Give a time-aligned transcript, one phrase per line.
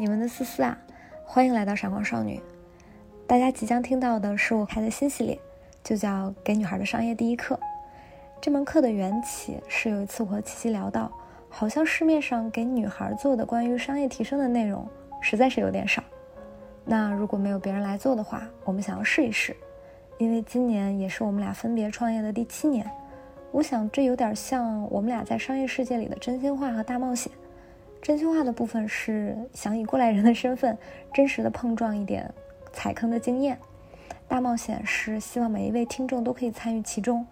[0.00, 0.78] 你们的思思啊，
[1.26, 2.40] 欢迎来到闪光少女。
[3.26, 5.38] 大家即将听到的是我开的新系列，
[5.84, 7.54] 就叫《给女孩的商业第一课》。
[8.40, 11.12] 这门课的缘起是有一次我和琪琪聊到，
[11.50, 14.88] 好像市面上给女孩做的关于商业提升的内容
[15.20, 16.02] 实在是有点少。
[16.82, 19.54] 那如果没有别人来做的话，我们想要试一试，
[20.16, 22.90] 因为今年也是我们俩分别创业的第七年，
[23.52, 27.30] 我想这有点像我们俩在商业世界里的真心话和大冒险。
[28.02, 30.76] 真心话的部分是想以过来人的身份，
[31.12, 32.32] 真实的碰撞一点
[32.72, 33.54] 踩坑的经验；
[34.26, 37.26] 大冒险是希望每一位听众都可以参与其中。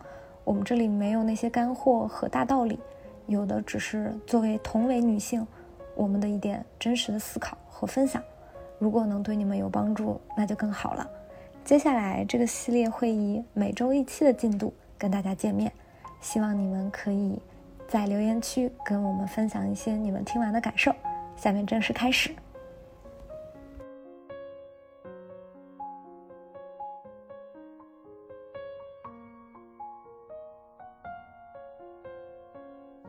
[0.45, 2.79] 我们这里没有那些干货和大道理，
[3.27, 5.47] 有的只是作为同为女性，
[5.97, 8.23] 我们的一点真实的思考和分享。
[8.79, 11.09] 如果能对你们有帮助，那就更好了。
[11.65, 15.73] 接下来这个系列会以每周一期的进度跟大家见面，
[16.21, 17.39] 希望你们可以。
[17.89, 20.95] 在留言区跟我们分享一些你们听完的感受。
[21.37, 22.31] 下面正式开始。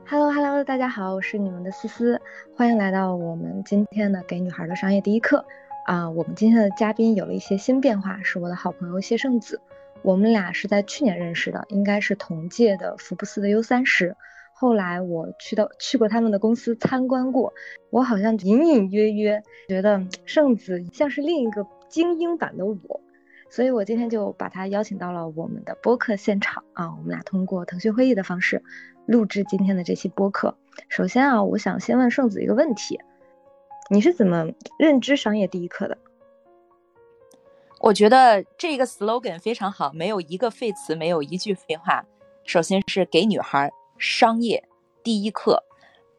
[0.05, 2.21] Hello Hello，大家好，我是你们的思思，
[2.55, 5.45] 欢迎来到我们今天的给女孩的商业第一课
[5.87, 6.09] 啊。
[6.09, 9.59] 我们今天的嘉宾有了一些新变化，是我的好朋友谢圣子。
[10.03, 14.15] 我们俩是在去年认识的，应该是同届的福布斯的 U 三十。
[14.59, 17.53] 后来我去到去过他们的公司参观过，
[17.91, 23.01] 我好像隐隐约约觉得圣子像是另一个精英版的我，
[23.49, 28.61] 所以我今天就把他邀请到了我们的播客现场啊，我们俩通过腾讯会议的方式
[29.05, 30.53] 录制今天的这期播客。
[30.89, 32.99] 首先啊，我想先问圣子一个问题，
[33.89, 34.45] 你是怎么
[34.77, 35.97] 认知商业第一课的？
[37.79, 42.03] 我觉得这个 slogan 非常好，没有一个废词，没有一句废话。
[42.43, 43.71] 首先是给女孩。
[43.99, 44.67] 商业
[45.03, 45.63] 第一课，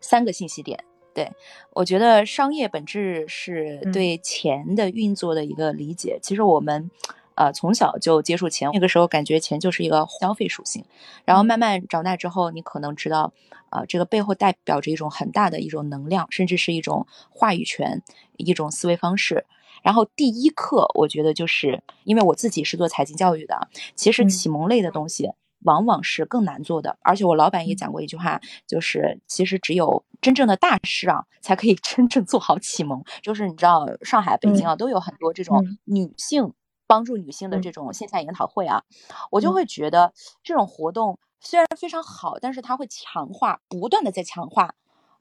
[0.00, 0.84] 三个信息点。
[1.12, 1.32] 对
[1.72, 6.20] 我觉得，商业本质是对钱的运作的一个理解。
[6.22, 6.88] 其实我们，
[7.34, 10.84] 呃，从小就接触钱，那个时候感觉钱就是一个消费属性。
[11.24, 13.32] 然后慢慢长大之后，你可能知道，
[13.70, 18.02] 啊，这个背后代表着一种很大的一种能量，甚至是一种话语权，
[18.36, 19.44] 一种思维方式。
[19.82, 25.32] 然后第一课，我觉得就是因为我自己是做财经教育的，其实启蒙类的东西。
[25.62, 33.03] 往往是更难做的，而且我老板也讲过一句话，就是其实只有真正的大师啊，才可以 真正做好启蒙。
[33.22, 36.53] 就是你知道，上海、北京啊，都有很多这种女性
[36.87, 38.82] 帮助女性的这种线下研讨会啊，
[39.31, 40.12] 我就会觉得
[40.43, 44.75] 这种活动虽然非常好，但是它会强化，不断的在强化。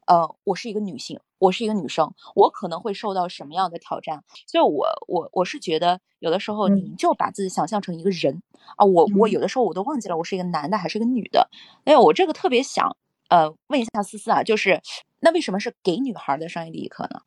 [0.09, 4.23] 呃，我是一个女性，我是一个女生，我可能会受到什么样的挑战？
[4.47, 8.41] 所以，我我我是觉得，有的时候你就把自己想象成一个人
[8.75, 11.47] 啊，我我有的时候我都忘记了我是一个男的还是一个女的。
[11.85, 12.97] 哎，我这个特别想
[13.29, 14.81] 呃问一下思思啊，就是
[15.19, 17.21] 那为什么是给女孩的商业第一课呢？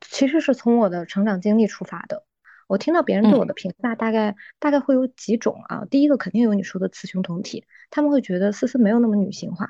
[0.00, 2.24] 其实是从我的成长经历出发的。
[2.68, 5.84] 我听到别人对我的评价，大概大概会有几种啊。
[5.90, 9.68] 第一个肯定有你说的雌雄同体，他们会觉得思思没有那么女性化，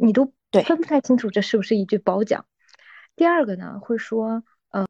[0.00, 0.32] 你都。
[0.60, 2.44] 分不太清楚这是不是一句褒奖。
[3.16, 4.86] 第二个呢，会说，呃，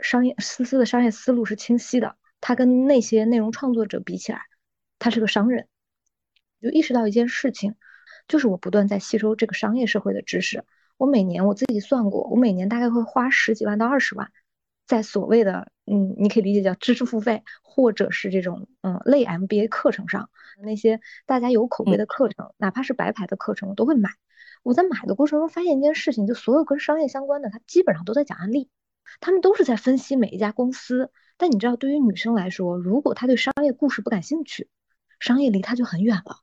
[0.00, 4.40] 商业思思的商业思路是清晰的，他跟那些内容创作者比起来，
[4.98, 5.68] 他是个商人。
[6.62, 7.74] 就意识到一件事情，
[8.26, 10.64] 就是我不断在吸收这个商业社会的知识。
[10.96, 14.30] 我每年我自己算过，我每年大概会花十几万到二十万，
[14.86, 20.30] 在所谓的，嗯，你可以理解叫知识付费，或者是这种，嗯，类 MBA 课程上
[20.62, 24.10] 那些大家有口碑的课程，哪怕是白牌的课程，我都会买。
[24.64, 28.70] 我在买的过程中发现一件事情，就所有跟商业相关的，它基本上都在讲案例，
[29.20, 31.10] 他们都是在分析每一家公司。
[31.36, 34.68] 但你知道，对于女生来说，如果她对商业故事不感兴趣，
[35.20, 36.38] 商业离她就很远了。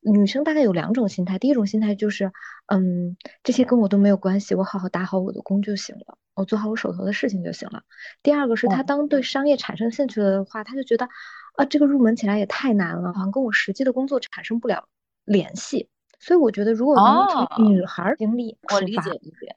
[0.00, 2.32] 女生大概有两种心态，第一种心态就是，
[2.66, 7.82] 嗯，这些跟我都没有关系，我好好打好我的工就行了，我做好我手头的事情就行了。
[8.22, 11.08] 第二个是她当对商业产生兴趣的话，她就觉得，
[11.56, 14.88] 啊，这个入门起来也太难了，好像跟我实际的工作产生不了
[15.24, 15.90] 联系。
[16.20, 19.02] 所以我觉得，如果能从女孩经历出发，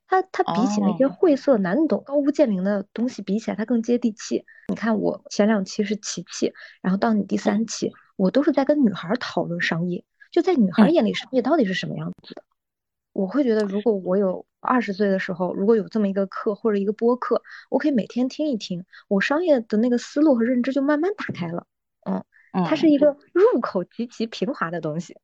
[0.08, 4.46] 她她比起那些晦涩难懂、高屋建瓴的东西比起来，她更接地气。
[4.68, 10.04] 你看，我前两期是琪琪，然后到你第三期，我都是在跟女孩讨论商业。
[10.32, 12.44] 就在女孩眼里，商业到底是什么样子的？
[13.12, 21.66] 我会觉得，如果我有二十岁的时候，如果有这么一个课或者一个播客，我可以每天听一听，我商业的那个思路和认知就慢慢打开了。
[22.06, 22.24] 嗯，
[22.66, 25.18] 它是一个入口极其平滑的东西。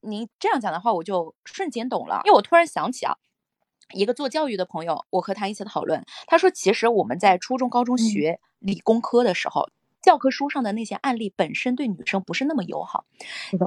[0.00, 3.16] 您这样讲的话，我就瞬间懂了，因为我突然想起啊，
[3.92, 9.68] 一个做教育的朋友，我和他一起讨论，他说，其实我们在初中、高中学理工科的时候，
[10.02, 13.04] 教科书上的那些案例本身对女生不是那么友好。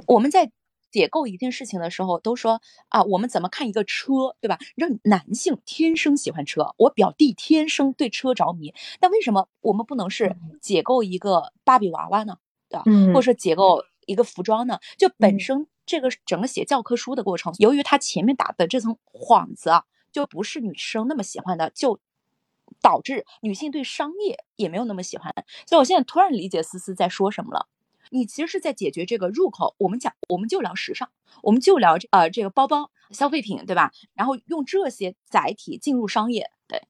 [0.08, 0.52] 我们在
[0.92, 4.60] 解构一件事情的时候，都说啊，我们怎么看一个车，对吧？
[4.76, 8.74] 让男性天生喜欢车，我表弟天生对车着迷。
[9.00, 12.38] 但为什么我们不能是解构一个芭比娃娃呢？
[12.70, 12.84] 对吧？
[12.86, 14.80] 嗯或者说解构一个服装呢？
[14.98, 22.00] 就本身这个整个写教科书的过程，由于他前面打的这层幌子啊，就不是女生那么喜欢的，就
[22.82, 25.34] 导致女性对商业也没有那么喜欢。
[25.68, 27.68] 所以我现在突然理解思思在说什么了。
[28.10, 29.76] 你其实是在解决这个入口。
[29.80, 31.10] 我们讲，我们就聊时尚，
[31.42, 33.92] 我们就聊呃这个包包消费品，对吧？
[34.14, 36.52] 然后用这些载体进入商业。
[36.68, 36.84] 对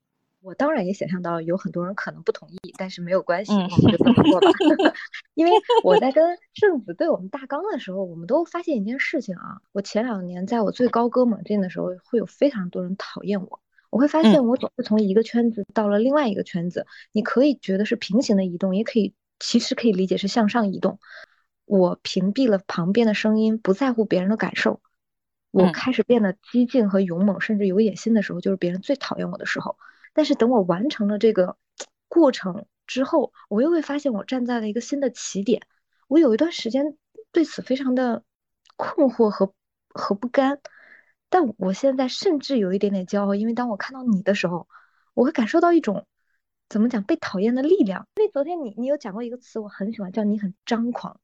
[0.44, 4.52] 我当然也想象到有很多人可能不同意，但是没有关系，我们就这么做吧。
[5.34, 5.52] 因为
[5.84, 9.62] 我在跟圣子对我们大纲的时候，我们都发现一件事情啊。
[9.72, 13.62] 我前两年在我最高歌猛进的时候，会有非常多人讨厌我。
[13.90, 16.86] 我会发现我总是从一个圈子到了另外一个圈子。
[17.12, 19.14] 你可以觉得是平行的移动，也可以。
[19.40, 21.00] 其实可以理解是向上移动。
[21.66, 24.82] 我屏蔽了旁边的声音，不在乎别人的感受。
[25.52, 29.78] 我开始变得激进和勇猛，甚至有野心的时候，就是别人最讨厌我的时候。
[30.14, 31.58] 但是等我完成了这个
[32.08, 35.68] 过程之后，我又会发现我站在了一个新的起点。
[36.08, 36.98] 我有一段时间
[37.32, 38.24] 对此非常的
[38.76, 39.54] 困惑和
[39.90, 40.60] 和不甘，
[41.30, 44.68] 但我现在甚至有一点点骄傲，因为当我看到你的时候，
[45.14, 46.06] 我会感受到一种。
[46.70, 48.08] 怎么讲被讨厌的力量？
[48.16, 51.20] 因为昨天你你有讲过一个词，我很喜欢，叫你很张狂。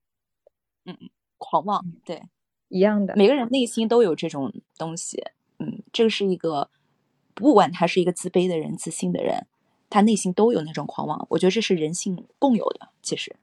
[0.86, 1.10] 嗯嗯，
[1.40, 2.22] 狂妄，对，
[2.68, 3.16] 一样的。
[3.16, 5.24] 每个人内心都有这种东西。
[5.58, 6.70] 嗯，这个是一个，
[7.40, 9.48] 不管他是一个自卑的人、自信的人，
[9.90, 11.26] 他内心都有那种狂妄。
[11.30, 13.34] 我觉得这是人性共有的，其实，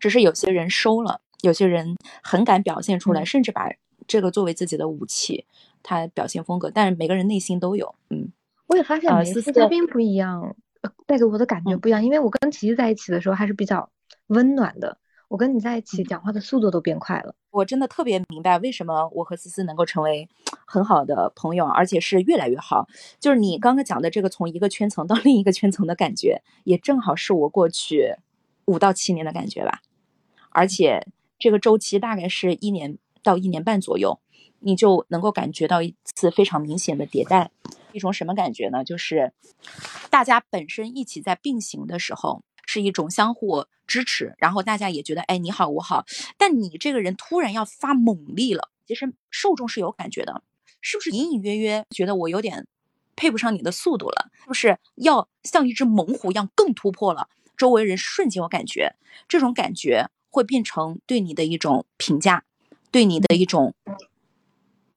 [0.00, 3.70] 只是有些人收了，有些人很敢表现出来，甚至把
[4.08, 5.46] 这个作为自己的武器，
[5.82, 6.70] 他表现风格。
[6.70, 7.94] 但是每个人内心都有。
[8.10, 8.32] 嗯，
[8.66, 10.56] 我也发现每次嘉宾不一样。
[11.06, 13.90] 带给我的感觉不一样，因为我跟琪琪在一起的时候还是比较
[14.28, 14.98] 温暖的。
[15.28, 17.34] 我跟你在一起讲话的速度都变快了。
[17.50, 20.28] 我真的特别明白为什么我和思思能够成为
[20.70, 22.86] 很好的朋友，而且是越来越好。
[23.18, 28.16] 就是你刚刚讲的这个从一个圈层到另一个圈层的感觉，也正好是我过去
[28.66, 29.80] 五到七年的感觉吧。
[30.50, 31.06] 而且
[31.38, 34.20] 这个周期大概是一年到一年半左右，
[34.58, 37.50] 你就能够感觉到一次非常明显的迭代。
[37.92, 38.84] 一种什么感觉呢？
[38.84, 39.32] 就是
[40.10, 46.04] 大家本身一起在并行的时候，是一种相互支持，然后大家也觉得，哎，你好，我好。
[46.36, 50.42] 但你这个人突然要发猛力了，其实受众是有感觉的，
[50.80, 52.66] 是不是隐隐约约觉得我有点
[53.16, 54.30] 配不上你的速度了？
[54.40, 57.28] 是不是要像一只猛虎一样更突破了？
[57.56, 58.94] 周围人瞬间有感觉，
[59.28, 62.44] 这种感觉会变成对你的一种评价，
[62.90, 63.74] 对你的一种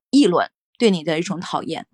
[0.09, 0.49] 议论。
[0.77, 1.85] 对你的一种讨厌，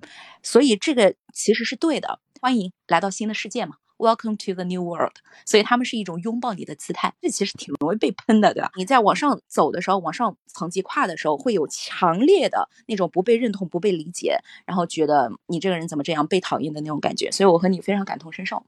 [0.41, 2.21] 所以这个其实是对的。
[2.39, 5.15] 欢迎来到新的世界嘛，Welcome to the new world。
[5.45, 8.71] 所以他们是一种拥抱你的姿态，这其实挺容易被喷的，对吧？
[8.75, 17.31] 你在往上走的时候，往上层级跨的时候，会有强烈的那种不被认同、不被理解，然后觉得你这个人怎么这样，被讨厌的那种感觉。
[17.31, 18.63] 所以我和你非常感同身受。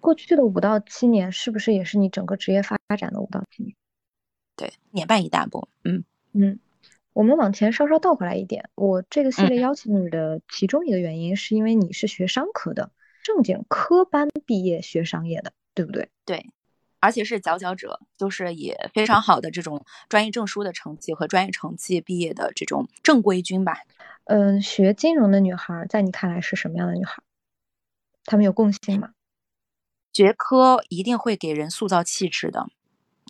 [0.00, 3.74] 过去的五到七年，是不是也是你整个职业发展的五到七年？
[4.56, 5.68] 对，年半一大波。
[5.84, 6.58] 嗯嗯。
[7.14, 12.90] 我们往前稍稍倒回来一点，我这个系列邀请你的其中一个原因，是因为你是学商科的，
[13.22, 16.10] 正经科班毕业学商业的，对不对？
[16.24, 16.50] 对，
[17.00, 23.78] 而且是佼佼者，就是以非常好的这种专业证书的成绩和专业成绩毕业的这种正规军吧。
[24.24, 27.22] 嗯，学金融的女孩，在你看来是什么样的女孩？
[28.24, 29.10] 她们有共性吗？
[30.12, 32.66] 学科一定会给人塑造气质的。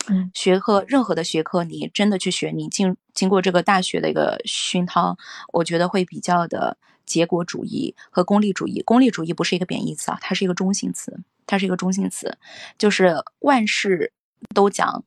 [0.08, 5.16] 嗯，学科任何的学科，你真的去学，你经经过这个大学的一个熏陶，
[5.52, 8.82] 我觉得会比较的结果主义和功利主义。
[8.82, 12.38] 功利主义不是一个贬义词啊，它是一个中性词，它是一个中性词，
[12.78, 14.12] 就是万事
[14.54, 15.04] 都讲，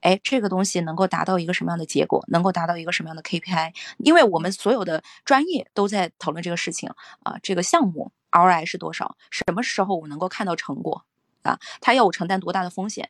[0.00, 3.72] 哎，这个东西能够达到一个什么样的结果，能够达到一个什么样的 KPI？
[3.98, 6.90] 因为我们所有的专业都在讨论这个事情
[7.22, 9.16] 啊，这个项目 ROI 是多少？
[9.30, 11.04] 什么时候我能够看到成果
[11.42, 11.58] 啊？
[11.80, 13.08] 它要我承担多大的风险？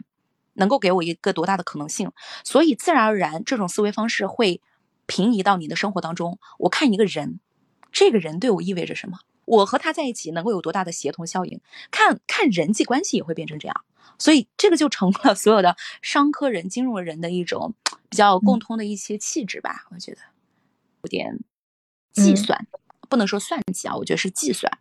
[0.54, 2.12] 能够给我一个多大的可能性？
[2.44, 4.60] 所以自然而然，这种思维方式会
[5.06, 6.38] 平移到你的生活当中。
[6.58, 7.40] 我看一个人，
[7.92, 9.18] 这个人对我意味着什么？
[9.44, 11.60] 我和他在一起能够有多大的协同效应？
[11.90, 13.84] 看看人际关系也会变成这样。
[14.18, 17.74] 所以这个就成了所有的商科人、金融人的一种
[18.08, 19.86] 比较共通的一些气质吧。
[19.90, 20.20] 我觉得
[21.02, 21.40] 有点
[22.12, 22.66] 计算，
[23.08, 24.78] 不能说算计啊，我觉得是计算，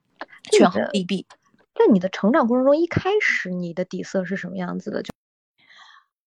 [0.52, 1.26] 权衡利弊。
[1.74, 5.02] 在你的成长过程中，一开始你的底色是什么样子的？
[5.02, 5.12] 就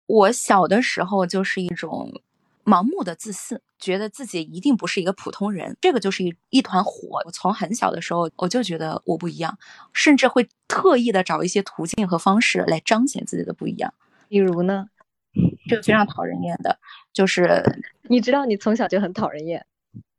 [0.07, 2.21] 我小的时候就是一种
[2.65, 7.21] 盲目的自信，觉得自己一定不是一个普通人，这个就是一一团火。
[7.25, 9.59] 我从很小的时候我就觉得我不一样，
[9.93, 13.93] 甚至会特意的找一些途径和方式来彰显自己的不一样。
[14.29, 14.89] 比如呢？
[15.69, 16.79] 这个非常讨人厌的，
[17.13, 17.61] 就是
[18.09, 19.67] 你知道你从小就很讨人厌。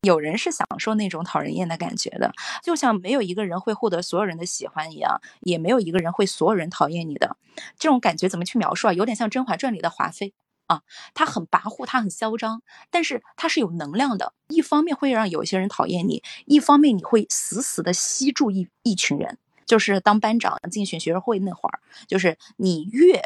[0.01, 7.37] 有人是享受那种讨人厌的感觉的，就像没有一个人会获得所有人的喜欢一样，也没有一个人会所有人讨厌你的。
[7.79, 8.93] 这种感觉怎么去描述啊？
[8.93, 10.33] 有点像《甄嬛传》里的华妃
[10.67, 10.81] 啊，
[11.13, 14.33] 他很跋扈，他很嚣张，但是他是有能量的。
[14.47, 19.37] 一方面会让有些人讨厌你，一方面你会死死的吸住一一群人。
[19.65, 23.21] 就是当班长竞选学生会那会儿，就是你越。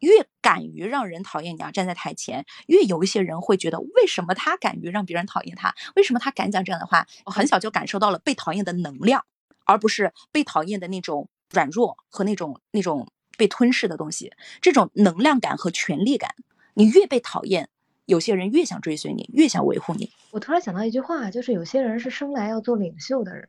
[0.00, 5.74] 越敢于让人讨厌你啊，站在台前，越有一些人会觉得，为什么他敢于让别人讨厌他？
[5.96, 7.06] 为什么他敢讲这样的话？
[7.24, 9.24] 我很小就感受到了被讨厌的能量，
[9.64, 14.30] 而不是被讨厌的那种软弱和那种那种被吞噬的东西。
[14.60, 16.34] 这种能量感和权力感，
[16.78, 17.70] 你越被讨厌，
[18.04, 20.12] 有些人越想追随你，越想维护你。
[20.30, 23.48] 我突然想到一句话，就是有些人是生来要做领袖的人。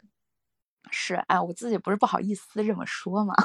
[0.91, 3.35] 是，哎，我自己不是不好意思这么说吗？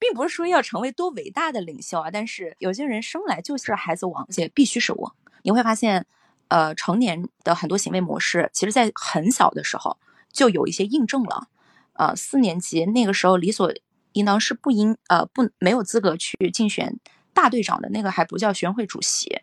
[0.00, 5.14] 并不是说要成为多伟大的领袖啊，但是有些人生来就是孩子王，且必须是我。
[5.42, 6.04] 你会发现，
[6.48, 9.96] 呃，成年的很多行为模式，其实在很小的时候
[10.32, 11.46] 就有一些印证了。
[11.92, 13.72] 呃，四年级那个时候理所
[14.16, 16.98] 应当是不应呃不没有资格去竞选
[17.32, 19.40] 大队长的那个还不叫学会主席，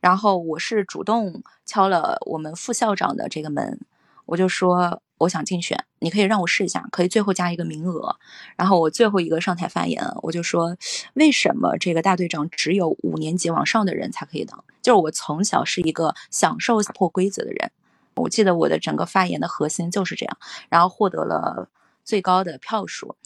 [0.00, 3.80] 然后我是主动敲了我们副校长的这个门，
[4.26, 5.00] 我就说。
[5.18, 8.16] 我想竞选，你可以让我试一下，可以最后加一个名额。
[8.54, 10.76] 然后我最后一个上台发言，我就说，
[11.14, 14.62] 为什么这个大队长只有五年级往上的人才可以当？
[14.82, 17.70] 就是我从小是一个享受破规则的人。
[18.16, 20.36] 我记得我的整个发言的核心就是这样，
[20.68, 21.70] 然后获得了
[22.04, 23.16] 最高的票数。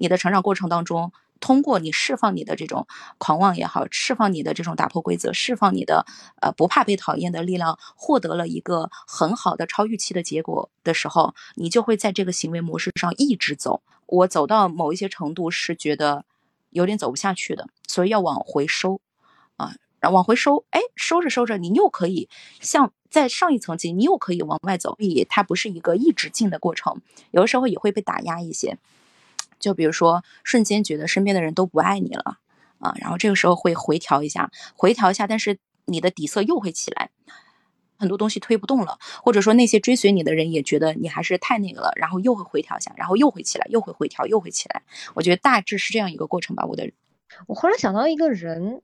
[0.00, 1.12] 你的成长过程当中。
[1.42, 6.04] 通过你释放你的这种狂妄也好，释放你的这种打破规则，释放你的
[6.42, 13.80] 呃不怕被讨厌的力量，获得了一个很好的超预期的结果的时候，你就会在这个行为模式上一直走。
[14.04, 16.26] 我走到某一些程度是觉得
[16.68, 19.00] 有点走不下去的，所以要往回收
[19.56, 22.28] 啊然，往回收，哎，收着收着，你又可以
[22.60, 28.76] 像在上一层级，你又可以往外走，所以它不是一个一直进的过程，有的时候也会被打压一些。
[29.60, 32.38] 就比如说，瞬间觉得身边的人都不爱你了
[32.80, 37.10] 啊，然后这个时候会回调一下，回调一下，但是你的底色又会起来，
[37.98, 44.82] 很多东西推不动了，或者说那些追随你的人也觉得你还是太那个了，然后又会回调一下，然后又会起来，又会回调，又会起来。
[45.14, 46.64] 我觉得大致是这样一个过程吧。
[46.64, 46.90] 我的，
[47.46, 48.80] 我忽然想到一个人，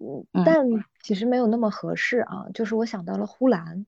[0.00, 0.66] 嗯，但
[1.02, 3.86] 其实没有那么合适啊，就是我想到了呼兰。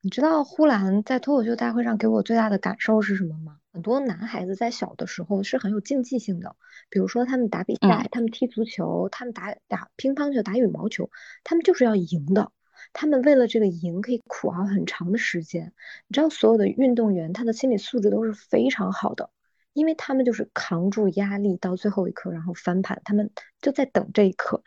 [0.00, 3.58] 你知道呼兰在脱口秀大会上给我最大的感受是什么吗？
[3.72, 6.56] 很多男孩子在小的时候是很有竞技性的，
[6.88, 11.10] 比如说他们打比赛，他们踢足球，他们打打乒乓球、打羽毛球，
[11.44, 12.50] 他们就是要赢的。
[12.92, 15.74] 他们为了这个赢可以苦熬很长的时间。
[16.08, 19.30] 你知道，所有的运动员他的心理素质都是非常好的，
[19.74, 24.62] 因为他们就是扛住压力到最后一刻，然后翻盘，他们就在等这一刻。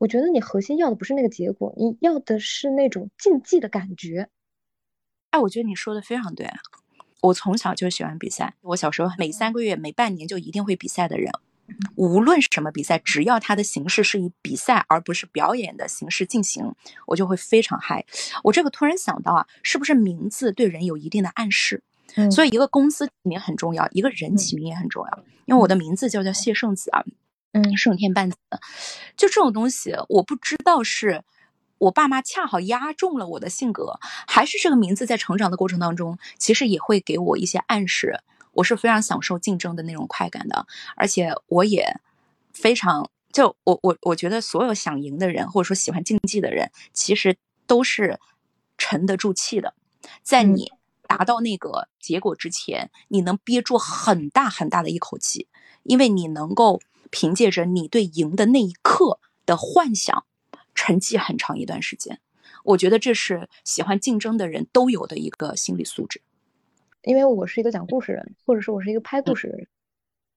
[0.00, 4.30] 我觉得你核心要的不是那个结果，你要的是那种竞技的感觉。
[5.28, 6.50] 哎，我觉得你说的非常对。
[7.20, 11.30] 我从小就喜欢比赛，我小时候每三个月、每半年就一定会比赛的人，
[11.96, 16.74] 无论什么比赛，只要它的形式是以比赛而不是表演的形式进行，
[17.06, 18.06] 我就会非常嗨。
[18.42, 21.82] 我这个突然想到啊，是不是名字对人有一定的暗示？
[22.32, 25.24] 所以一个公司起名很重要，一个人起名也很重要。
[25.44, 27.04] 因为我的名字就叫谢圣子啊，
[27.52, 28.36] 嗯，胜天半子，
[29.16, 31.24] 就这种东西，我不知道是。
[31.78, 38.20] 我爸妈恰好压中了我的性格，还是这个名字在成长的过程当中，其实也会给我一些暗示。
[38.52, 41.98] 我是非常享受竞争的那种快感的，而且我也
[42.52, 47.34] 非常就我我我觉得所有想赢的人，或者说喜欢竞技的人，其实
[47.66, 48.20] 都是
[48.76, 49.72] 沉得住气的。
[50.22, 50.70] 在你
[51.08, 55.48] 达到那个结果之前，你能憋住很大很大的一口气，
[55.82, 60.24] 因为你能够凭借着你对赢的那一刻的幻想。
[60.72, 62.20] 沉寂很长一段时间，
[62.64, 66.22] 我觉得这是喜欢竞争的人都有的一个心理素质。
[67.02, 69.66] 因为我是一个讲故事人，或者说我是一个拍故事的人。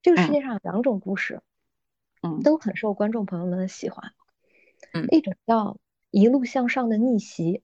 [0.02, 1.42] 这个世界上有两种故事，
[2.24, 4.12] 嗯，都很受观众朋友们的喜欢。
[4.92, 5.78] 嗯，一种叫
[6.10, 7.62] 一路向上的逆袭，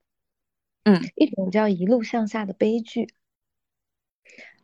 [0.84, 3.10] 嗯，一种叫一路向下的悲剧。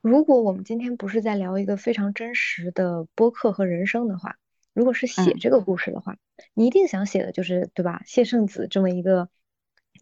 [0.06, 4.38] 如果我们今天不是在聊一个非常真实的播客和人生的话。
[4.72, 6.18] 如果是写这个故事的话，
[6.54, 8.04] 你一定想写的就是，对吧？
[8.06, 9.30] 谢圣子这么一个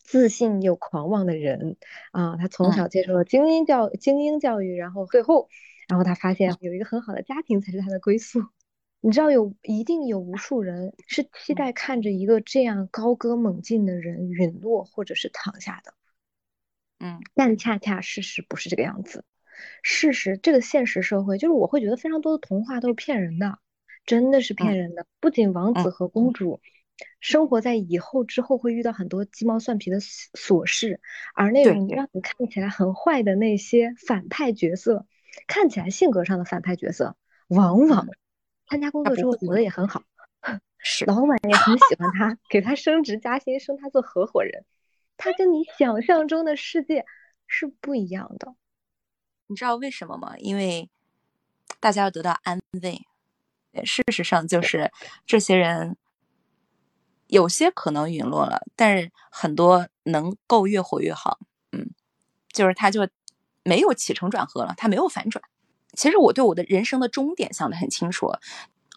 [0.01, 1.77] 自信又狂妄的人
[2.11, 5.47] 啊，他从小接受了精英教精英教育，然后最后，
[5.87, 8.43] 然后他发现有一个很好的家庭才是他的归宿。
[8.99, 15.93] 你知道，有一定有无数人是期待看着一个这样高歌猛进的人陨落或者是躺下的，
[16.99, 19.23] 嗯，但恰恰事实不是这个样子。
[19.81, 23.59] 事实，这个现实社会就是我会觉得非常多的童话都是骗人的。
[24.05, 25.05] 真的是骗人的。
[25.21, 26.59] 不仅王子和公主
[27.21, 30.99] 生活在以后之后会遇到很多鸡毛蒜皮的琐事，
[31.33, 35.05] 而那种让你看起来很坏的那些反派角色，
[35.47, 37.15] 看起来性格上的反派角色，
[37.47, 38.09] 往往
[38.67, 40.03] 参加工作之后活得也很好，
[41.07, 44.65] 老板也很喜欢他，给他升职加薪，升他做合伙人。
[45.15, 47.05] 他跟你想象中的世界
[47.47, 48.53] 是不一样的。
[49.47, 50.35] 你知道为什么吗？
[50.37, 50.89] 因为
[51.79, 53.05] 大家要得到安慰。
[53.83, 54.91] 事实上，就是
[55.25, 55.97] 这些人
[57.27, 61.39] 有些可能陨落了，但是很多能够越活越好。
[61.71, 61.89] 嗯，
[62.51, 63.07] 就是他就
[63.63, 65.43] 没有起承转合了，他没有反转。
[65.93, 68.31] 其实我对我的人生的终点想得很清楚，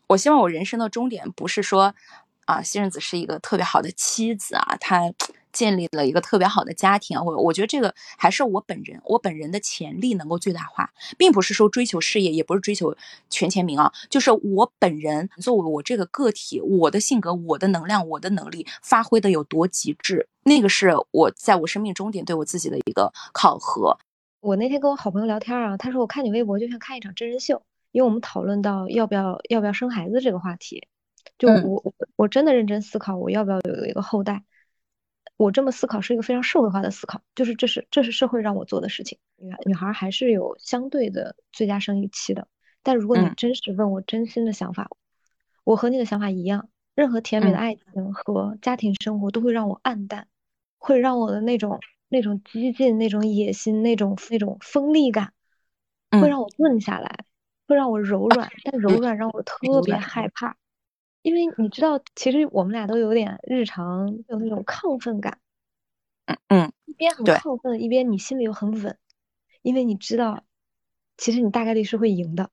[0.08, 1.94] 我希望我人生的终点不是说
[2.44, 5.12] 啊，西任子是一个特别好的妻子啊，他。
[5.56, 12.94] 建立了一个特别好的家庭啊，我我觉得这个还是我本人，我本人的潜力能够最大化，并不是说追求事业，也不是追求
[13.30, 23.96] 权钱名啊，就是我本人作为我这个个体，我的性格、我的能量、我的能力发挥的有多极致，那个是我在我生命终点对我自己的一个考核。
[24.40, 30.86] 我那天跟我好朋友聊天啊，他说我看你微博就像看一场真人秀，因为我们讨论到要不要要不要生孩子这个话题，
[31.38, 34.42] 就我我真的认真思考我要不要有一个后代。
[35.36, 39.18] 我这么思考是一个非常社会化的思考，就是这是这是社会让我做的事情。
[39.36, 42.48] 女女孩还是有相对的最佳生育期的，
[42.82, 44.88] 但如果你真实问我真心的想法，
[45.64, 50.26] 我和你的想法一样，任何甜美的爱情和家庭生活都会让我暗淡，
[50.78, 55.34] 会让我的那种那种激进、那种野心、那种那种锋利感，
[56.16, 57.26] 会让我钝下来，
[57.68, 60.56] 会让我柔软，但柔软让我特别害怕。
[61.26, 65.40] 因为你知道，其实我们俩都有点日常有那种亢奋感，
[66.26, 68.96] 嗯嗯，一边很亢奋，一边你心里又很稳，
[69.62, 70.44] 因为你知道，
[71.16, 72.48] 其实你大概率是会赢的，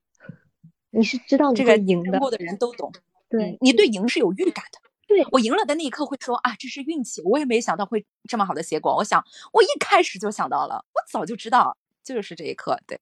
[0.90, 2.18] 你是知道你会赢的。
[2.18, 2.90] 过的人都懂，
[3.28, 4.80] 对你对赢是有预感的。
[5.06, 8.96] 对我赢了的那一刻会说啊，这是运气，我也没想到会这么好的结果。
[8.96, 12.98] 我想，我一开始就想到了，我早就知道，就是这一刻，对，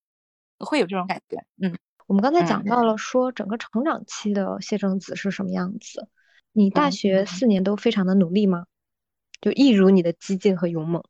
[0.58, 1.74] 会有这种感觉，嗯。
[2.12, 6.08] 我们刚才讲到了说整个成长期的谢正子是什么样子，
[6.52, 8.66] 你大学四年都非常的努力吗？
[9.40, 11.02] 就一如你的激进和勇猛，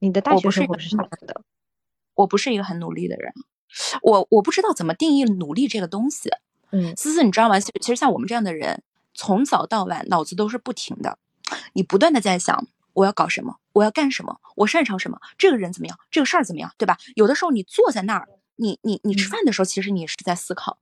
[0.00, 1.42] 你的大学生活是什么样的？
[2.14, 3.32] 我不是一个很努力的人，
[4.02, 6.28] 我我不知道怎么定义努力这个东西。
[6.72, 7.60] 嗯，思思你知道吗？
[7.60, 8.82] 其实像我们这样的人，
[9.14, 11.20] 从早到晚脑子都是不停的，
[11.74, 16.98] 你不断的在想我要搞什么，我要干什么，我擅长什么，这个人怎么样，这个事儿怎么样，对吧？
[17.14, 18.28] 有的时候你坐在那儿。
[18.56, 20.78] 你你你吃饭的时候，其实你是在思考，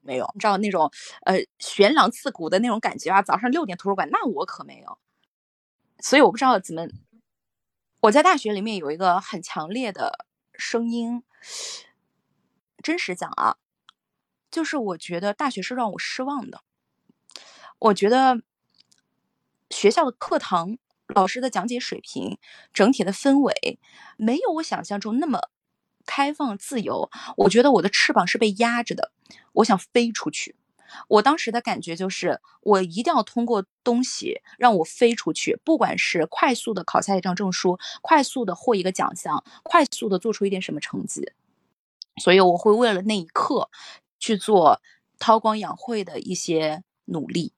[0.00, 0.30] 没有？
[0.34, 0.90] 你知道那种
[1.22, 3.22] 呃悬梁刺股的那种感觉啊？
[3.22, 4.98] 早上六点图书馆，那我可没有。
[6.00, 6.88] 所以我不知道怎么，
[8.00, 11.22] 我在大学里面有一个很强烈的声音，
[12.82, 13.56] 真实讲啊，
[14.50, 16.62] 就是我觉得大学是让我失望的。
[17.78, 18.42] 我觉得
[19.70, 22.38] 学校的课堂、老师的讲解水平、
[22.72, 23.78] 整体的氛围，
[24.16, 25.48] 没有我想象中那么。
[26.06, 29.12] 开放自由，我觉得我的翅膀是被压着的，
[29.52, 30.56] 我想飞出去。
[31.08, 41.32] 我当时的感觉就是，我一定要通过东西让我飞出去，不管是快速的考下一张证书，快速的获一个奖项，快速的做出一点什么成绩。
[42.22, 43.70] 所以我会为了那一刻
[44.18, 44.82] 去做
[45.18, 47.54] 韬光养晦的一些努力。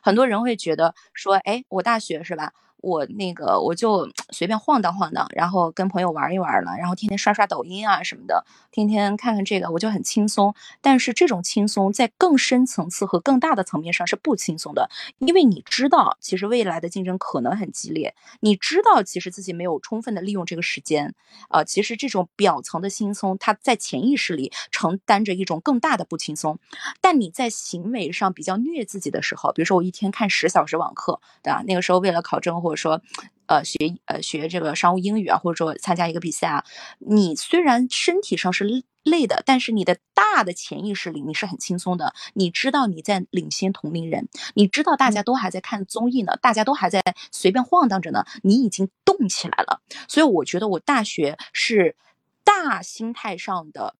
[0.00, 2.52] 很多人会觉得说，哎，我大学是吧？
[2.78, 10.54] 我那个我就随便晃荡晃荡，然后跟朋友玩一玩了，然后天天刷刷抖音啊什么的，天天看看这个，我就很轻松。
[10.80, 21.14] 但是这种轻松在更深层次和更大的层面上是不轻松的，因为你知道，其实未来的竞争可能很激烈，你知道，其实自己没有充分的利用这个时间，
[21.50, 26.58] 呃，其实这种表层的轻松，它在潜意识里承担着一种更大的不轻松。
[27.00, 31.62] 但你在行为上比较虐自己的时候，比如说我一天看十小时网课，对吧？
[31.66, 33.00] 那个时候为了考证或者说，
[33.46, 36.64] 呃，学呃学这个商务英语啊，或者说参加一个比赛啊，
[36.98, 42.12] 你虽然身体上是累的，但是你的大的潜意识里你是很轻松的。
[42.34, 47.00] 你知道你在领先同龄人，你知道大家都还在看综艺呢，大家都还在
[47.30, 49.80] 随便晃荡着呢，你已经动起来了。
[50.08, 51.94] 所以我觉得我大学是
[52.42, 53.94] 大心态上的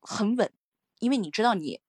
[0.00, 0.52] 很稳，
[1.00, 1.80] 因为你知道你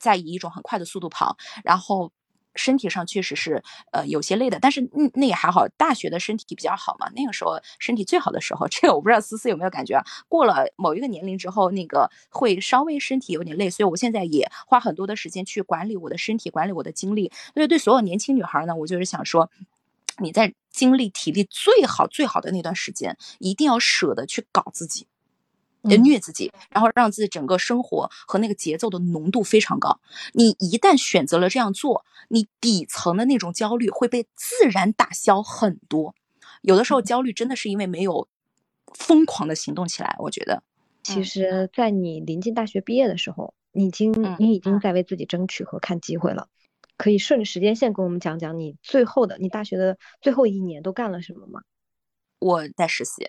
[0.00, 2.10] 在以一种很快的速度跑，然后。
[2.54, 3.62] 身体上确实是
[3.92, 5.66] 呃有些累的，但是那那也还好。
[5.76, 8.66] 大学的身体比较好嘛，那个时候身体最好的时候。
[8.68, 10.04] 这个我不知道思思有没有感觉啊？
[10.28, 17.32] 过了某一个年龄之后，那个会稍微身体有点累，所以我现在也花很多的时间去管理我的身体，管理我的精力。
[17.54, 19.50] 所以对所有年轻女孩呢，我就是想说，
[20.18, 25.06] 你在精力体力最好最好的那段时间，一定要舍得去搞自己。
[25.82, 30.00] 虐自己，然后让自己整个生活和那个节奏的浓度非常高。
[30.32, 36.14] 你一旦选择了这样做，你底层的那种焦虑会被自然打消很多。
[36.62, 38.28] 有的时候焦虑真的是因为没有
[38.94, 40.14] 疯狂的行动起来。
[40.18, 40.62] 我觉得，
[41.02, 46.48] 其实，在你临近大学毕业的时候，你已经你已经在为自己争取和看机会了。
[46.98, 51.62] 可以顺着时间线跟我们讲讲你最后的你大学的最后一年都干了什么吗？
[52.38, 53.28] 我在实习。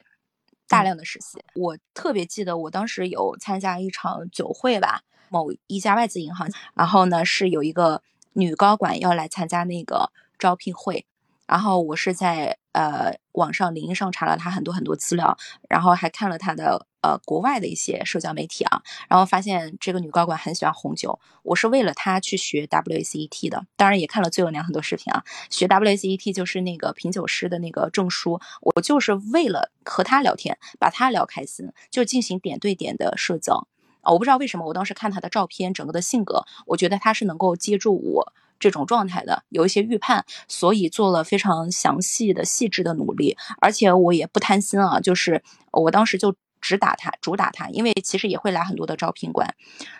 [0.73, 8.01] 大量的实习，我特别记得我当时有参加一场酒会吧，某一家外资银行，然后呢是有一个
[8.33, 11.05] 女高管要来参加那个招聘会。
[11.47, 15.37] 然后我是在呃网上领英上查了他很多很多资料，
[15.69, 21.19] 然后还看了他的呃国外的一些社交媒体啊，然后发现这个女高管很喜欢红酒。
[21.43, 25.23] 我是为了她去学 WSET 的，当然也看了最有良很多视频啊。
[25.49, 33.67] 学 WSET 就是那个品酒师的那个证书，我就是为了和他聊天，把他聊开心，就进行点对点的社交
[34.01, 34.11] 啊。
[34.13, 38.33] 我不知道为什么，我当时看他的照片，整个的性格，我觉得他是能够接住我。
[38.59, 49.53] 这种状态的有一些预判，所以做了非常详细的、细致的努力，而且我也不贪心啊，就是我当时就只打他，主打他，因为其实也会来很多的招聘官，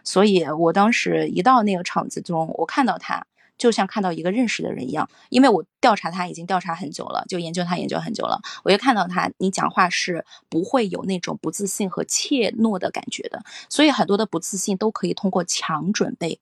[0.03, 3.25] 所以我当时一到那个场子中，我看到他
[3.57, 16.39] 就像看到一个认识的人一样，因为我调查他已经调查很久了，就研究他研究很久了，我就看到他，你讲话是不会有那种不自信和怯懦的感觉的，所以很多的不自信都可以通过强准备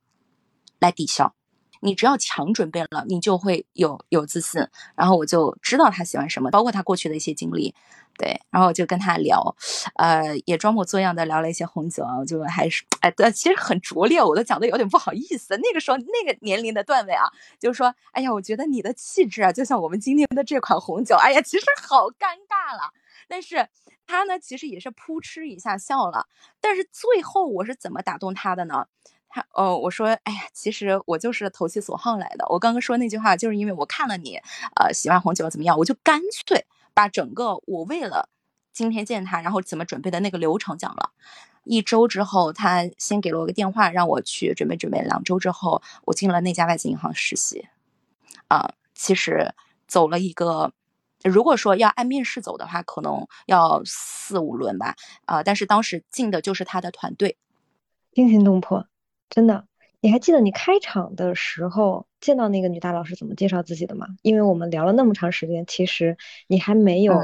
[0.80, 1.34] 来抵消。
[1.82, 4.66] 你只要强准备了，你就会有有自信。
[4.96, 7.76] 然后我就知道他喜欢什么，包括他过去的一些经历，
[8.18, 8.40] 对。
[8.50, 9.56] 然后我就跟他聊，
[9.96, 15.58] 呃，也装模作样的聊了一些红酒啊，就还是哎，其实很拙劣，我都讲的有点不好意思。
[15.58, 17.26] 那个时候那个年龄的段位啊，
[17.60, 22.92] 就是说，哎呀，我觉得你的气质啊，就像我们今天的这款红酒，哎呀，其实好尴尬了。
[23.28, 23.68] 但是
[24.06, 26.28] 他呢，其实也是扑哧一下笑了。
[26.60, 28.86] 但是最后我是怎么打动他的呢？
[29.32, 32.46] 他哦，我说，哎呀，其实我就是投其所好来的。
[32.50, 34.40] 我刚刚说那句话，就是因为我看了你，
[34.76, 38.30] 呃，喜欢红酒怎么样，我就干脆把整个我为了
[38.74, 41.12] 今天见他，然后怎么准备的那个流程讲了。
[41.64, 45.02] 一周之后，他先给了我个电话，让我去准备准备。
[45.02, 47.68] 两周之后，我进了那家外资银行实习。
[48.48, 49.54] 啊，其实
[49.88, 50.74] 走了一个，
[51.24, 54.96] 如果说要按面试走的话，可能要四五轮吧。
[55.26, 57.38] 啊，但是当时进的就是他的团队，
[58.12, 58.88] 惊心动魄。
[59.32, 59.66] 真的，
[60.02, 64.06] 你还记得你开场的时候见到那个女大佬是怎么介绍自己的吗？
[64.24, 66.18] 因为我们聊了那么长时间，其实
[66.48, 67.18] 你还没有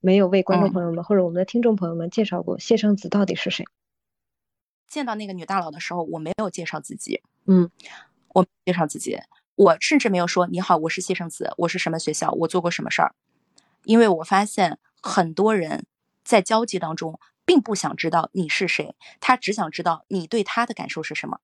[0.00, 3.64] 没有为观众朋友们或者我们的听众朋友们介绍过谢生子到底是谁。
[4.86, 7.70] 见到那个女大佬的时候，我没有介绍自己，嗯，
[8.34, 9.18] 我介绍自己，
[9.54, 13.14] 我甚至没有说你好，我是谢生子，我是什么学校，我做过什么事儿，
[13.84, 15.86] 因为我发现很多人
[16.22, 17.18] 在交际当中。
[17.50, 21.40] 并不想知道你是谁，他只想知道你对他的感受是什么。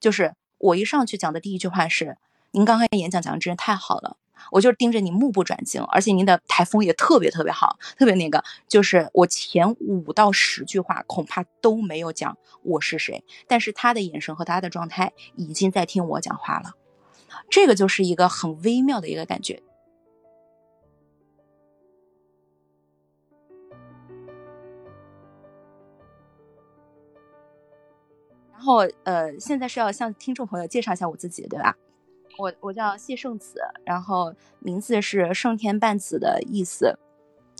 [0.00, 2.18] 就是我一上去讲的第一句话是
[2.50, 4.16] ：“您刚刚演讲讲的真是太好了，
[4.50, 16.72] 我就盯着你目不转睛，而且您的台风也特别特别好，特别那个。”就是我前五到十句话恐怕都没有讲我是谁，但是他的眼神和他的状态已经在听我讲话了，
[17.48, 19.62] 这个就是一个很微妙的一个感觉。
[28.56, 31.76] 然后，呃，现在是要向听众朋友介绍一下我自己，对吧？
[32.38, 36.98] 我我叫谢圣子，然后名字是圣天半子的意思。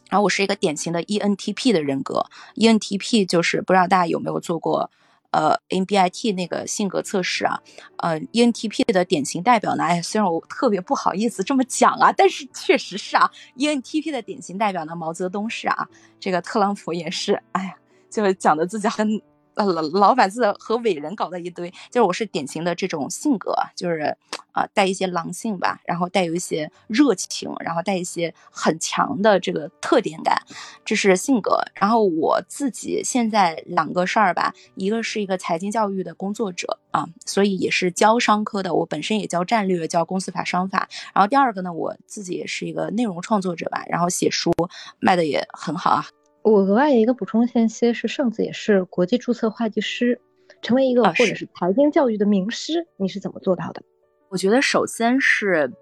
[0.08, 4.90] 然后我是一个典型的 ENTP 的人格，ENTP 就是不知道大家有没有做过
[5.32, 7.60] 呃 MBIT 那个性格测试啊？
[7.98, 9.84] 呃，ENTP 的典型代表呢？
[9.84, 15.86] 哎，虽然我特别不好意思这么讲啊，但是确实是啊，ENTP 的典型代表呢，毛泽东是啊，
[16.18, 17.76] 这个特朗普也是，哎呀，
[18.08, 19.20] 就是讲的自己很。
[19.56, 24.14] 呃，老老把字和伟人搞在一堆，就是我是典型的这种性格，就是
[24.52, 30.42] 啊，带一些狼性吧，然后带有一些热情，然后带一些很强的这个特点感，
[30.84, 31.58] 这是性格。
[31.74, 40.86] 然后我自己现在两个事儿吧，一个是一个财经教育的工作者啊，所以也是教商科的，我本身也教战略，教公司法、商法。
[41.14, 44.52] 然后第二个呢，我自己也是一个内容创作者吧，然后写书
[45.00, 46.04] 卖的也很好啊。
[46.46, 50.20] 我额外一个补充信息是，圣子也是国际注册会计师，
[50.62, 53.82] 成为一个或者是财经教育的名师，你是怎么做到的？
[54.28, 55.72] 我觉得首先是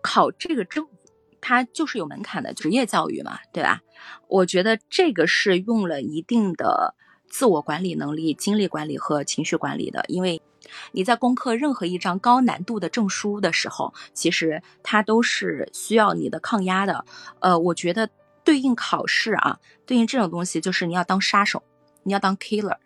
[0.00, 0.86] 考这个证，
[1.40, 3.80] 它就是有门槛的职业教育嘛，对吧？
[4.28, 6.94] 我觉得这个是用了一定的
[7.28, 10.40] 自我管理能力、精力管理和情绪管理的，因为
[10.92, 17.04] 你在攻克任何一张高难度的证书的时候，其实它都是需要你的抗压的。
[17.40, 18.08] 呃，我觉得。
[18.44, 21.62] 对应考试啊，对应这种东西，就是你要当杀手，
[22.02, 22.76] 你要当 killer，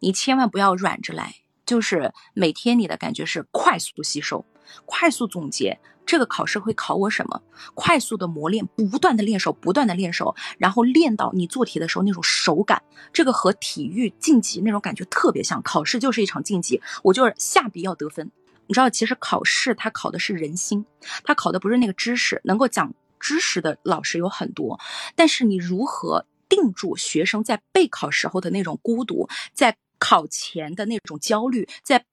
[0.00, 1.34] 你千万不要软着来，
[1.66, 4.46] 就是每天你的感觉是快速吸收、
[4.86, 5.78] 快速总结。
[6.06, 7.42] 这个考试会考我什么？
[7.72, 12.82] 快速的磨练，不断的练手，不断的练手，然后练到你做题的时候那种手感。
[13.10, 18.30] 这个和体育竞技那种感觉特别像，考试就是一场竞技，我就是下笔要得分。
[18.66, 20.84] 你知道，其实考试它考的是人心，
[21.24, 22.38] 它考的不是那个知识。
[22.44, 22.92] 能够讲
[23.24, 24.78] 知识的老师有很多，
[25.16, 32.04] 但是你如何定住学生在备考时候的那种孤独，在考前的那种焦虑，在。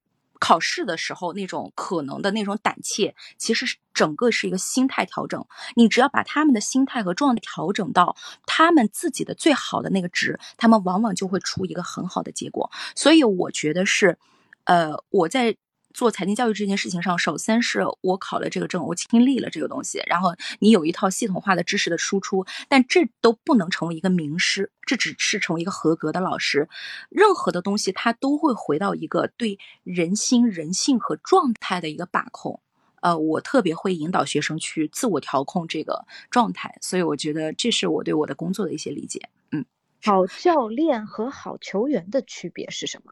[0.43, 5.45] 考试的时候那种可能的那种胆怯，其实是整个是一个心态调整。
[5.75, 8.15] 你只要把他们的心态和状态调整到
[8.47, 12.71] 他们自己的最好的那个值，他们往往就会出一个很好的结果。
[12.95, 14.17] 所以我觉得是，
[14.63, 15.55] 呃，我在。
[15.93, 20.01] 做财经教育这件事情上，首先是我考了这个证，我亲历了这个东西。
[20.07, 26.67] 然后你有一套系统化的知识的输出，但这都不能成为一个名师，这只是成为一个合格的老师。
[27.09, 32.61] 任何的东西，它都会回到一个对人心、人性和状态的一个把控。
[33.01, 39.29] 呃，我特别会引导学生去自我调控这个状态，所以我觉得这是我对我的工作的一些理解。
[39.51, 39.65] 嗯，
[40.03, 43.11] 好教练和好球员的区别是什么？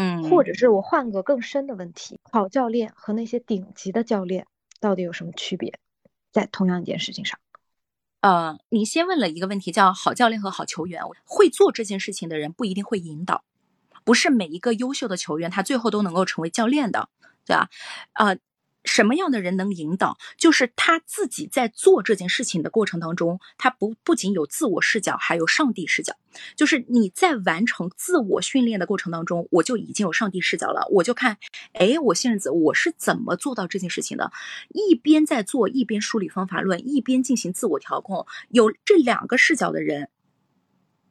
[0.00, 4.46] 嗯，或者是我换个更深的问题，好教练和那些顶级的教练
[4.80, 5.78] 到底有什么区别？
[6.32, 7.38] 在同样一件事情上，
[8.22, 13.44] 呃，你先问了一个问题，叫好教练和好球员，会做这件事情的人不一定会引导，
[14.04, 17.10] 不是每一个优秀的球员他最后都能够成为教练的，
[17.44, 17.68] 对吧？
[18.14, 18.38] 呃。
[18.90, 20.18] 什么样的人能引导？
[20.36, 26.12] 就是他自己在做这件事情的过程当中，他不不仅有自我视角，还有上帝视角。
[26.56, 30.88] 就是你在完成自我训练的过程当中，我就已经有上帝视角了。
[30.90, 31.38] 我就看，
[31.74, 34.32] 哎，我现在我是怎么做到这件事情的？
[34.70, 38.26] 一边在做，一边梳理方法论，一边进行自我调控。
[38.48, 40.08] 有这两个视角的人。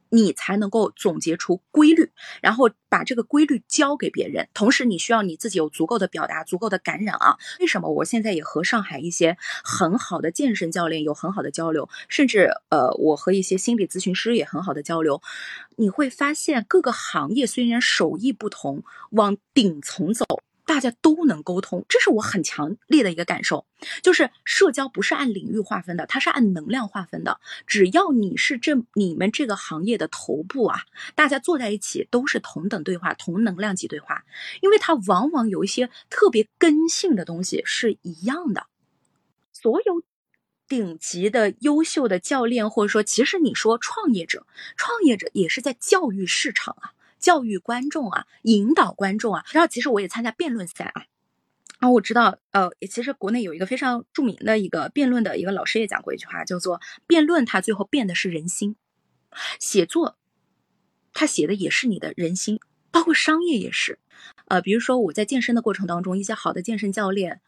[0.10, 4.48] 你才能够总结出规律，然后把这个规律教给别人。
[4.54, 7.38] 同时，你需要你自己有足够的表达，足够的感染啊。
[7.60, 15.22] 为什么我现在也和上海一些很好的健身教练有很好的交流，甚至呃，我和一些心理咨询师也很好的交流。
[15.76, 20.26] 你会发现，各个行业虽然手艺不同，往顶层走。
[20.70, 23.66] 大家都能沟通，这是我很强烈的一个感受，
[24.04, 27.40] 就是社交不是按领域划分的，它是按能量划分的。
[27.66, 30.82] 只要你是这你们这个行业的头部啊，
[31.16, 34.24] 大家坐在一起都是同等对话、同能量级对话，
[34.62, 38.68] 因为它往往有一些特别根性的东西是一样的。
[39.52, 40.04] 所有
[40.68, 44.46] 顶级的优秀的教练，或者说，其实你说创业者，
[44.78, 46.94] 创业者也是在教育市场啊。
[47.20, 51.06] 教育观众啊，引导观众啊，然后其实我也参加辩论赛啊，
[51.80, 58.76] 啊，我知道，呃，其实国内有一个非常著名的一个辩论的一个老师也讲过一句话，叫做辩论，它最后变的是人心；
[59.60, 60.18] 写作，
[61.14, 62.60] 他写的也是你的人心，
[62.92, 64.00] 包括商业也是，
[64.48, 67.42] 呃，比如说我在健身的过程当中，一些好的健身教练。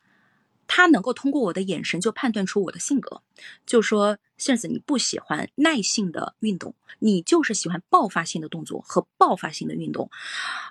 [0.73, 3.21] 他能够通过我的眼神就判断出我的性格，
[3.65, 10.09] 就说杏子你不喜欢耐性的运动，你就是喜欢爆发性的动作和爆发性的运动。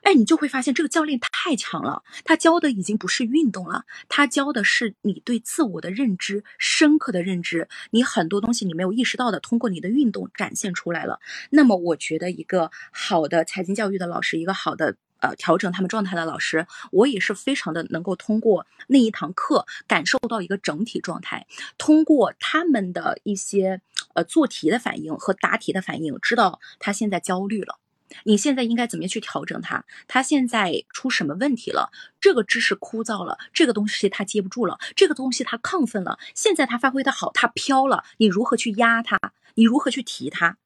[0.03, 11.21] 哎，你就会发现这个教练太强了，他教的已经不是运动了，他教的是你对自我的认知，深刻的认知，你很多东西你没有意识到的，通过你的运动展现出来了。
[11.51, 14.97] 那么，我觉得一个好的财经教育的老师，一个好的。
[15.20, 21.46] 呃，调整他们状态的老师，我也是非常的能够通过那一堂课感受到一个整体状态，
[21.78, 23.80] 通过他们的一些
[24.14, 27.78] 呃做题的反应和答题的反应，知道他现在焦虑了，
[28.24, 29.85] 你现在应该怎么样去调整他？
[30.09, 31.90] 他现在出什么问题了？
[32.20, 39.18] 这个知识枯燥了，这个东西他接不住了，这个东西他亢奋了，现在他发挥的好，他飘了，你如何去压他？
[39.54, 40.56] 你如何去提他？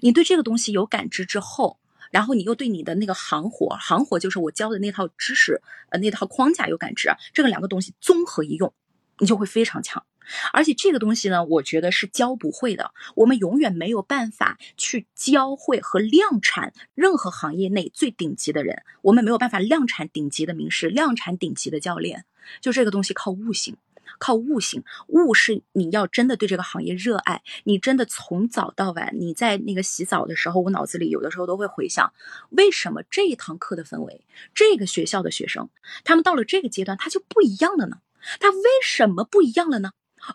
[0.00, 1.78] 你对这个东西有感知之后。
[2.12, 7.10] 然后你又对你的那个行活，行活就是我教的那套知识，呃，那套框架有感知。
[7.32, 8.72] 这个两个东西综合一用，
[9.18, 10.04] 你就会非常强。
[10.52, 12.92] 而且这个东西呢，我觉得是教不会的。
[13.16, 22.24] 我们永远没有办法去教会和量产任何行业内最顶级的人，我们没有办法量产顶级的名师，量产顶级的教练。
[22.60, 23.76] 就这个东西靠悟性。
[24.22, 32.12] 靠悟性，悟是你要真的对这个行业热爱，你真的从早到晚，你在那个洗澡的时候，我脑子里有的时候都会回想，
[32.50, 35.68] 为什么这一堂课的氛围，这个学校的学生，
[36.04, 37.96] 他们到了这个阶段，他就不一样了呢？
[38.38, 39.90] 他为什么不一样了呢？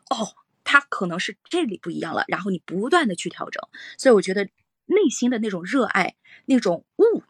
[0.09, 3.63] 哦，他可能是这里不一样了，然后你不断的去调整，
[3.97, 4.43] 所以我觉得
[4.87, 7.23] 内心的那种热爱，那种悟。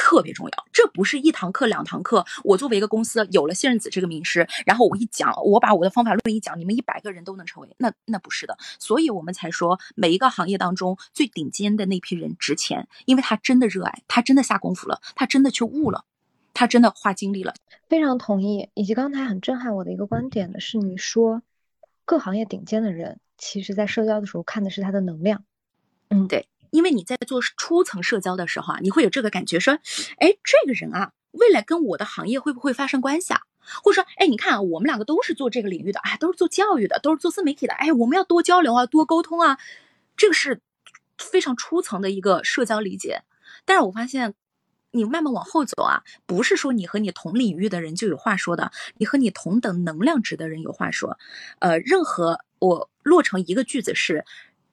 [0.00, 0.66] 特别重要。
[0.72, 8.56] 这不是一堂课两堂课，我作为一个公司有了谢任子这个名师，然后我一讲，我把我的方法论一讲，你们一百个人都能成为，那那不是的。
[8.78, 16.06] 所以我们才说每一个行业当中最顶尖的那批人值钱，因为他真的热爱，他真的下功夫了，他真的去悟了，
[16.54, 17.52] 他真的花精力了。
[17.86, 18.70] 非常同意。
[18.72, 21.42] 以及刚才很震撼我的一个观点的是，你说
[22.06, 25.44] 各行业顶尖的人，其实在社交的时候看的是他的能量。
[26.08, 26.48] 嗯，对。
[26.70, 29.74] 因为你在做初层社交的时候啊，你会有这个感觉，说，
[30.18, 33.40] 哎，这个人啊，未来跟我的行业会不会发生关系啊？
[33.84, 39.58] 或者说，哎，你看啊，我们两个都是做这个领域的，哎，都是做教育的，都是做自媒体的，哎，我们要多交流啊，多沟通啊，
[40.16, 40.60] 这个是
[41.18, 43.22] 非常初层的一个社交理解。
[43.64, 44.34] 但是我发现，
[44.92, 51.18] 你慢慢往后走啊，不是说你和你同领域的人就有话说的，你和你同等能量值的人有话说。
[51.58, 54.24] 呃，任何我落成一个句子是。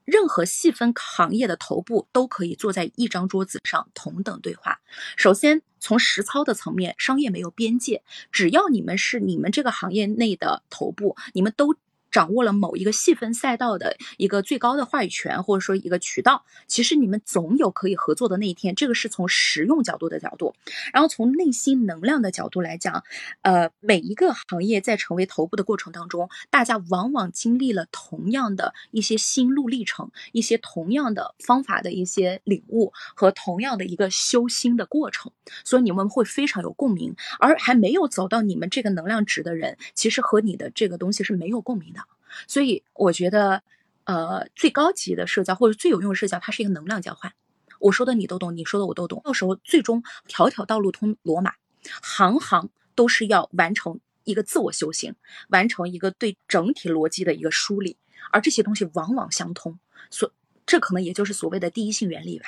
[0.07, 4.79] 任何细分行业的头部都可以坐在一张桌子上同等对话。
[5.17, 11.75] 首先，从实操的层面，商业没有边界，只要你们是你们这个行业内的头部，你们都。
[12.17, 18.73] 掌握了某一个细分赛道的一个最高的话语权，或者说一个渠道，其实你们总有可以合作的那一天。
[18.73, 20.55] 这个是从实用角度的角度，
[20.91, 23.03] 然后从内心能量的角度来讲，
[23.43, 35.31] 呃，每一个行业在成为头部的过程当中，大家往往经历了同样的一些心路历程，一些同样的方法的一些领悟和同样的一个修心的过程，
[35.63, 37.15] 所以你们会非常有共鸣。
[37.37, 42.06] 而还没有走到你们这个能量值的人，其实和你的这个东西是没有共鸣的。
[42.47, 43.63] 所以我觉得，
[44.05, 47.33] 呃，最高级的社交或者最有用的社交，它是一个能量交换。
[47.79, 49.21] 我说的你都懂，你说的我都懂。
[49.23, 51.53] 到时候最终条条道路通罗马，
[52.01, 55.13] 行行都是要完成一个自我修行，
[55.49, 57.97] 完成一个对整体逻辑的一个梳理，
[58.31, 59.79] 而这些东西往往相通。
[60.09, 60.31] 所
[60.65, 62.47] 这可能也就是所谓的第一性原理吧。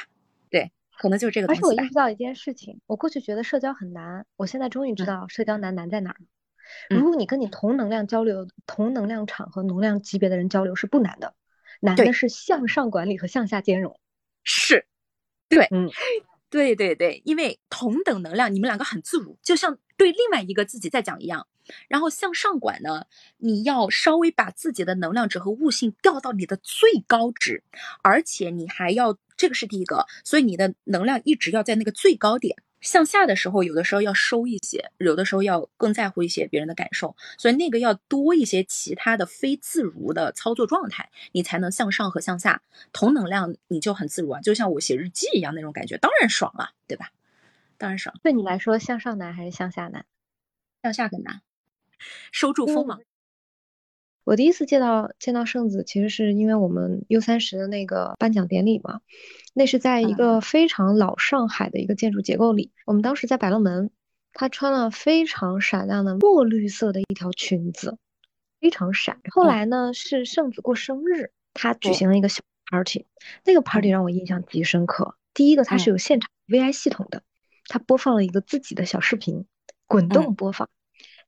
[0.50, 1.62] 对，可能就是这个东西。
[1.62, 6.26] 而且我意识到一件事情，我过去觉得社交很难，我现在终于知道社交难难在哪儿了。
[6.90, 11.34] 如果你跟你同能量交流、同能量场和能量级别的人交流是不难的，
[11.82, 14.00] 难的是向上管理和向下兼容。
[14.44, 14.86] 是，
[15.48, 15.90] 对，嗯，
[16.50, 21.48] 对对对，因为同等能量，你们两个很自如，就像对另外一个自己在讲一样。
[21.88, 23.06] 然后向上管呢，
[23.38, 27.64] 你要稍微把自己的能量值和悟性调到你的最高值，
[28.02, 32.56] 而且你还要，这个是第一个，所以你的能量一直要在那个最高点。
[32.82, 42.62] 向下的时候，有的时候要收一些，有的时候要更在乎一些别人的感受，所以那个要多一些其他的非自如的操作状态，你才能向上和向下
[42.94, 47.12] 同能量，你就很自如啊，就像我写日记一样那种感觉，当然爽了，对吧？
[47.78, 48.16] 当然爽。
[48.24, 50.06] 对你来说，向上难还是向下难？
[50.82, 51.42] 向下更难，
[52.32, 53.02] 收住锋芒。
[54.30, 59.02] 我第一次见到见到圣子，其实是因为我们 U 三十的那个颁奖典礼嘛，
[59.56, 62.72] 那是在一个非常老上海的一个建筑结构里。
[62.86, 63.90] 我们当时在百乐门，
[64.34, 67.98] 她穿了非常闪亮的墨绿色的一条裙子，
[68.62, 69.20] 非常闪。
[69.32, 73.08] 后来呢，是圣子过生日，她举行了一个小 party，
[73.46, 75.16] 那个 party 让我印象极深刻。
[75.34, 77.24] 第一个，它是有现场 VI 系统的，
[77.66, 79.48] 它播放了一个自己的小视频，
[79.88, 80.70] 滚动播放。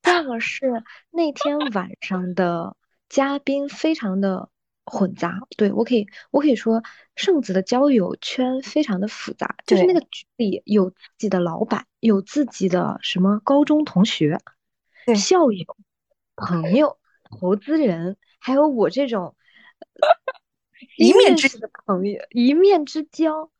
[0.03, 2.75] 第二个是那天晚上的。
[3.11, 4.49] 嘉宾非常的
[4.85, 6.81] 混杂，对我可以，我可以说，
[7.17, 14.39] 圣子的交友圈非常的复杂，就是那个局里有自己的老板，有自己的什么高中同学、
[15.13, 15.65] 校友、
[16.37, 19.35] 朋友、投资人，还有我这种
[20.95, 23.51] 一面之的朋友，一面之交，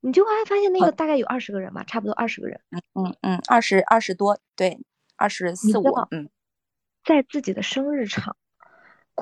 [0.00, 2.60] 你就会发现那个大概有二十个人吧，差不多二十个人，
[2.92, 4.78] 嗯嗯，二十二十多，对，
[5.16, 6.28] 二十四五，嗯，
[7.06, 8.36] 在自己的生日场。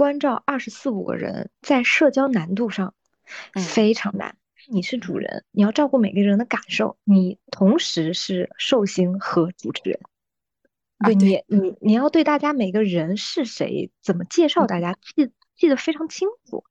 [0.00, 2.94] 关照二十四五个人，在社交难度上
[3.74, 4.38] 非常难。
[4.66, 10.00] 你是主人，你要照顾每个人的感受，你同时是寿星和主持人。
[11.04, 16.64] 对你，你你要对大家每个人是谁，怎么介绍大家，记记得非常清楚。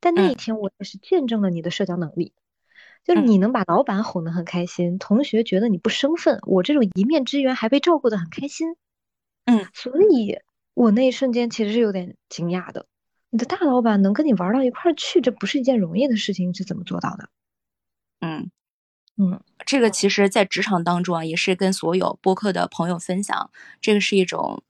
[0.00, 2.32] 但那一天，我也是见证了你的社交能力，
[3.04, 8.74] 就是你能把老板哄得很开心，同学觉得你不生分，我这种一面之缘还被照顾得很开心。
[9.44, 10.38] 嗯，所以。
[10.80, 12.86] 我那一瞬间其实是有点惊讶的，
[13.28, 17.28] 你的大老板能跟你玩到一块儿去，这不是一件容易的事情，是怎么做到的？
[18.20, 18.50] 嗯
[19.18, 23.50] 嗯，这个其实，在职场当中啊，也是跟所有播客的朋友分享，
[23.82, 24.62] 这个是一种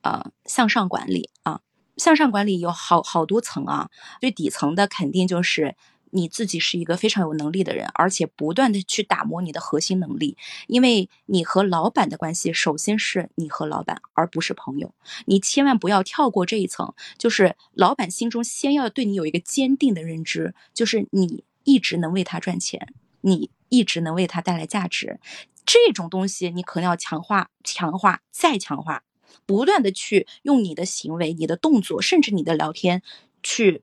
[0.00, 1.60] 啊向上管理啊，
[1.96, 3.88] 向上管理有好好多层啊，
[4.20, 5.76] 最底层的肯定就是。
[6.14, 10.36] 你自己是一个非常有能力的人，而且不断的去打磨你的核心能力，
[10.66, 14.94] 因为你和老板的关系，首先是你和老板，而不是朋友。
[15.24, 22.92] 你千万不要跳过这一层，就是老板心中先要对你有一个坚定的认知，就是你一直能为他赚钱，
[23.22, 25.18] 你一直能为他带来价值。
[25.64, 29.04] 这种东西你可能要强化、强化、再强化，
[29.46, 33.02] 不断的去用你的行为、你的动作，甚至你的聊天，
[33.42, 33.82] 去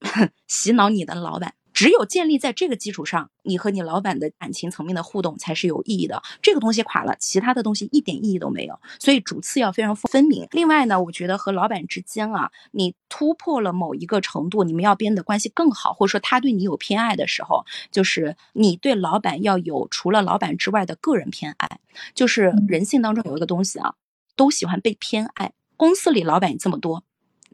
[0.46, 1.54] 洗脑你的老板。
[1.72, 6.22] 只有建立在这个基础上，你和你老板的感情层面的互动才是有意义的。
[6.40, 8.78] 这个东西垮了，其他的东西一点意义都没有。
[8.98, 10.46] 所以主次要非常分明。
[10.52, 21.80] 另外呢，我觉得和老板之间啊，你突破了某一个程度，你们要变得关系更好，或者说他对你有偏爱的时候，就是你对老板要有除了老板之外的个人偏爱。
[22.14, 23.94] 就是人性当中有一个东西啊，
[24.36, 25.52] 都喜欢被偏爱。
[25.76, 27.02] 公司里老板这么多，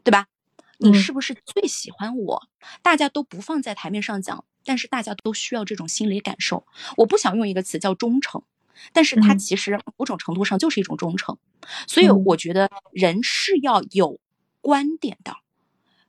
[0.03, 0.27] 对吧？
[0.81, 2.47] 你是不是最喜欢我？
[2.81, 6.65] 大家都不放在台面上讲，但是大家都需要这种心理感受。
[6.95, 8.41] 我不想用一个词叫忠诚，
[8.93, 11.37] 但是它其实某种程度上就是一种忠诚。
[11.85, 14.21] 所以我觉得人是要有
[14.61, 15.35] 观点的。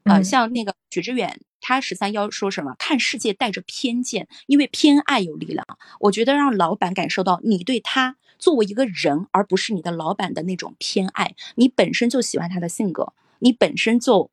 [0.05, 2.77] 呃，像那个许知远，他十三幺说什么？
[2.79, 5.67] 看世界带着偏见，因为偏爱有力量。
[5.99, 11.35] 我觉得让老板感受到你对他作为一个人，而不是你的老板的那种偏爱。
[11.57, 14.31] 你本身就喜欢他的性格，你本身就。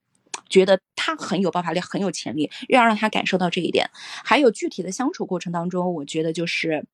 [0.49, 3.89] 觉得他很有爆发力，很有潜力，要让他感受到这一点。
[4.23, 6.85] 还有具体的相处过程当中，我觉得就是，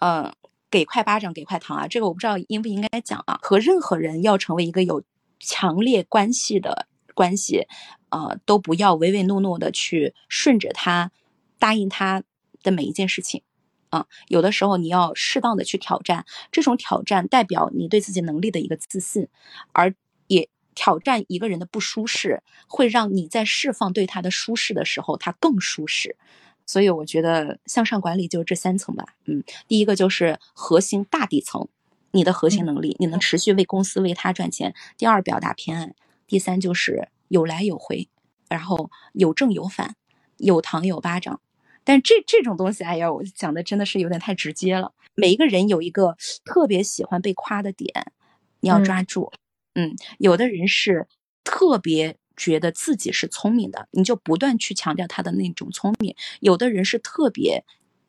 [0.00, 0.32] 嗯，
[0.70, 3.38] 给块巴掌，给块糖啊，这个我不知道应不应该讲啊。
[3.42, 5.02] 和任何人要成为一个有
[5.38, 7.66] 强烈关系的关系，
[8.10, 11.12] 呃，都不要唯唯诺诺的去顺着他，
[11.58, 12.22] 答应他
[12.62, 13.42] 的每一件事情，
[13.90, 19.28] 啊，有的时候你要适当的去挑战，这种挑战代表你对自己能力的一个自信，
[19.72, 19.94] 而。
[20.74, 26.16] 挑战一个人的不舒适，会让你在释放对他的舒适的时候，他更舒适。
[26.66, 29.04] 所以我觉得向上管理就是这三层吧。
[29.26, 31.68] 嗯，第一个就是核心大底层，
[32.12, 34.74] 你的核心能力，你能持续为公司为他赚钱。
[34.96, 35.94] 第二，表达偏爱。
[36.26, 38.08] 第三，就是有来有回，
[38.48, 39.94] 然后有正有反，
[40.38, 41.40] 有糖有巴掌。
[41.84, 44.94] 但这这种东西，哎呀，我讲的真的是有点太直接了。
[45.14, 46.16] 每一个人有一个
[46.46, 48.10] 特别喜欢被夸的点，
[48.60, 49.30] 你要抓住。
[49.34, 49.38] 嗯，
[49.74, 51.06] 嗯有的人是
[51.42, 56.14] 特别觉得自己是聪明的，你就不断去强调他的那种聪明。
[56.40, 57.64] 有的人是特别，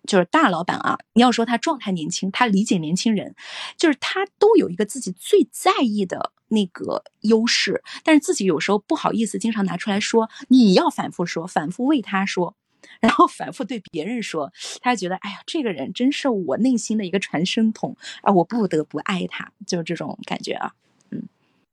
[0.08, 3.36] 就是大老板啊，你要说他状态年轻，他理解年轻人，
[3.78, 12.56] 就是他都有一个自己最在意的那个优势，但是自己有时候不好意思经常拿出来说，你要反复说，反复为他说，
[13.02, 14.52] 然后反复对别人说，
[14.82, 20.74] 他觉得哎呀，这个人真是我内心的一个传声筒啊，我不得不爱他，就是这种感觉啊。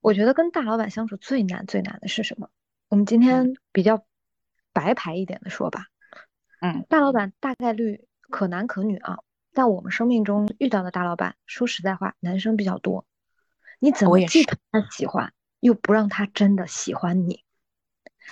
[0.02, 2.50] 我觉得跟大老板相处最难最难的是什么？
[2.88, 4.04] 我们今天比较
[4.74, 5.86] 白牌一点的说吧，
[6.60, 9.20] 嗯，大老板大概率可男可女啊，
[9.54, 13.06] 但我们生命中遇到的大老板，说实在话，男生比较多。
[13.78, 17.44] 你怎么既讨他喜欢，又不让他真的喜欢你？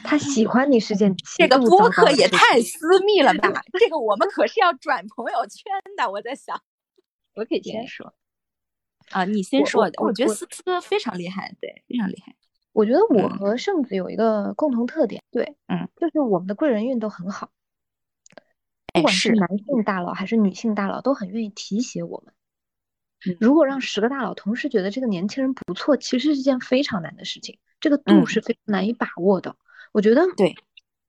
[0.05, 3.62] 他喜欢你是件这个播客也太私密了吧？
[3.79, 6.11] 这个我们可是要转朋友圈的。
[6.11, 6.61] 我在想，
[7.35, 8.12] 我可以先说。
[9.11, 9.90] 啊，你先说。
[9.98, 12.34] 我觉得思思非常厉害，对，非常厉害。
[12.72, 17.50] 我觉得我和圣子有一个共同特点，对，嗯，就是我们的贵人运都很好。
[18.92, 22.34] 不管是男性大佬还是女性大佬，都很愿意提携我们。
[23.38, 29.56] 如果让十个大佬同时觉得这个年轻人不错，其实是件非常难的事情，这个度是非常难以把握的。
[29.92, 30.54] 我觉得，对，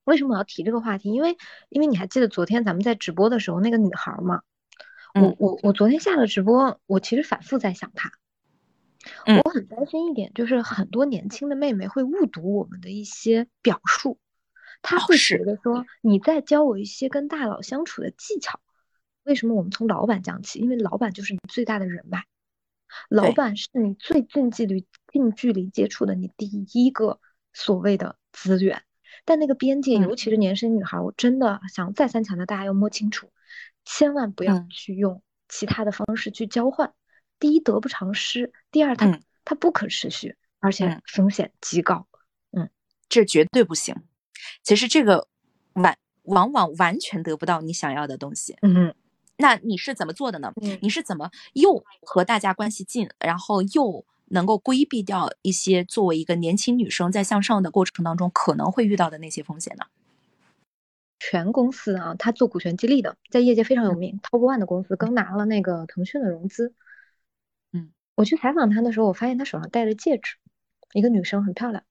[0.04, 1.10] 为什么我要提这个话题？
[1.10, 1.36] 因为，
[1.70, 4.42] 因为你还记得昨天咱们在直播的时候那个女孩吗？
[5.14, 8.12] 我我我昨天下了直播，我其实反复在想他，
[9.44, 14.18] 我很担心一点，就是很多年轻的妹妹会误读我们的一些表述，
[14.80, 18.60] 她会觉得说你在教我一些跟大佬相处的技巧。
[19.24, 20.58] 为什么我们从老板讲起？
[20.58, 22.24] 因为老板就是你最大的人脉，
[23.08, 27.20] 老板是你最近距离近距离接触的你第一个
[27.52, 28.82] 所谓的资源。
[29.24, 33.30] 但那个边界，尤其是年轻女孩，我真的想再三强调，大家要摸清楚。
[33.84, 36.92] 千万不要去用其他的方式去交换，
[37.38, 42.06] 第一得不偿失，第二它它不可持续，而且风险极高。
[42.52, 42.70] 嗯，
[43.08, 43.94] 这绝对不行。
[44.62, 45.28] 其实这个
[45.74, 48.56] 完往往完全得不到你想要的东西。
[48.62, 48.94] 嗯，
[49.36, 50.52] 那你是怎么做的呢？
[50.80, 59.84] 你是怎么又和大家关系近，然后又能够规避掉一些作为一个年轻女生在向上的过程当中可能会遇到的那些风险呢？
[61.24, 66.74] 全公司啊，他做股权激励的，在业界非常有名，Top One 的公司，刚拿了那个腾讯的融资。
[67.70, 70.34] 嗯，我去采访他的时候，我发现他手上戴着戒指，
[70.94, 71.84] 一个女生很漂亮。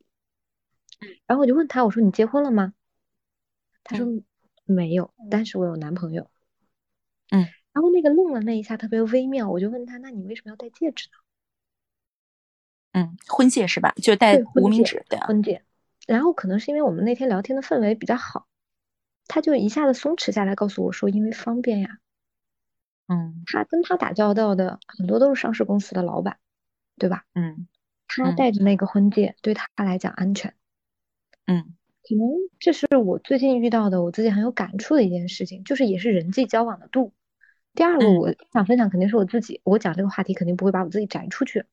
[1.25, 2.73] 然后我就问他，我说你结婚了吗？
[3.85, 4.05] 他说
[4.65, 6.29] 没有，但是我有男朋友。
[7.29, 11.17] 嗯，然后那个愣了那一下，特别微妙，我就问他，那你为什么要戴戒指呢？
[12.99, 13.93] 嗯，婚戒是吧？
[13.95, 15.63] 就戴无名指对婚戒。
[16.05, 18.45] 然后可能是因为我们那天聊天的氛围比较好。
[19.27, 21.99] 他就一下子松弛下来，告诉我说：“因为方便呀。”
[23.07, 26.37] 嗯，他跟他打交道的很多都是上市公司的老板，
[26.97, 27.25] 对吧？
[27.33, 27.67] 嗯，
[28.07, 30.53] 他带着那个婚戒对他来讲安全。
[31.45, 32.27] 嗯，可能
[32.59, 37.13] 这是我最近遇到的，我自己很有感触的一件事情，就是也是人际交往的度。
[37.73, 41.65] 第二个，我想分享肯定是我自己，我讲这个话题肯定不会把我自己摘出去。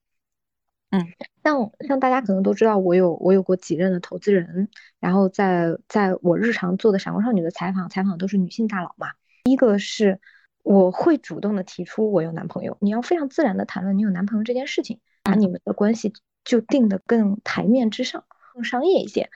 [0.91, 1.07] 嗯，
[1.45, 4.69] 像像大家可能都知道，我有我有过几任的投资人，
[5.01, 9.09] 然后在在我日常做的闪光少女的采访，采访都是女性大佬嘛。
[9.45, 10.21] 第一个是
[10.63, 16.13] 我会主动的提出我有男朋友，你要非常自然的谈论你有男朋友这件事情，把你们的关系
[16.45, 18.25] 就定的更台面之上，
[18.55, 19.31] 更商业一些。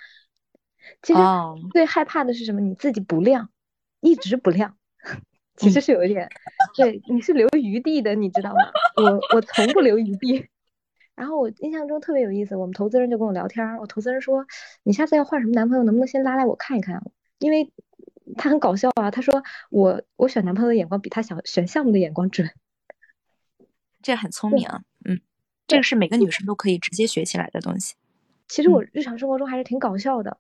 [1.03, 1.21] 其实
[1.73, 2.61] 最害怕的是什么？
[2.61, 3.51] 你自己不亮，
[4.01, 4.77] 一直不亮，
[5.57, 6.29] 其实是有一点，
[6.77, 8.57] 对，你是留余地的，你知道吗？
[8.97, 10.49] 我我从不留余地。
[11.15, 14.47] 然后我印象中特别有意思，我们投资人就跟我聊天，我投资人说，
[14.83, 17.03] 你下次要换什么男朋友，能不能先拉来我看一看？
[17.39, 17.73] 因为
[18.37, 22.49] 他很搞笑啊，他说我我选男朋友的眼光比他想选项目的眼光准，
[24.01, 25.21] 这很聪明啊，嗯，
[25.67, 27.95] 这个是每个女生都可以直接学起来的东西。
[28.49, 30.39] 其实我日常生活中还是挺搞笑的，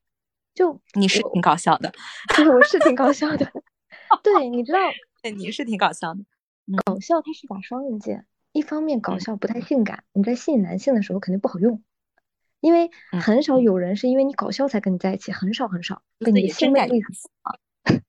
[0.54, 1.92] 就你是挺搞笑的，
[2.34, 3.52] 对，我是挺搞笑的，
[4.22, 4.78] 对，你知道，
[5.22, 6.20] 对，你是挺搞笑的，
[6.84, 8.26] 搞笑它是把双刃剑。
[8.52, 11.82] 一方面搞笑不太性感，你在吸引男性的时候肯定不好用，
[12.60, 12.90] 因为
[13.20, 16.02] 很少有人是因为你搞笑才跟你在一起，很少很少。
[16.18, 17.00] 跟你性魅力
[17.42, 17.56] 啊，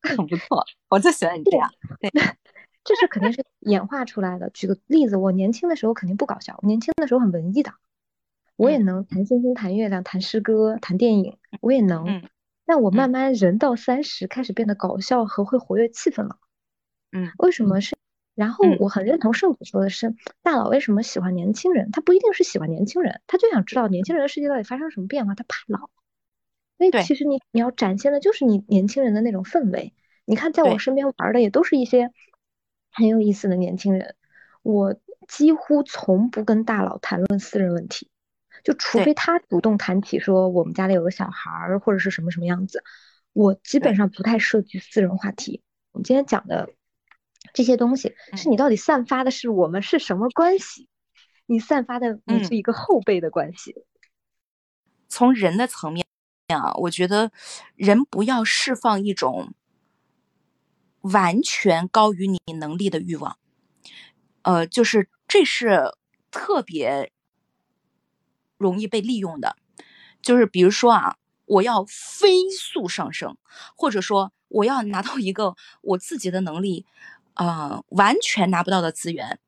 [0.02, 1.72] 很不错，我就喜欢你这样。
[2.00, 2.12] 对，
[2.84, 4.50] 这是肯定是演化出来的。
[4.50, 7.72] 举个例子，我年轻的时候肯定不搞笑，年轻的时候很文艺的，
[8.58, 12.22] 我也能谈星星、谈月亮、谈诗歌、谈电影，我也能。
[12.66, 16.38] 但我慢慢人到三十，开始变得搞笑和会活跃气氛了。
[17.12, 17.98] 嗯，为什么是？
[18.36, 21.92] 然后我很认同圣子说的是，大佬为什么喜欢年轻人？
[21.92, 25.36] 他不一定是喜欢年轻人，他就想知道年轻人的世界到底发生什么变化。
[25.36, 25.90] 他怕老，
[26.80, 29.94] 所以其实你你要展现的就是你年轻人的那种氛围。
[30.26, 32.12] 你看，在我身边玩的也都是一些
[32.92, 34.16] 很有意思的年轻人。
[34.64, 34.96] 我
[35.28, 38.10] 几乎从不跟大佬谈论私人问题，
[38.64, 42.84] 就除非他主动谈起说我们家里有个小孩儿或者是什么什么样子，
[43.32, 45.62] 我基本上不太涉及私人话题。
[45.92, 46.70] 我们今天讲的。
[47.54, 50.88] 这些东西是你到底散发的是我们是什么关系？
[51.46, 53.76] 你散发的你是一个后辈的关系。
[55.10, 56.06] 从人的层面
[56.48, 57.32] 啊，我觉得
[57.76, 59.54] 人不要释放一种
[61.02, 63.38] 完全高于你能力的欲望。
[64.44, 65.94] 呃，就是这是
[66.32, 67.12] 特别
[68.58, 69.58] 容易被利用的。
[70.22, 73.38] 就是比如说啊，我要飞速上升，
[73.76, 76.86] 或者说我要拿到一个我自己的能力。
[77.34, 79.40] 啊，完全拿不到的资源，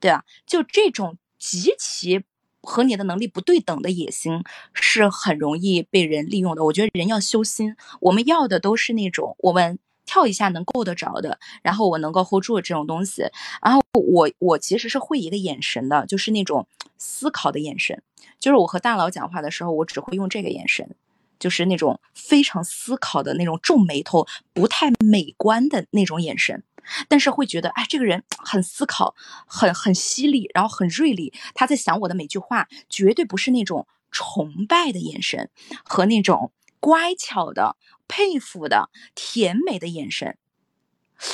[0.00, 2.24] 对啊，就这种极其
[2.62, 4.42] 和你的能力不对等的野心，
[4.72, 6.64] 是很容易被人利用的。
[6.64, 13.22] 我觉得人要修心，我们要的都是那种我们跳一下能够得着的，然后我能够 hold 住这种东西。
[13.62, 18.02] 然后我我其实是会一个眼神的，就是那种思考的眼神，
[18.40, 20.94] 就是我和大佬讲话的时候，我只会用这个眼神。
[21.36, 26.62] 就是那种非常思考的那种皱眉头、不太美观的那种眼神，
[27.08, 29.14] 但是会觉得，哎，这个人很思考，
[29.46, 31.32] 很很犀利，然后很锐利。
[31.54, 35.50] 他在想我的每句话，绝对不是那种崇拜的眼神
[35.84, 37.76] 和那种乖巧的、
[38.06, 40.36] 佩服的、甜美的眼神。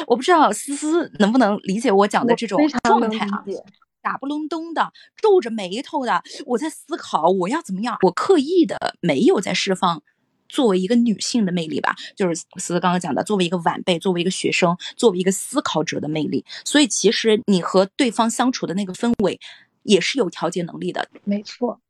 [0.06, 3.44] 我不知道思思能不能理解我讲的这种状态啊？
[4.02, 7.98] 打不隆咚的，皱着眉头的，我在思考我要怎么样。
[8.02, 10.02] 我刻意的没有在释放
[10.50, 16.44] 作为一个女性的魅力吧，就是思思刚刚讲的，作为一个晚辈，作为一个学生，作为一个思考者的魅力。
[16.64, 19.38] 所以其实你和对方相处的那个氛围
[19.82, 21.08] 也是有调节能力的。
[21.24, 21.80] 没错，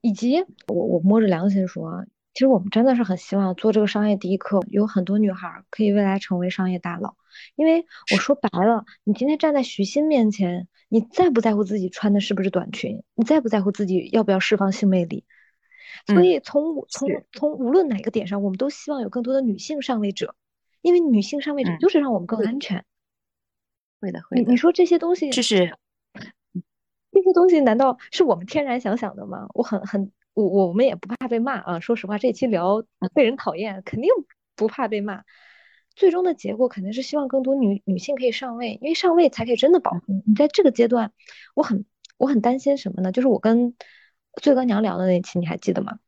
[0.00, 2.04] 以及我我摸着良心说啊，
[2.34, 7.14] 其实我们真的是很希望做这个商业第一课，有很多女孩可以未来成为商业大佬。
[7.54, 10.68] 因为我说白了，你今天站在徐欣面前。
[10.88, 13.02] 你在不在乎自己穿的是不是短裙？
[13.16, 15.24] 你在不在乎自己要不要释放性魅力？
[16.06, 20.34] 所以从从从无论哪个点上，我们都希望有更多的女性上位者，
[20.82, 22.84] 因为女性上位者就是让我们更安全。
[24.00, 24.42] 会的，会的。
[24.42, 25.76] 你你说这些东西，就是
[27.12, 29.48] 这些东西，难道是我们天然想想的吗？
[29.54, 31.80] 我很很我我们也不怕被骂啊。
[31.80, 32.84] 说实话，这期聊
[33.14, 34.10] 被人讨厌，肯定
[34.54, 35.24] 不怕被骂。
[35.94, 40.22] 最终的结果肯定是希望更多女女性可以上位，因为上位才可以真的保护你。
[40.26, 41.10] 你在这个阶段，
[41.54, 41.86] 我很
[42.18, 43.12] 我很担心什么呢？
[43.12, 43.74] 就是我跟
[44.40, 45.98] 醉哥娘聊的那期，你还记得吗？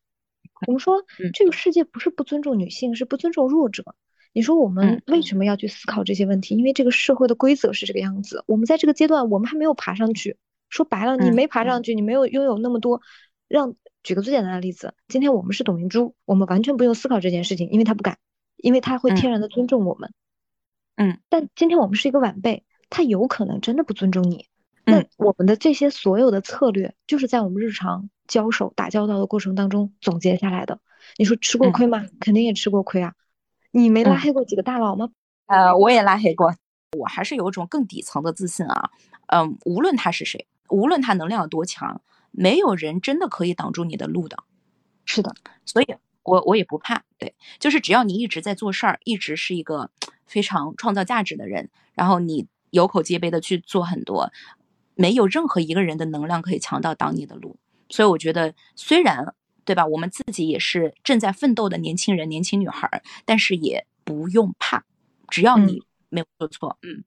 [0.67, 3.95] 我们说这个世界不是不尊重女性，是不尊重弱者。
[4.33, 6.55] 你说我们为什么要去思考这些问题？
[6.57, 8.45] 因为这个社会的规则是这个样子。
[8.47, 10.37] 我们在这个阶段，我们还没有爬上去。
[10.69, 13.01] 说白了，你没爬上去，你没有拥有那么多。
[13.49, 18.19] 让举个最简单的例子，今天我们是董明珠，我们完全不用思考这件事情，因为她不敢。
[18.57, 20.13] 因为她会天然的尊重我们，
[20.97, 24.47] 嗯，但今天我们是一个晚辈，她有可能真的不尊重你。
[24.91, 30.81] 那我们的这些所有的策略，就是在我们日常交手打交道的过程当中总结下来的。
[31.17, 32.07] 你说吃过亏吗？
[32.21, 33.15] 肯定也吃过亏啊。
[33.71, 35.11] 你没拉黑过几个大佬吗？
[35.47, 36.55] 呃，我也拉黑过。
[36.99, 38.91] 我还是有一种更底层的自信啊。
[39.27, 44.39] 嗯，无论他是谁，无论他能量有多强，没有人真的可以挡住你的路的。
[45.05, 45.35] 是的，
[45.65, 47.03] 所以我我也不怕。
[47.19, 49.91] 对，就是只要你一直在做事儿，一直是一个
[50.27, 54.31] 非常创造价值的人，然后你有口皆碑的去做很多。
[54.99, 57.57] 没有任何一个人的能量可以强到挡你的路，
[57.89, 59.33] 所以我觉得，虽然
[59.65, 64.85] 对吧，我们自己也是正在奋斗的年轻人、年轻女孩，但是也不用怕，
[65.29, 67.05] 只要你没有做错，嗯。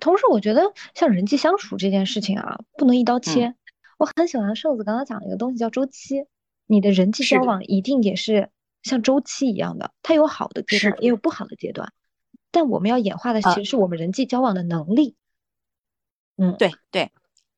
[0.00, 3.54] 同时，我觉得像人际相处这件事情啊，不能一刀切。
[3.98, 6.24] 我很喜欢瘦子刚刚讲的一个东西叫周期，
[6.66, 8.48] 你的人际交往一定也是
[8.82, 11.92] 像周期一样的，它有好的阶段，也有不好的阶段，
[12.50, 15.14] 但我们要演化的其实是我们人际交往的能力。
[16.38, 17.10] 嗯，对对，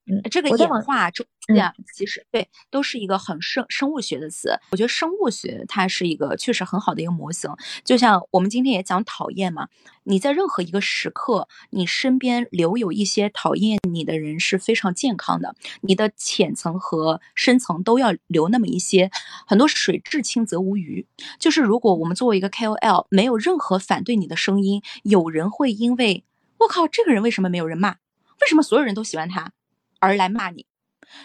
[0.06, 4.58] 嗯，这个演化周期啊，其实对，都是一个很生生物学的词。
[4.70, 7.50] 我觉得生物学它是一个确实很好的一个模型。
[7.84, 9.68] 就像我们今天也讲讨厌嘛，
[10.04, 15.56] 你在任何一个时刻，你身边留有一些讨厌你的人是非常健康的。
[15.80, 19.10] 你的浅层和深层都要留那么一些。
[19.46, 21.06] 很多水至清则无鱼，
[21.40, 26.24] 就是如果我们作为一个 KOL，没有任何反对你的声音，有人会因为
[26.58, 27.96] 我靠，这个人为什么没有人骂？
[28.40, 29.52] 为什么所有人都喜欢他，
[30.00, 30.66] 而来骂你？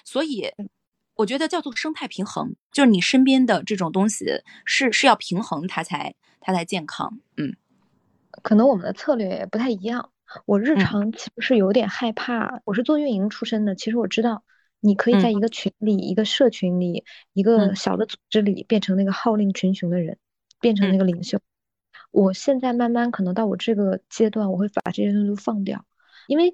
[0.05, 0.49] 所以，
[1.15, 4.25] 我觉得叫做生态平衡，就是你身边的这种东西
[4.63, 7.19] 是是要平衡，它才它才健康。
[7.35, 7.55] 嗯，
[8.41, 10.09] 可能我们的策略也不太一样。
[10.45, 14.43] 我日常其实是有点害怕，我是做运营出身的，其实我知道，
[14.79, 17.03] 你可以在一个群里、一个社群里、
[17.33, 20.17] 一个小的组织里，变成那个号令群雄的人，
[20.61, 21.39] 变成那个领袖。
[22.09, 25.85] 我现在慢慢可能到我这个阶段，我会把这些东西都放掉，
[26.27, 26.53] 因为。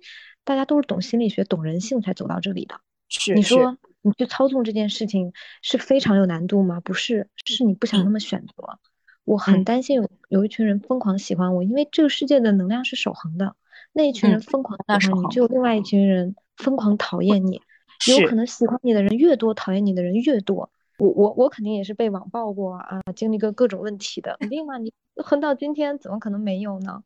[0.49, 2.73] 大家都是懂心理学、懂人性才走到这里的。
[3.07, 5.31] 是你说你去操纵这件事情
[5.61, 6.79] 是非常有难度吗？
[6.79, 8.79] 不是，是你不想那么选择。
[9.25, 13.55] 我很担心有有一群人疯狂喜欢我，因为这个世界的能量是守恒的。
[13.93, 17.61] 那一群人疯狂喜欢你，就有另外一群人疯狂讨厌你。
[18.07, 20.71] 有可能喜欢你的人越多，讨厌你的人越多。
[20.97, 24.35] 我我我肯定也是被网暴过啊，经历过各种问题的。
[24.39, 24.79] 肯定吗？
[24.79, 24.91] 你
[25.23, 27.03] 混到今天，怎么可能没有呢？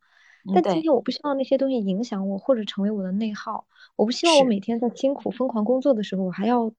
[0.54, 3.66] 但今天我不希望那些东西影响我，或者成为我的内耗。
[3.96, 6.72] 我不希望我每天在辛苦疯狂工作的时候，我还要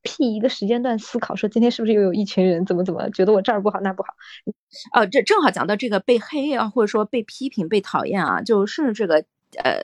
[0.00, 4.08] 辟一个时间段思考，说今天是不是又有一群人怎么怎么觉得我这儿不好那不好。
[4.92, 9.24] 哦，这正好讲到这个被黑啊，或者说被批评、被讨厌啊，就顺着这个
[9.62, 9.80] 呃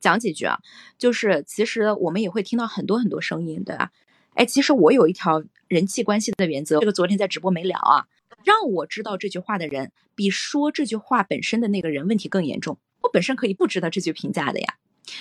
[0.00, 0.58] 讲几句啊。
[0.98, 3.92] 就是其实我们也会听到很多很多声音，对吧？
[4.34, 8.06] 哎，其实我有一条人际关系的原则，这个昨天在直播没聊啊。
[8.44, 12.78] 让我知道这句话的人，比说这句话本身的那个人问题更严重。
[13.02, 14.74] 我本身可以不知道这句评价的呀，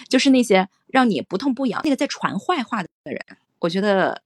[0.08, 3.20] 就是那些让你不痛不痒、那个在传坏话的人，
[3.60, 4.22] 我觉得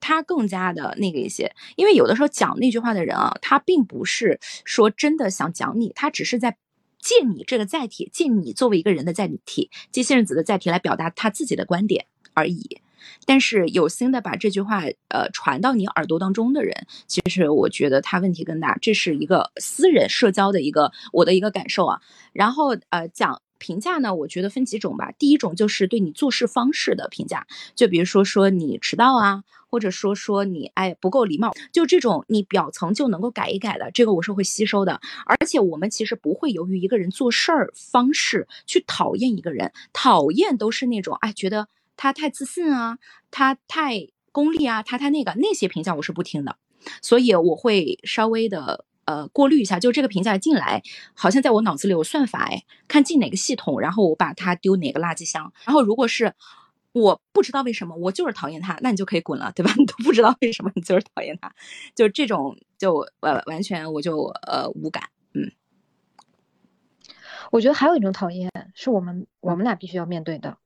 [0.00, 1.54] 他更加的那个一些。
[1.76, 6.56] 因为有的时候讲那句话的人啊，他并不是说真的想讲你，他只是在
[6.98, 12.80] 借你这个载体，借你作为一个人的载体，借信任子的载体来表达他自己的观点而已。
[13.24, 18.76] 但是有心的把这句话呃传到你耳朵当中的人，其实我觉得他问题更大。
[18.80, 22.00] 这是一个私人社交的一个我的一个感受啊。
[22.32, 25.12] 然后呃讲评价呢，我觉得分几种吧。
[25.18, 35.00] 第一种就是对你做事方式的评价，就比如说说你迟到啊，或者说说你哎不够礼貌，就这种你表层就能够改一改的，这个我是会吸收的。
[35.24, 41.68] 而且我们其实不会由于一个人做事儿方式去讨厌一个人，讨厌都是那种哎觉得。
[41.96, 42.98] 他太自信啊，
[43.30, 46.56] 他太功利啊，他太那个那些评价我是不听的，
[47.02, 50.82] 所以我会稍微的呃过滤一下，就这个评价进来，
[51.14, 55.52] 好像在我脑子里有算法哎，看进哪个系统，然后我把它丢哪个垃圾箱。
[55.64, 56.34] 然后如果是
[56.92, 59.72] 我不知道为什么，我就是讨厌他，那你就可以滚了，对吧？
[59.78, 61.54] 你都不知道为什么，你就是讨厌他，
[61.94, 65.52] 就这种就完完全我就呃无感，嗯。
[67.52, 70.58] 我觉得还有一种讨厌是我们我们俩必须要面对的。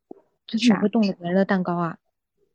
[0.51, 1.98] 就是你会动了别人的蛋糕啊！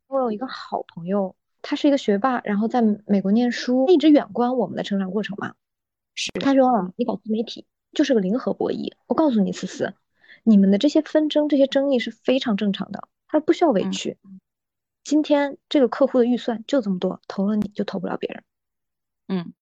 [0.06, 5.54] 我有一个好朋友，他是一个学霸，然后在美国念书，一直远观我们的成长过程嘛。
[6.14, 8.92] 是，他说你搞自媒体就是个零和博弈。
[9.06, 9.94] 我告诉你，思思，
[10.44, 14.18] 你们的这些纷争、这些争议是非常正常的，他说不需要委屈。
[15.02, 18.42] 今天这个客户的预算就这么多，投了你就投不了别人。
[19.28, 19.52] 嗯，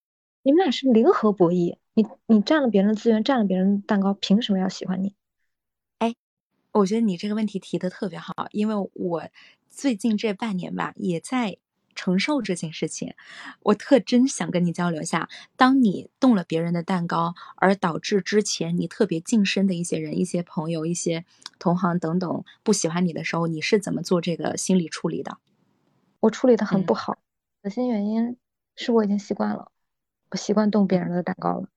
[0.42, 5.14] 你们俩是零和博弈，你你占了别人的资源，占了别人的蛋糕，凭什么要喜欢你？
[6.74, 9.28] 我觉得你这个问题提的特别好，因为我
[9.70, 11.58] 最近这半年吧，也在
[11.94, 13.14] 承受这件事情。
[13.60, 21.24] 我特真想跟你交流一下，当你动了别人的蛋糕，而导致之前你特别近身的一些人、一些朋友、一些
[21.60, 25.38] 同行等等不喜欢你的时候，你是怎么做这个心理处理的？
[26.18, 27.18] 我处理的很不好，
[27.62, 28.36] 核心原因
[28.74, 29.70] 是我已经习惯了，
[30.30, 31.68] 我习惯动别人的蛋糕了。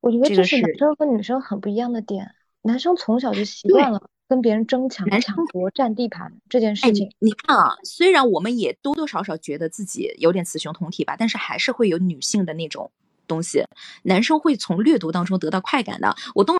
[0.00, 7.10] 我觉得这是男生和女生很不一样的点，男生从小就习惯了跟别人争抢、抢夺、占地盘这件事情。
[7.18, 12.90] 你看啊，虽然我们也多多少少觉得自己有点雌雄同体吧，但是还是会有女性的那种
[13.26, 13.64] 东西。
[14.04, 16.16] 男生会从掠夺当中得到快感的。
[16.34, 16.56] 我动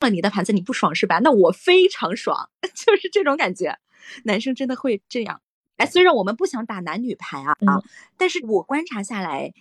[0.00, 1.18] 了你的盘子，你不爽是吧？
[1.18, 3.78] 那我非常爽， 就是这种感觉。
[4.24, 5.40] 男生真的会这样。
[5.76, 7.82] 哎，虽然我们不想打男女牌啊啊，
[8.16, 9.52] 但是我观察下来，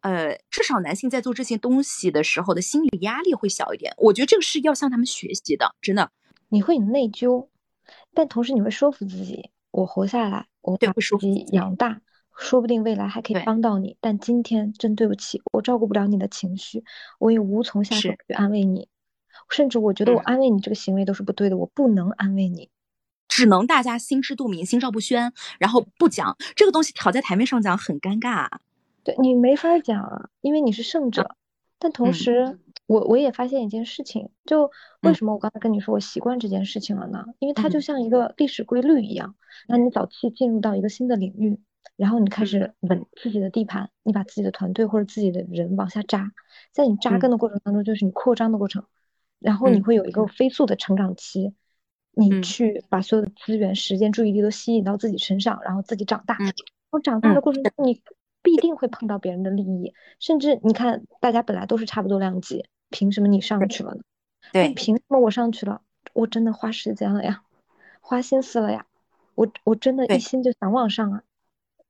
[0.00, 3.94] 呃，至少男性在做这些东西的时候的心理压力会小一点。
[3.96, 6.10] 我觉得这个是要向他们学习的，真的。
[6.48, 7.48] 你会内疚，
[8.14, 12.00] 但同时你会说服自己，我活下来，我把自己养大，
[12.38, 13.96] 说不定未来还可以帮到你。
[14.00, 16.84] 但今天真对不起，我照顾不了你的情绪，
[17.18, 18.88] 我也无从下手去安慰你，
[19.50, 22.70] 甚至我觉得我安慰你这个行为都是不对的，我不能安慰你。
[23.28, 28.48] 只能大家心知肚明，心照不宣，然后不讲这个东西，挑在台面上讲很尴尬。
[29.04, 31.36] 对你没法讲啊，因为你是胜者。
[31.78, 34.70] 但同时，我我也发现一件事情，就
[35.02, 37.24] 为什么我刚才跟你说我习惯这件事情了呢？
[37.38, 39.34] 因为它就像一个历史规律一样。
[39.68, 41.58] 那你早期进入到一个新的领域，
[41.96, 46.32] 然后你开始稳自己的地盘，你把自己的团队或者自己的人往下扎，
[46.72, 48.84] 在你扎根的过程当中，就是你扩张的过程，
[49.40, 51.54] 然后你会有一个飞速的成长期。
[52.18, 56.38] 你去把所有的资源、时间、注意力都吸引到自己身上，然后自己长大。
[56.38, 56.54] 然
[56.90, 58.00] 后长大的过程中，你
[58.42, 64.02] 必定会碰到别人的利益，甚至你看，大家本来都是差不多量级，凭什么你上去了呢？
[64.52, 65.82] 对，凭什么我上去了？
[66.12, 67.42] 我真的花时间了呀，
[68.00, 68.86] 花心思了呀，
[69.34, 71.22] 我我真的一心就想往上啊。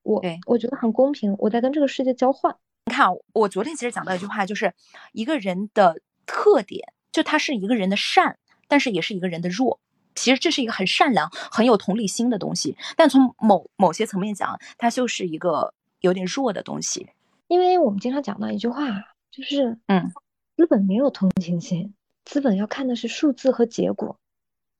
[0.02, 2.56] 我我觉得很公平，我在跟这个世界交换。
[2.86, 4.72] 你看，我昨天其实讲到一句话，就是
[5.12, 8.38] 一个人的特点，就他是一个人的善，
[8.68, 9.80] 但是也是一个人的弱。
[10.14, 17.10] 其实这是一个很善良、很有同理心的东西，但从某某些层面讲，它就是一个有点弱的东西。
[17.48, 18.86] 因为我们经常讲到一句话，
[19.30, 20.10] 就是嗯，
[20.56, 21.94] 资本没有同情心，
[22.24, 24.18] 资本要看的是数字和结果。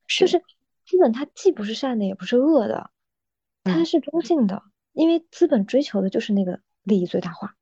[0.08, 0.40] 就是
[0.84, 2.90] 资本它既不是善的，也不是恶的，
[3.64, 4.62] 它是中性的。
[4.92, 7.54] 因为资本追求的就是那个利益最大化，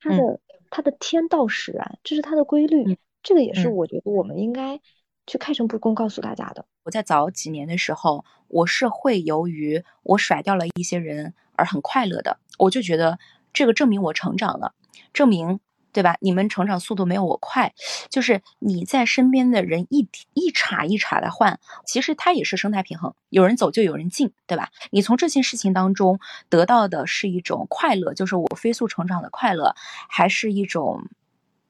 [0.00, 0.40] 它的
[0.70, 2.98] 它的天道使然，这是它的规律。
[3.22, 4.80] 这个也是我觉得我们应该。
[5.26, 6.66] 去开诚布公告诉大家的。
[6.82, 12.38] 我在早几年的时候，我是会由于我甩掉了一些人而很快乐的。
[12.58, 13.18] 我就觉得
[13.50, 14.74] 这个证明我成长了，
[15.14, 15.60] 证明
[15.94, 16.18] 对吧？
[16.20, 17.72] 你们成长速度没有我快，
[18.10, 24.70] 就是你在身边的人一一茬一茬的换，其实它也是生态平衡，有人走就有人进，对吧？
[24.90, 26.18] 你从这件事情当中
[26.50, 29.74] 得到的是一种快乐，就是我飞速成长的快乐，
[30.08, 31.08] 还是一种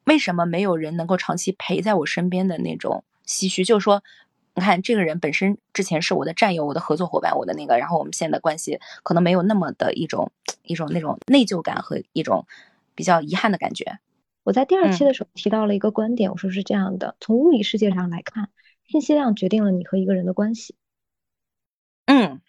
[0.05, 3.03] 为什么没有人能够长期陪在我身边的那种？
[3.27, 4.03] 唏嘘，就是说，
[4.53, 10.31] 你看这个人本身之前是我的战友、我的合作伙伴、我的那个，然后我们现在的关系可能没有那么的一种
[10.63, 12.45] 一种那种内疚感和一种
[12.93, 13.97] 比较遗憾的感觉。
[14.45, 18.51] 我在第二期的时候提到了一个观点，我说是这样的：从物理世界上来看，
[18.85, 20.75] 信息量决定了你和一个人的关系。
[22.05, 22.41] 嗯，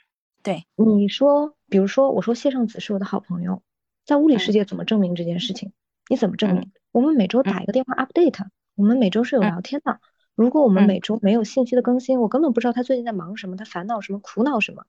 [0.42, 0.66] 对。
[0.76, 3.62] 你说，比如说，我说谢胜子是我的好朋友，
[4.04, 5.72] 在物理世界怎么证明这件事情？
[6.10, 6.70] 你怎么证明？
[6.92, 8.44] 我们每周打一个电话 update，
[8.74, 9.98] 我们每周是有聊天的。
[10.34, 14.84] 如果我们每周没有信息的更新，我根本不知道他最近在忙什么，他烦恼什么，苦恼什么，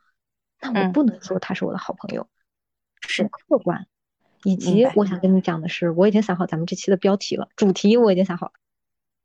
[0.60, 2.28] 那我不能说他是我的好朋友，
[3.00, 3.88] 是客观。
[4.44, 8.54] 以及我想跟你讲的是，我已经想好咱们这期的标题了，主题我已经想好了。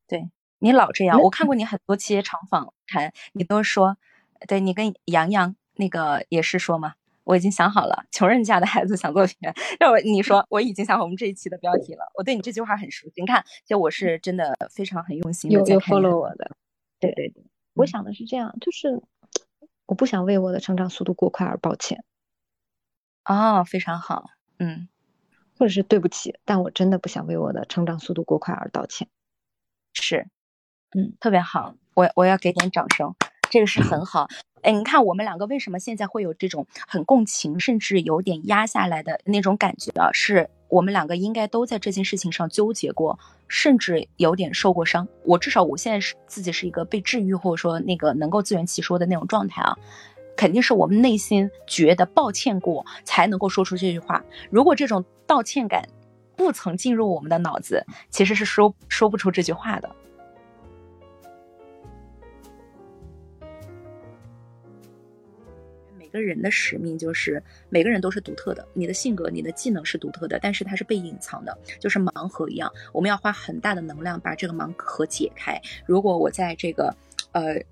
[0.07, 3.97] 对你老这样，我看过你很多期长访谈，你都说，
[4.47, 6.95] 对你跟杨洋那个也是说嘛。
[7.25, 9.55] 我已经想好了，穷人家的孩子想做演员。
[9.79, 12.11] 要你说，我已经想好我们这一期的标题了。
[12.15, 13.21] 我对你这句话很熟悉。
[13.21, 16.51] 你看，就我是真的非常很用心的在 follow 我的。
[16.99, 17.45] 对对对，
[17.75, 19.01] 我想的是这样，就是
[19.87, 22.03] 我不想为我的成长速度过快而抱歉。
[23.25, 24.89] 哦，非常好，嗯，
[25.59, 29.09] 或者是对不起，但我真的不想为我的成长速度过快而道歉。
[29.93, 30.27] 是，
[30.97, 33.15] 嗯，特别好，我我要给点掌声，
[33.51, 34.29] 这个是很好。
[34.63, 40.11] 哎，你看我们两个为什么现在会有这种很共情，甚至有点压下来的那种感觉啊？
[40.13, 45.09] 是我们两个应该都在这件事情上纠结过，甚至有点受过伤。
[45.25, 49.77] 我至少我现在是自己是一个被治愈，或者说那个能够自圆其说的那种状态啊。
[50.43, 54.25] 肯定是我们内心觉得抱歉过，才能够说出这句话。
[54.51, 55.89] 如果这种道歉感
[56.35, 59.89] 不曾进入我们的脑子，其实是说说不出这句话的。
[65.97, 72.69] 每个人的使命就是每个人都是独特的，你的性格、你的技能是独特的，但是它是被隐藏的，就是盲盒一样。
[72.93, 75.63] 我们要花很大的能量把这个盲盒解开。
[75.87, 76.93] 如果我在这个
[77.31, 77.63] 呃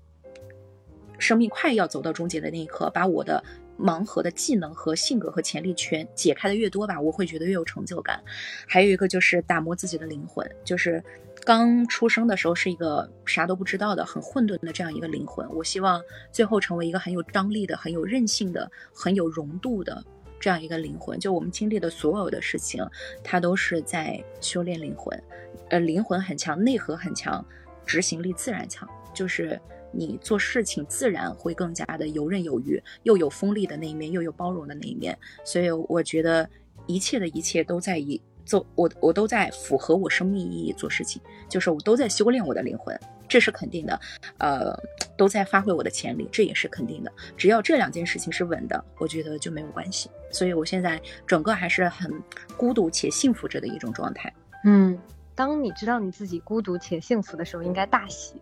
[1.21, 3.41] 生命快要走到终结的那一刻，把我的
[3.79, 8.21] 盲盒的技能和性格和潜力全解开的越多吧，我会觉得越有成就感。
[8.67, 11.01] 还有一个就是打磨自己的灵魂，就是
[11.45, 16.01] 刚出生的时候是一个啥都不知道的、很混沌的这样一个灵魂，我希望
[16.31, 20.03] 最后成为一个很有张力的、很有韧性的、很有容度的
[20.39, 21.19] 这样一个灵魂。
[21.19, 22.83] 就我们经历的所有的事情，
[23.23, 25.23] 它都是在修炼灵魂，
[25.69, 27.45] 呃，灵魂很强，内核很强，
[27.85, 29.59] 执行力自然强，就是。
[29.91, 35.17] 你做事情自然会更加的游刃有余，又有锋利的那一面，又有包容的那一面。
[35.43, 36.49] 所以我觉得
[36.87, 43.99] 一切的一切都在以做我我都在符合我生命意义做事情，就是我都在修炼我的灵魂，这是肯定的。
[44.39, 44.75] 呃，
[45.15, 47.11] 都在发挥我的潜力，这也是肯定的。
[47.37, 50.09] 只要这两件事情是稳的，我觉得就没有关系。
[50.31, 52.11] 所以我现在整个还是很
[52.57, 54.33] 孤独且幸福着的一种状态。
[54.65, 54.97] 嗯，
[55.35, 58.41] 当你知道你自己孤独且幸福的时候，应该大喜。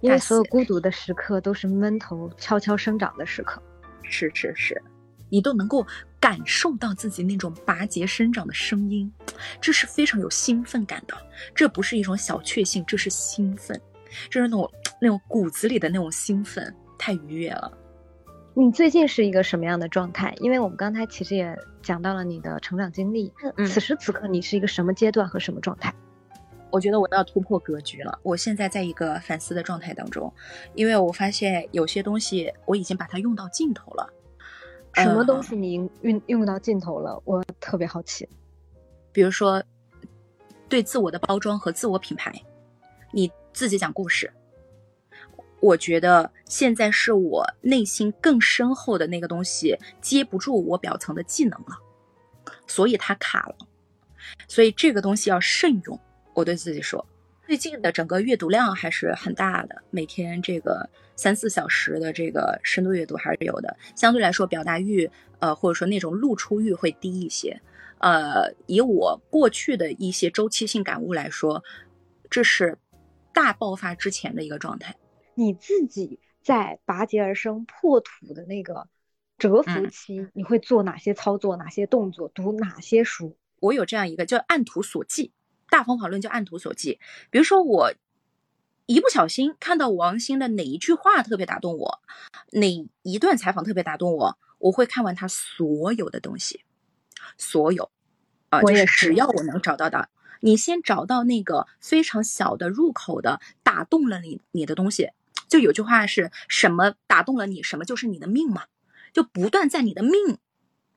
[0.00, 3.60] 因为所有孤独的时刻都是闷头悄悄生长的时刻，
[4.02, 4.80] 是是是，
[5.28, 5.84] 你都能够
[6.20, 9.12] 感受到自己那种拔节生长的声音，
[9.60, 11.14] 这是非常有兴奋感的。
[11.54, 13.80] 这不是一种小确幸，这是兴奋，
[14.30, 14.70] 这是那种
[15.00, 17.72] 那种骨子里的那种兴奋，太愉悦了。
[18.54, 20.34] 你最近是一个什么样的状态？
[20.40, 23.32] 因为我们刚才其实也讲到了你的成长经历，
[23.66, 25.94] 此时此刻你是一个什么阶段和什么状态？
[26.70, 28.18] 我觉得我要突破格局了。
[28.22, 30.32] 我现在在一个反思的状态当中，
[30.74, 34.08] 因为我发现有些东西我已经把它用到尽头了。
[34.94, 37.20] 什么东西你用用到尽头了？
[37.24, 38.28] 我特别好奇。
[39.12, 39.62] 比如说，
[40.68, 42.32] 对自我的包装和自我品牌，
[43.12, 44.32] 你自己讲故事。
[45.60, 51.76] 我觉得现在是我内心更深厚的那个东西接不住我表层的技能了，
[52.66, 53.56] 所以它卡了。
[54.46, 55.98] 所以这个东西要慎用。
[56.38, 57.04] 我对自己说，
[57.48, 63.76] 最近的整个阅读量还是很大的，每天这个三四小时的这个深度阅读还是有的。
[63.96, 65.10] 相对来说，表达欲，
[65.40, 67.60] 呃，或者说那种露出欲会低一些。
[67.98, 71.64] 呃，以我过去的一些周期性感悟来说，
[72.30, 72.78] 这是
[73.34, 74.94] 大爆发之前的一个状态。
[75.34, 78.86] 你自己在拔节而生、破土的那个
[79.38, 83.36] 蛰伏期，你会做哪些操作、哪些动作、读哪些书？
[83.58, 85.32] 我有这样一个叫按图索骥。
[85.70, 86.98] 大方法论叫按图索骥，
[87.30, 87.92] 比如说我
[88.86, 92.00] 一不小心看到王兴的哪一句话特别打动我，
[92.52, 96.64] 哪一段采访特别打动我，我会看完他所有的东西，
[97.36, 97.90] 所有
[98.48, 100.08] 啊，就是只要我能找到的，
[100.40, 105.10] 你先找到那个非常小的入口的打动了你你的东西，
[105.48, 108.64] 就有句话是什么打动了你，什么就是你的命嘛，
[109.12, 110.38] 就不断在你的命，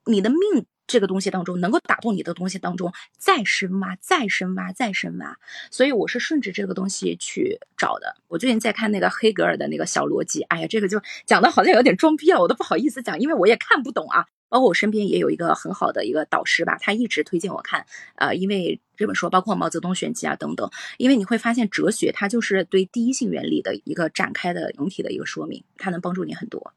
[0.06, 0.66] 你的命。
[0.88, 5.38] 这个东西当中能够打动你的东西当中再深挖、再深挖、再深挖，
[5.70, 8.16] 所以我是顺着这个东西去找的。
[8.28, 14.26] 我最近在看那个黑格尔的那个小逻辑，哎呀，这个就讲的好像有点装逼了，我都不好意思讲，因为我也看不懂啊。
[14.50, 26.74] 包括我身边也有一个很好的一个导师吧，他一直推荐我看，呃，因为这本书包括毛泽东选集啊等等，因为你会发现哲学它就是对第一性原理的一个展开的总体的一个说明，它能帮助你很多。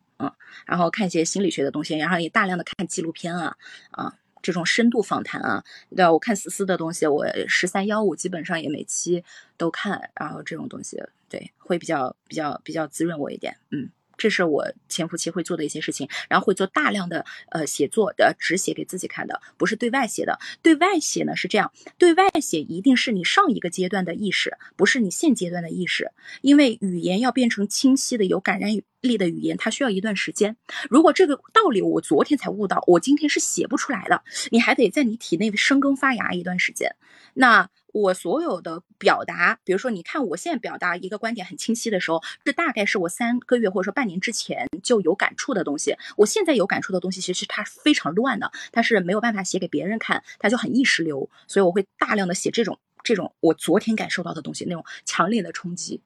[0.66, 3.56] 然后看一些心理学的东西，然后也大量的看纪录片啊，
[3.90, 5.64] 啊，这种深度访谈啊，
[5.96, 9.24] 对我看思思的东西，我十三幺五基本上也每期
[9.56, 13.90] 都看，然后这种东西，对，会比较比较比较滋润我一点，嗯。
[14.16, 20.38] 这是我潜伏期会做的一些事情，然后会做大量的呃写作的只写给自己看的，不是对外写的。
[20.62, 26.10] 对外写呢是这样，对外写一定是你上一个阶段的意识，不是你现阶段的意识，
[26.42, 30.56] 因为语言要变成清晰的、有感染力的语言，它需要一段时间。
[30.88, 36.96] 如果这个道理我昨天才悟到，我今天是写不出来的，你还得在你体内生根发芽一段时间。
[37.34, 37.68] 那。
[37.94, 45.96] 我所有的表达，比如说，你看我现在表达一个观点很清晰的时候，这大概是我三个月或者说半年之前就有感触的东西。
[46.16, 51.30] 我现在有感触的东西，其实它非常乱的，它是没有办法写给别人看，它就很意识流。
[51.46, 56.02] 所以我会大量的写这种这种我昨天感受到的东西，那种强烈的冲击，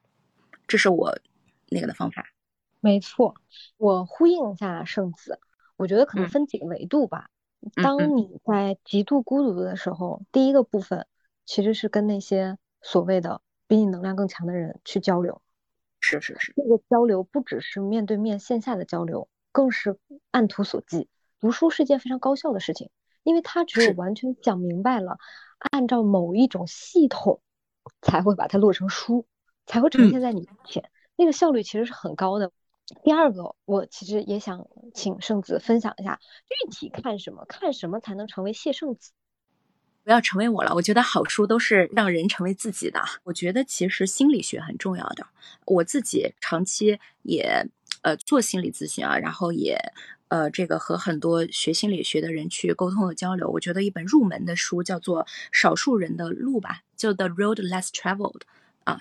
[0.67, 1.19] 这是我
[1.71, 2.27] 那个的方法。
[2.81, 3.35] 没错，
[3.79, 5.41] 我呼应一下圣子，
[5.79, 7.31] 我觉得可能分几个维度吧。
[7.83, 11.07] 当你在极度孤独的时候，第一个部分。
[11.49, 15.41] 其实是跟那些所谓的比你能量更强的人去交流，
[15.99, 19.99] 是是是，这个交流不只是面对面线下的交流，更是
[20.31, 21.09] 按图索骥。
[21.41, 22.91] 读书是件非常高效的事情，
[23.23, 25.17] 因为它只有完全讲明白了，
[25.59, 27.41] 按照某一种系统，
[28.03, 29.27] 才会把它落成书，
[29.65, 30.91] 才会呈现在你面前。
[31.17, 32.53] 那个效率其实是很高的。
[33.03, 39.13] 第二个，我其实也想请圣子分享一下，具体看什么，看什么才能成为谢圣子。
[40.09, 40.75] 不要成为我了。
[40.75, 42.99] 我觉得好书都是让人成为自己的。
[43.25, 45.27] 我觉得其实心理学很重要的。
[45.67, 47.67] 我自己长期也
[48.01, 49.79] 呃做心理咨询啊，然后也
[50.29, 53.51] 呃这个和很多学心理学的人去沟通和交流。
[53.51, 58.41] 我觉得一本入门的书叫做《少数人的路》吧，就 The Road Less Traveled
[58.85, 59.01] 啊，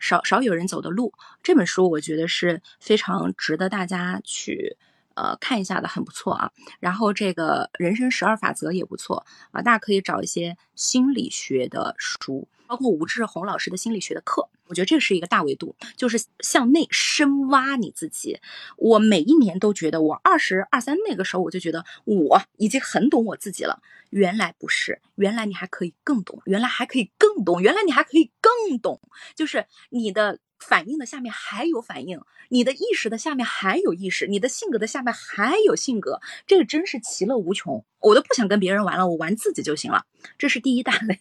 [0.00, 1.12] 少少有人走的路。
[1.40, 4.76] 这本书我觉得是非常值得大家去
[5.18, 6.52] 呃看一下的，很不错啊。
[6.78, 12.46] 然后这个人生十二法则也不错啊，大家可以找一些心理学的书。
[12.68, 18.38] 包括吴志红老师的心理学的课，我觉得这是一个大维度，就是向内深挖你自己。
[18.76, 23.80] 我每一年都觉得，我二十二三那个时候，我就觉得我已经很懂我自己了。
[24.10, 29.00] 原来不是，原来你还可以更懂，原来还可以更懂，原来你还可以更懂。
[29.34, 37.84] 就是你的反应的下面还有反应，你的意识的下面还有意识，你的性格的下面还有性格，这个真是其乐无穷。
[38.00, 40.04] 我都不想跟别人玩了，我玩自己就行了。
[40.36, 41.20] 这是第一大类。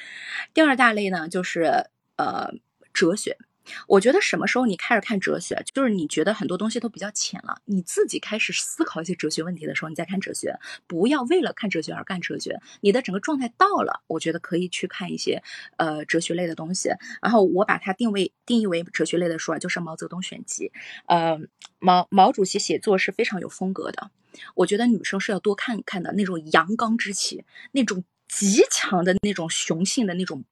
[0.52, 2.52] 第二大类呢，就是呃
[2.92, 3.38] 哲学。
[3.86, 10.58] 我觉得什么时候你开始看哲学，就是你觉得很多东西都比较浅了，你自己开始思考一些哲学问题的时候，你再看哲学。
[10.86, 12.60] 不要为了看哲学而干哲学。
[12.80, 15.42] 你的整个状态到了，我觉得可以去看一些
[15.76, 16.90] 呃哲学类的东西。
[17.22, 20.68] 然后我把它定位定义为哲学类的书啊，就是《毛泽东选集》。
[21.06, 21.40] 呃，
[21.78, 24.10] 毛毛主席写作是非常有风格的。
[24.54, 28.04] 我觉得女生是要多看看的那种阳刚之气，那种。
[28.26, 30.44] 极强的那种雄性的那种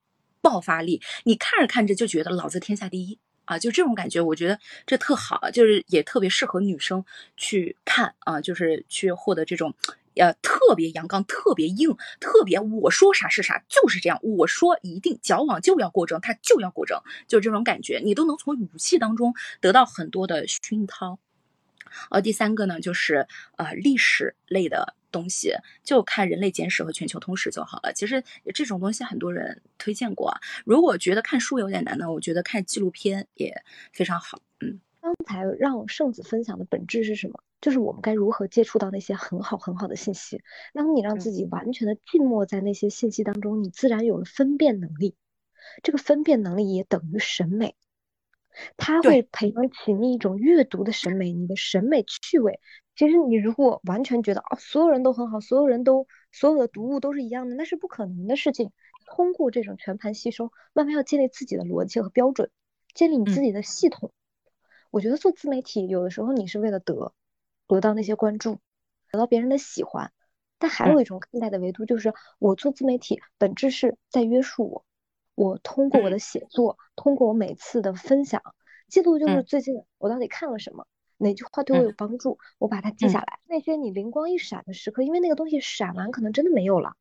[0.42, 3.58] 爆发力，你看着看着就觉得老子天下第一啊！
[3.58, 7.04] 就这种感觉，我觉得这特好，就是也特别适合女生
[7.36, 9.74] 去看啊，就是去获得这种
[10.16, 21.18] 呃特别阳刚、特别硬、特别我说啥是啥，就是这样，我说一定矫枉就要过正，他就要过正，就这种感觉，你都能从语气当中得到很多的熏陶。
[22.10, 23.26] 呃，第三个呢，就是
[23.56, 25.54] 呃历史类的东西，
[25.84, 27.92] 就看《人类简史》和《全球通史》就好了。
[27.92, 30.34] 其实这种东西很多人推荐过。
[30.64, 34.40] 如果觉得看书有点难呢，我觉得看纪录片也非常好。
[34.60, 37.40] 嗯，刚才让圣子分享的本质是什么？
[37.60, 40.42] 就是我们该如何接触到那些很好很好的信息。
[40.72, 45.14] 当你让自己完全的浸没在那些信息当中，你自然有了分辨能力。
[45.84, 47.76] 这个分辨能力也等于审美。
[48.76, 52.58] 它会培养起你一种阅读的审美，你的审美趣味。
[52.94, 58.70] 其实你如果完全觉得哦，所有人都很好，所有人都所有的读物都是一样的，那是不可能的事情。
[59.06, 62.50] 通过这种全盘吸收，慢慢要建立自己的逻辑和标准，
[62.94, 64.12] 建立你自己的系统。
[64.90, 67.14] 我觉得做自媒体有的时候你是为了得
[67.66, 68.60] 得到那些关注，
[69.10, 70.12] 得到别人的喜欢，
[70.58, 74.84] 但还有一种看待的维度，就是我做自媒体本质是在约束我。
[75.34, 78.42] 我通过我的写作，通过我每次的分享
[78.88, 80.86] 记录，就是最近我到底看了什么，
[81.22, 83.38] 哪句话对我有帮助，我把它记下来。
[83.46, 86.96] 那些你灵光一闪的时刻，因为那个东西闪完可能真的没有了，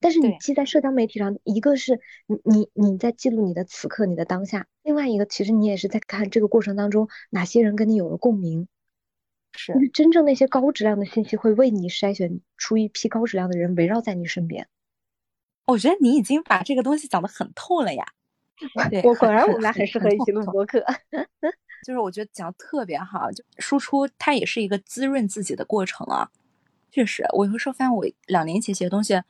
[0.00, 8.68] 但是你记在社交媒体上，一个是你你你在记录你的此刻你的当下，另外一个其实你也是在看这个过程当中哪些人跟你有了共鸣，
[9.52, 14.68] 是真正那些高质量的信息会为你筛选出一批高质量的人围绕在你身边。
[15.64, 18.04] 我觉得你已经把这个东西讲得很透了呀！
[19.04, 20.84] 我果然我们俩很适合一起录播客。
[21.86, 26.28] 就是我觉得讲的特别好，就输出它也是一个滋润自己的过程啊。
[26.90, 29.20] 确实，我有时候发现我两年前写的东西，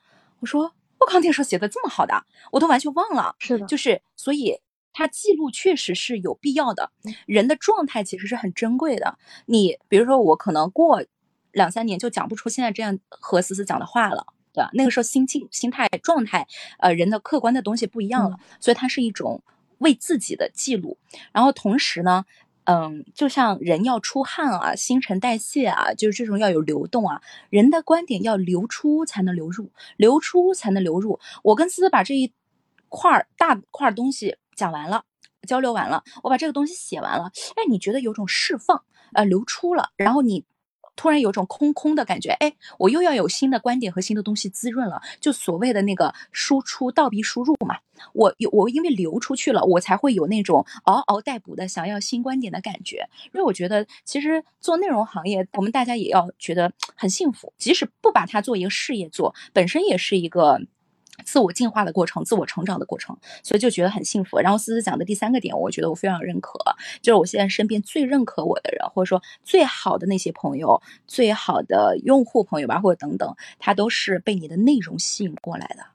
[0.40, 3.34] 我说我刚，那时候写的这么好的，我都完全忘了。
[3.38, 4.60] 是的，就是所以
[4.92, 6.90] 它记录确实是有必要的。
[7.26, 9.18] 人的状态其实是很珍贵的。
[9.46, 11.04] 你比如说，我可能过
[11.52, 14.26] 两三年就讲不出现在这样和思思讲的话了。
[14.54, 14.68] 对吧？
[14.74, 16.46] 那个时候心境、心态、状态，
[16.78, 19.42] 呃，人的客观的东西不一样了，所以它是一种
[19.82, 20.96] 为自己的记录。
[21.32, 22.24] 然后同时呢，
[22.64, 27.20] 嗯，就像人要出汗啊，新陈代谢啊，就是这种要有流动啊，
[27.50, 31.20] 人的观点要流出才能流入，流出才能流入。
[31.42, 32.32] 我跟思思把这一
[32.88, 35.04] 块大块东西讲完了，
[35.46, 40.44] 交流完了，我把这个东西写完了，哎，你觉得有种释放，呃，流出了，然后你。
[40.94, 47.78] 突然有种空空的感觉，哎，我又要有新的观点和新的东西滋润了，就所谓的那个输出倒逼输入嘛。
[48.12, 53.08] 我有我因为流出去了，我才会有那种嗷嗷待哺的想要新观点的感觉。
[53.32, 60.60] 因为我觉得其实做内容行业，我们大家也要觉得很幸福，即使不把它做一个事业做，本身也是一个。
[61.24, 64.38] 自我进化的过程，自我成长的过程，所以就觉得很幸福。
[64.38, 66.58] 然后思思讲的第三个点，我觉得我非常认可，
[67.00, 75.86] 就是我现在身边最认可我的人，或者说最好的那些朋友、最好的用户朋友吧，或者等等，他都是被你的内容吸引过来的。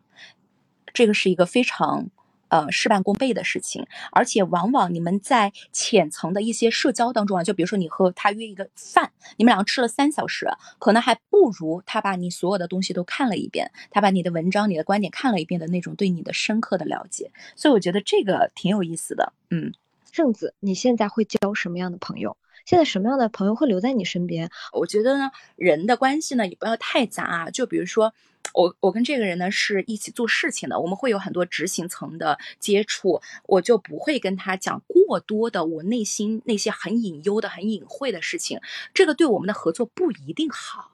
[0.93, 2.09] 这个是一个非常。
[2.49, 10.47] 呃，事半功倍的事情，而且往往你们在浅层的一些社交当中啊，就比如说你和他约一个饭，你们两个吃了三小时，
[10.79, 17.31] 可能还不如他把你所有的东西都看了一遍，他把你的文章、你的观点看了一遍的那种对你的深刻的了解。
[17.55, 19.33] 所以我觉得这个挺有意思的。
[19.49, 19.73] 嗯，
[20.11, 22.37] 圣子，你现在会交什么样的朋友？
[22.65, 24.49] 现在什么样的朋友会留在你身边？
[24.73, 27.49] 我觉得呢，人的关系呢也不要太杂。
[27.49, 28.13] 就比如说，
[28.57, 38.59] 我我跟这个人呢是一起做事情的，我们会有很多执行层的接触，我就不会跟他讲过多的我内心那些很隐忧的、很隐晦的事情。
[38.95, 40.93] 这个对我们的合作不一定好。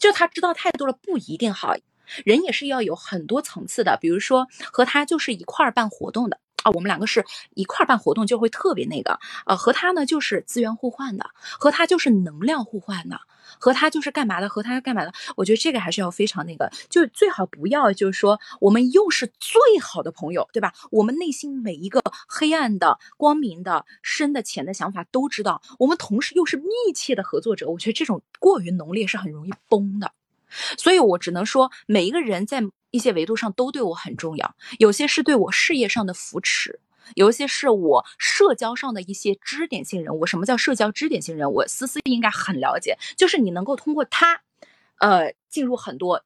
[0.00, 1.76] 就他知道太多了不一定好。
[2.24, 13.20] 人也是要有很多层次的，比如说和他就是一块儿办活动的啊，我们两个是一块儿办活动就会特别那个，呃，和他呢就是资源互换的，和他就是能量互换的，
[13.58, 20.72] 和他就是干嘛的，和他干嘛的，我觉得这个还是要非常那个，就最好不要就是说我们又是最好的朋友，对吧？
[20.90, 30.12] 我们内心每一个黑暗的、光明的、深的、浅的想法都知道，我们同时又是密切的合作者，我觉得这种过于浓烈是很容易崩的。
[30.76, 32.62] 所以，我只能说，每一个人在
[32.92, 34.54] 一些维度上都对我很重要。
[34.78, 36.78] 有些是对我事业上的扶持，
[37.16, 40.24] 有一些是我社交上的一些支点性人物。
[40.24, 41.64] 什么叫社交支点性人物？
[41.66, 44.42] 思思应该很了解，就是你能够通过他，
[44.98, 46.24] 呃，进入很多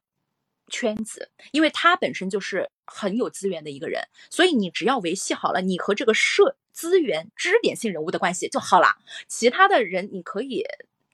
[0.67, 4.03] 圈子，因为他本身就是很有资源的一个人。
[4.29, 8.97] 所以，你只要维系好了你和这个社资源支点性人物的关系就好了。
[9.27, 10.63] 其他的人，你可以。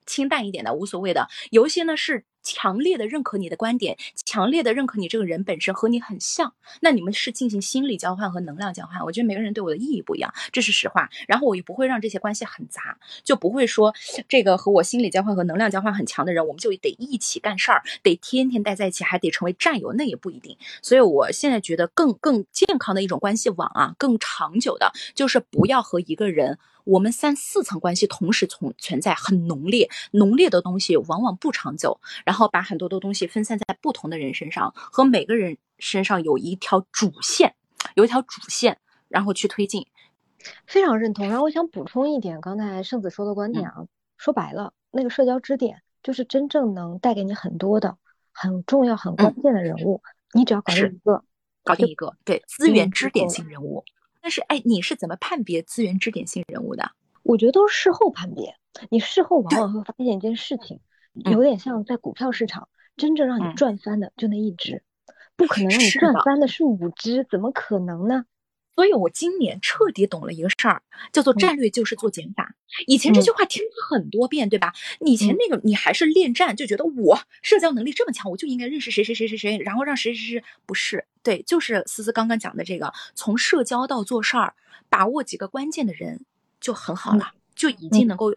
[0.05, 9.01] 清淡一点的无所谓的，有一些呢是强烈的认可你的观点，强烈的认可你这个人本身和你很像，那你们是进行心理交换和能量交换。
[9.03, 11.09] 我觉得每个人对我的意义不一样，这是实话。
[11.27, 13.93] 然后我也不会让这些关系很杂，就不会说
[14.27, 20.57] 这个和我心理交换和能量交换很强的人，我们就得一起干事儿，得天天待在一起，还得成为战友，那也不一定。
[20.81, 26.59] 所以我现在觉得更更健康的一种关系网啊，更长久的，就是不要和一个人。
[26.83, 31.99] 我们三四层关系同时存存在，很浓烈，浓烈的东西往往不长久。
[32.25, 37.55] 然后把很多的东西分散在不同的人身上，和每个人身上有一条主线，
[37.95, 38.77] 有一条主线，
[39.07, 39.85] 然后去推进。
[40.67, 41.27] 非常认同。
[41.29, 43.85] 然后我想补充一点，刚才圣子说的观点啊，
[44.17, 47.97] 说白了，那个社交支点就是真正能带给你很多的、
[48.31, 50.01] 很重要、很关键的人物，
[50.33, 51.23] 你只要搞定一个，
[51.63, 53.85] 搞定一个，对，资源支点型人物。
[54.23, 56.91] 但是，哎，你是怎么判别资源支点性人物的？
[57.23, 58.55] 我觉得都是事后判别。
[58.89, 60.79] 你事后往往会发现一件事情，
[61.29, 64.81] 有点像在股票市场，真正让你赚翻的就那一只，
[65.35, 68.23] 不可能让你赚翻的是五只，怎么可能呢？
[68.75, 72.55] 所以我今年彻底懂了一个事儿，叫做战略就是做减法。
[72.87, 74.73] 以前这句话听很多遍，对吧？
[75.01, 84.55] 以前那个你还是恋战，就觉得我社交能力这么强，我就应该认识谁谁谁谁谁，然后让谁谁谁不是对，就是思思刚刚讲的这个，从社交到做事儿，
[84.89, 86.25] 把握几个关键的人
[86.59, 88.33] 就很好了，就已经能够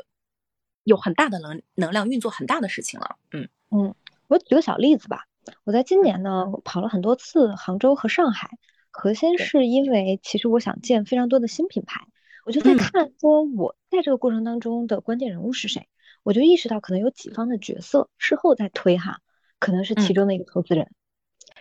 [0.85, 3.17] 有很大的能能量运作很大的事情了。
[3.33, 3.95] 嗯嗯，
[4.29, 5.27] 我举个小例子吧，
[5.65, 8.51] 我在今年呢跑了很多次杭州和上海。
[8.99, 12.01] 核心是因为，其实我想建非常多的新品牌，
[12.47, 15.87] 我就在看说我在这个过程当中的关键人物是谁，
[16.23, 19.21] 我就意识到可能有几方的角色，事后再推哈，
[19.59, 20.91] 可能是其中的一个投资人，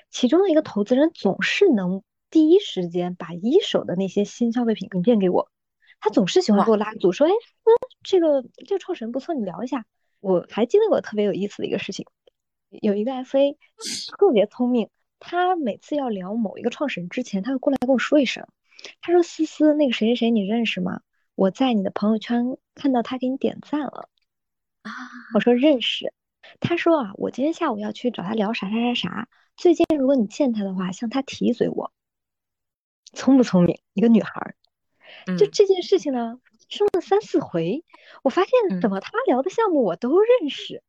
[0.10, 5.50] 其中的一个投资人总是能第一时间把一手的那些新消费品引荐给我，
[6.00, 7.32] 他总是喜欢给我拉组说，哎，
[8.02, 9.86] 这个这个创始人不错，你聊一下。
[10.22, 12.06] 我还记得我特别有意思的一个事情，
[12.70, 13.58] 有一个 FA
[14.18, 14.90] 特别聪明。
[15.28, 18.48] 他每次要聊某一个创始人之前，他会过来跟我说一声。
[19.02, 21.02] 他说：“思思，那个谁谁谁你认识吗？
[21.34, 24.08] 我在你的朋友圈看到他给你点赞了。”
[24.84, 24.92] 啊，
[25.34, 26.14] 我说认识。
[26.60, 29.28] 他说啊，我今天下午要去找他聊啥啥啥啥。
[29.58, 31.92] 最近如果你见他的话，向他提一嘴我。
[33.14, 33.80] 聪不聪明？
[33.94, 34.54] 一个女孩。
[35.40, 36.40] 就这件事情呢，
[36.70, 37.84] 说了三四回，
[38.22, 40.84] 我发现怎么他聊的项目我都认识。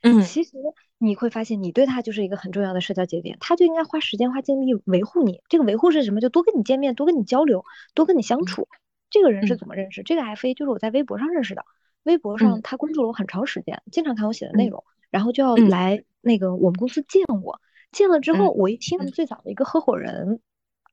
[0.00, 0.50] 嗯，其实。
[0.98, 5.40] 你会发现，你对他就是一个很重要的社交节点，他就应该花时间、花精力维护你。
[5.48, 6.20] 这个维护是什么？
[6.20, 7.64] 就多跟你见面，多跟你交流，
[7.94, 8.68] 多跟你相处。
[9.10, 10.02] 这个人是怎么认识？
[10.02, 11.64] 这个 FA 就是我在微博上认识的。
[12.02, 17.60] 微博上他关注了我很长时间，经常看我写的内容，然后就要来那个我们公司见我。
[17.92, 20.40] 见了之后，我一听最早的一个合伙人，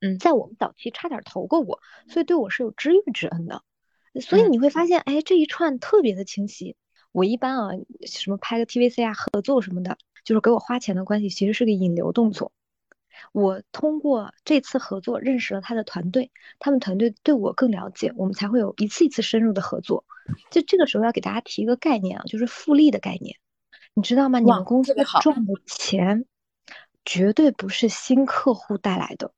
[0.01, 3.63] 嗯，在我们早期差点投过我，所以对我是有知遇之恩的。
[4.21, 6.77] 所以你会发现，哎，这一串特别的清晰。
[7.15, 7.69] 我一般啊，
[8.05, 12.51] 什么拍个 TVC 啊，合作什么的，就是给我花钱的关系，其实是个引流动作。
[13.31, 16.29] 我通过这次合作认识了他的团队，
[16.59, 20.03] 他们团队对我更了解，我们才会有一次一次深入的合作。
[20.51, 23.37] 就这个时候要给大家提一个概念啊，就是复利的概念，
[23.93, 24.39] 你知道吗？
[24.39, 26.25] 你们公司赚的钱
[27.05, 29.31] 绝对不是新客户带来的，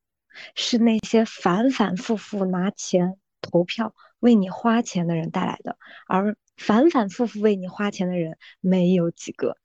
[0.56, 5.78] 是那些反反复复拿钱投票为你花钱的人带来的，
[6.08, 6.36] 而。
[6.58, 9.58] 反反复复为你花钱的人没有几个，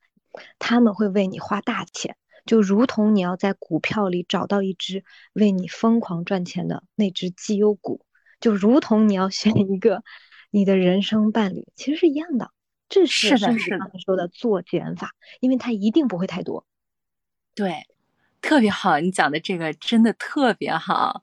[0.58, 2.16] 他们会为你花大钱，
[2.46, 8.04] 就如同你要在股票里找到一只为你疯狂赚钱的那只绩优股，
[8.40, 10.04] 就如同你要选一个
[10.50, 12.52] 你的人生伴侣，其实是一样的。
[12.88, 13.38] 这是是
[13.78, 16.66] 他们说的做减法，因为它一定不会太多。
[17.54, 17.86] 对，
[18.42, 21.22] 特别好，你讲的这个真的特别好。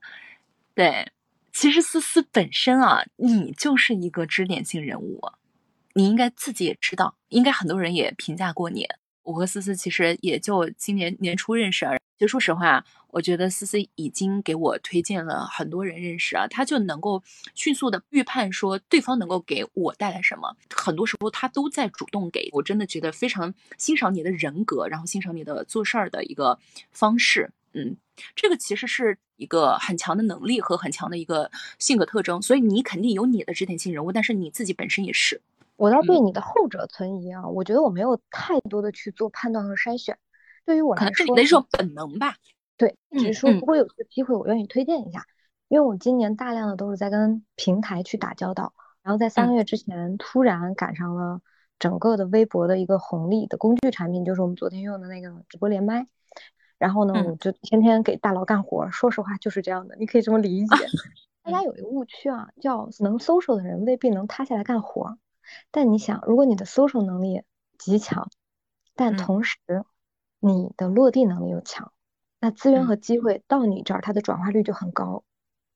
[0.74, 1.12] 对，
[1.52, 5.20] 其实思思本身啊，你就是一个支点性人物，
[5.94, 8.86] 你应该自己也知道，应该很多人也评价过你。
[9.22, 11.86] 我和思思其实也就今年年初认识，
[12.18, 17.22] 其实说实话，我觉得思思已经给我推荐了很多人认识啊，他就能够
[17.54, 26.58] 迅速的预判说对方能够给我带来什么，很多时候他都在主动给我，真的觉得非常欣赏你的人格，然后欣赏你的做事儿的一个
[26.90, 27.96] 方式，嗯，
[28.34, 35.40] 这个其实是一个很强的能力和很强的一个性格特征，所以你肯定有你的指点性人物，但是你自己本身也是。
[35.80, 40.18] 我倒对你的后者存疑啊，我觉得我没有太多的去做判断和筛选。
[40.66, 42.34] 对于我来说，可能是一种本能吧。
[42.76, 45.24] 对，只是说如果有这个机会，我愿意推荐一下。
[45.68, 51.40] 因为我今年大量的都是在跟平台去打交道，然后在三个月之前突然赶上了
[51.78, 56.06] 整个的微博的一个红利的工具产品，就是我们昨天用的那个直播连麦。
[56.76, 58.90] 然后呢，我就天天给大佬干活。
[58.90, 60.76] 说实话就是这样的，你可以这么理解。
[61.42, 65.16] 大家有一个误区啊，叫能 social 的人未必能塌下来干活。
[65.70, 67.42] 但你想，如果你的 social 能力
[67.78, 68.30] 极强，
[68.94, 69.56] 但同时
[70.38, 71.92] 你的落地能力又强，
[72.40, 75.24] 那资源和机会到你这儿，它的转化率就很高。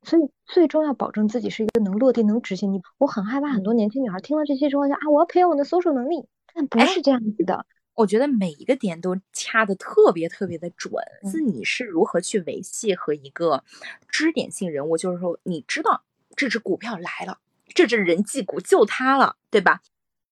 [0.02, 2.72] 所以最终要保证自己是一个能落地、能执行。
[2.74, 7.64] 你我很害怕很多年轻女孩听了这些之后，就啊，我要培养我的 social 能力，但不是这样子的。
[7.94, 10.92] 我觉得每一个点都掐的特别特别的准。
[11.30, 13.64] 是你是如何去维系和一个
[14.08, 16.02] 支点性人物，就是说你知道
[16.36, 17.38] 这只股票来了。
[17.74, 19.82] 这只人际股就他了，对吧？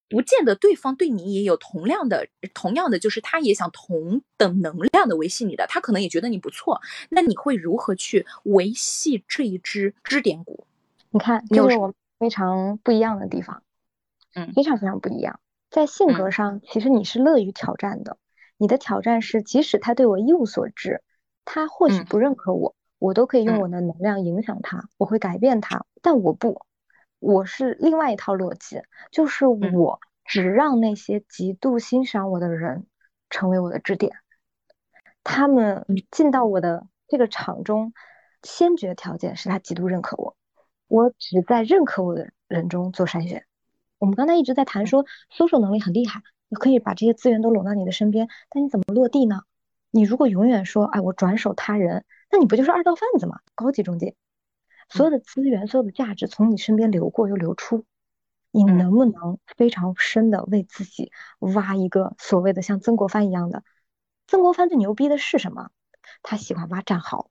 [0.08, 6.82] 不见得对方对你也有同样的、同样的，就是他也想同等能量的维系你的，他可能也觉得你不错。
[7.08, 10.66] 那你会如何去维系这一支支点股？
[11.08, 13.62] 你看，这是我们非常不一样的地方，
[14.34, 15.40] 嗯，非常非常不一样。
[15.70, 18.18] 在性格上，其实你是乐于挑战的。
[18.58, 21.02] 你的挑战是，即使他对我一无所知，
[21.46, 26.60] 他或许不认可我，我都可以用我的能量影响他，我会改变他，但我不。
[27.22, 28.82] 我是另外一套逻辑，
[29.12, 32.88] 就是我只让那些极度欣赏我的人
[33.30, 34.12] 成为我的支点，
[35.22, 37.92] 他们进到我的这个场中，
[38.42, 40.36] 先决条件是他极度认可我，
[40.88, 43.44] 我只在认可我的人中做筛选。
[43.98, 49.42] 我们刚才一直在谈说搜索能力很厉害，你可以把这些资源都拢到你的身边，但你怎么落地呢？
[49.92, 53.38] 你如果永远说哎我转手他人，那你不就是二道贩子吗？
[53.54, 54.16] 高级中介。
[54.92, 57.86] 所有的资源，所有的价值从你身边流过又流出，
[58.50, 63.64] 你能不能非常深的为自己挖一个所谓的像曾国藩一样的？
[64.26, 65.70] 曾国藩最牛逼的是什么？
[66.22, 67.30] 他喜欢挖战壕，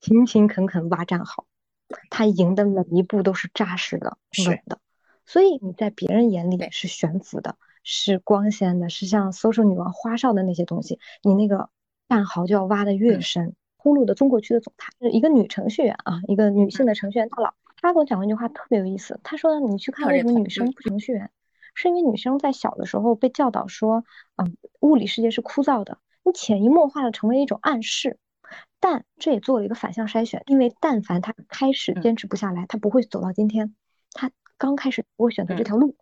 [0.00, 1.46] 勤勤恳恳挖战壕，
[2.08, 4.16] 他赢的每一步都是扎实的、
[4.46, 4.78] 稳的。
[5.26, 11.68] 所以你在别人眼里是悬浮的，是光鲜的，是像搜索女王花哨的那些东西，你那个
[12.08, 13.48] 战壕就要挖的越深。
[13.48, 13.54] 呼
[13.92, 17.54] 噜的中国区的总裁是一个女程序员啊，一个女性的程序员大佬。
[17.76, 19.20] 她跟我讲过一句话，特别有意思。
[19.22, 21.30] 她说：“你去看为什么女生不程序员，
[21.74, 24.04] 是因为女生在小的时候被教导说，
[24.36, 28.18] 嗯，物理世界是枯燥的，你潜移默化的成为一种暗示。
[28.80, 33.74] 但这也做了一个反向筛选，因为但凡她开始坚持不下来，她不会走到今天。
[34.12, 35.96] 她刚开始不会选择这条路。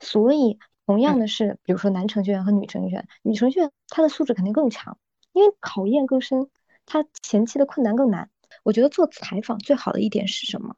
[0.00, 4.98] 所以，同样的是，比如说男程序员和女程序员，女程序员她的素质肯定更强，
[5.32, 6.50] 因为考验更深。”
[6.86, 8.30] 他前期的困难更难。
[8.62, 10.76] 我觉得做采访最好的一点是什么？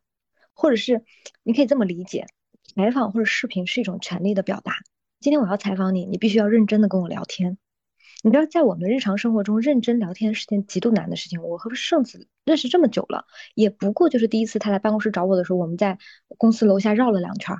[0.53, 1.05] 或者是
[1.45, 2.27] 你可以这么理解，
[2.75, 4.73] 采访或者视频是一种权利的表达。
[5.21, 7.59] 今天我要采访你，你必须要认真的跟我聊天。
[8.23, 11.41] 你知道，在我们日常生活中，认真聊天是件极度难的事情。
[11.43, 15.99] 我和圣子认识这么久了，也不过就是第一次他来办公室找我的时候，我们在
[16.37, 17.57] 公司楼下绕了两圈。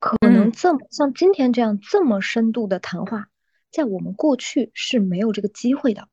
[0.00, 3.28] 可能这么像今天这样这么深度的谈话，
[3.70, 6.08] 在我们过去是没有这个机会的。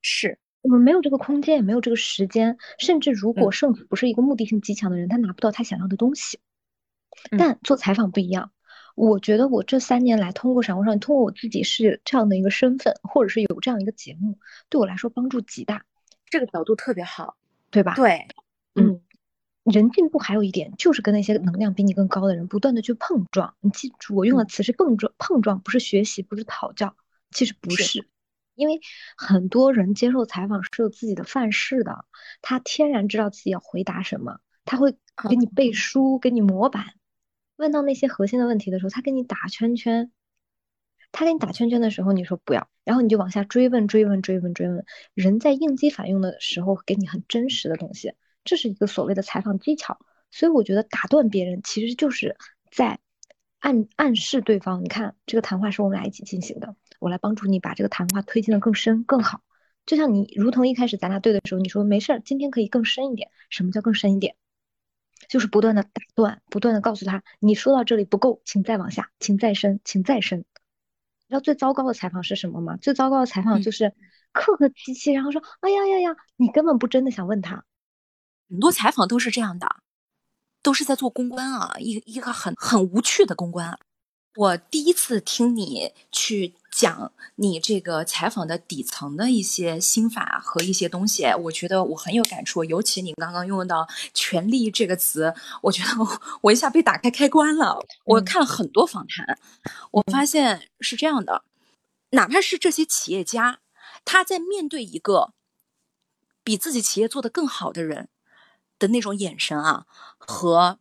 [0.00, 0.38] 是。
[0.64, 6.38] 我们没有这个空间，也没有这个时间，甚至如果圣子不是一个目的性极强的人，他拿不到他想要的东西。
[7.36, 8.50] 但做采访不一样，
[8.94, 14.38] 我觉得我这三年来通过闪光少女，通过我自己是这样的一个身份，或者是有这样一个节目，
[14.70, 15.84] 对我来说帮助极大。
[16.30, 17.36] 这个角度特别好，
[17.70, 17.94] 对吧？
[17.94, 18.26] 对，
[18.74, 19.02] 嗯，
[19.64, 23.54] 人进步还有一点就是跟那些能量比你更高的人不断的去碰撞。
[23.60, 26.96] 你记住，我用的词是碰撞，碰撞不是学习，不是讨教，
[27.32, 28.08] 其实不是。
[28.54, 28.80] 因为
[29.16, 32.04] 很多人接受采访是有自己的范式的，
[32.42, 34.92] 他天然知道自己要回答什么，他会
[35.28, 36.86] 给你背书，给你模板。
[37.56, 40.10] 问到那些核心的问题的时候，他给你打圈圈。
[41.16, 44.84] 他给你打圈圈的时候，你说不要，然后你就往下追问，追问，追问，追问。
[45.14, 49.96] 人在应激反应的时候，给你很真实的东西，这是一个所谓的采访技巧。
[50.32, 52.36] 所以我觉得打断别人其实就是
[52.72, 52.98] 在
[53.60, 56.74] 暗暗示对方，你看这个谈话是我们俩一起进行的，
[57.04, 59.42] 我来帮助你把这个谈话推进的更深更好。
[59.84, 63.30] 就像你，如同一开始咱俩对的时候，你说没事儿，今天可以更深一点。
[63.50, 64.36] 什么叫更深一点？
[65.28, 70.38] 就是不断的打断，不断的告诉他，你说到这里不够，请再往下，请再深，请再深。
[70.38, 72.78] 你知道最糟糕的采访是什么吗？
[72.78, 73.92] 最糟糕的采访就是
[74.32, 77.66] 客客气气，然后说，哎呀呀呀，你根本不真的想问他。
[78.48, 79.66] 很多采访都是这样的，
[80.62, 83.78] 都是在做公关啊，一一个很很无趣的公关。
[84.36, 92.64] 我第一次听你去讲你这个采访的底层的一些心法和一些东西，我觉得我很有感触。
[92.64, 95.32] 尤其你刚刚用到“权力”这个词，
[95.62, 97.78] 我觉得我我一下被打开开关了。
[98.04, 99.38] 我看了很多访谈，
[99.92, 101.44] 我发现是这样的，
[102.10, 103.60] 哪怕是这些企业家，
[104.04, 105.32] 他在面对一个
[106.42, 108.08] 比自己企业做得更好的人
[108.80, 109.86] 的那种眼神啊，
[110.18, 110.80] 和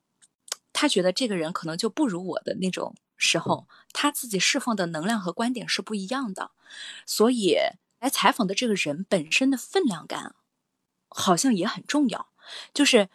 [0.73, 2.95] 他觉得这个人可能就不如我的那种。
[3.23, 6.51] 时候，他自己释放的能量和观点是不一样的，
[7.07, 7.57] 所以
[7.99, 10.35] 来采访的这个人本身的分量感，
[11.09, 12.27] 好像也很重要。
[12.73, 13.09] 就是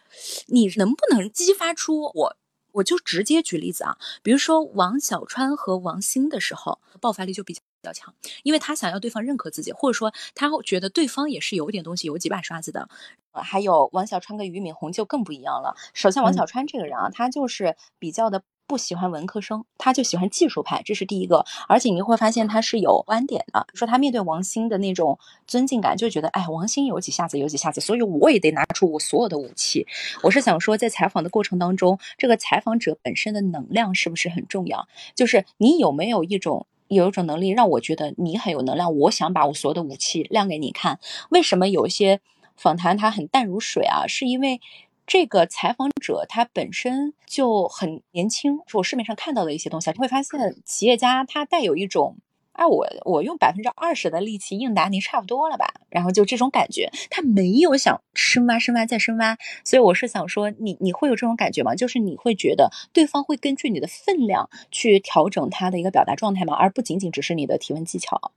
[0.47, 2.37] 你能不能激发出我，
[2.71, 12.89] 我就直接举例子啊，比如说王小川和王兴的时候，爆发力就比较比较强，因为他想要对方认可自己，或者说他觉得对方也是有点东西，有几把刷子的。
[13.31, 15.75] 还有王小川跟俞敏洪就更不一样了。
[15.93, 18.41] 首先，王小川这个人啊，他就是比较的。
[18.69, 21.43] 不喜欢文科生，他就喜欢技术派，这是第一个。
[21.67, 25.17] 而且你会发现他是有观点的，说他面对王兴的那种
[25.47, 29.87] 尊敬感，就觉得哎，王兴有几下子，有几下子，所以我也得拿出我所有的武器。
[30.21, 34.87] 我是想说，在采访的过程当中，这个采访者本身的能量是不是很重要？
[35.15, 40.99] 就是你有没有一种有一种能力，让我觉得你很有能量，我想把我所有的武器亮给你看。
[41.31, 42.21] 为什么有一些
[42.55, 44.05] 访谈他很淡如水啊？
[44.05, 44.61] 是因为。
[45.09, 52.17] 这个采访者他本身就很年轻，是我市面上看到的一些东西，你会发现企业家他带有一种，
[52.51, 61.73] 哎，我我用百分之二十的力气应答您差不多了吧，然后就这种感觉，他没有想深挖深挖再深挖，所以我是想说，你你会有这种感觉吗？
[61.73, 66.53] 就是你会觉得对方会根据你的分量去调整他的一个表达状态吗？
[66.53, 68.31] 而不仅仅只是你的提问技巧？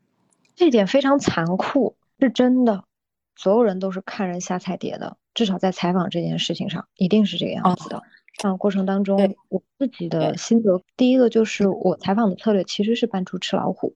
[0.57, 2.85] 这点非常残酷，是真的，
[3.37, 5.17] 所有人都是看人下菜碟的。
[5.35, 8.03] 至少在采访这件事情上，一定是这个样子的。
[8.39, 13.95] 采访过程当中，我自己的心得，第一个就是我采访的策略其实是扮猪吃老虎。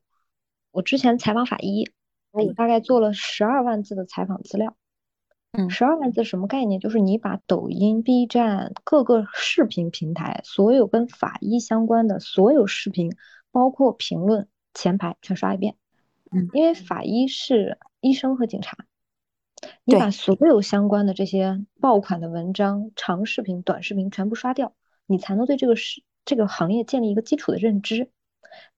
[0.70, 1.90] 我之前采访法医，
[2.30, 4.76] 我大概做了十二万字的采访资料。
[5.52, 6.80] 嗯，十二万字什么概念？
[6.80, 13.14] 就是你把抖音、B 站各个视频平台所有跟法医相关的所有视频，
[13.50, 15.76] 包括评论前排全刷一遍。
[16.30, 18.76] 嗯，因为法医是医生和警察。
[19.84, 24.74] 你把所有相关的这些爆款的文章、长视频、短视频全部刷掉，
[25.06, 28.10] 你才能对这个是这个行业建立一个基础的认知。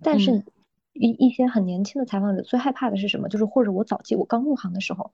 [0.02, 0.44] 但是，
[0.92, 3.28] 一一些很年轻的采访者最害怕的是什么？
[3.28, 5.12] 就是或者我早期我刚入行的时候，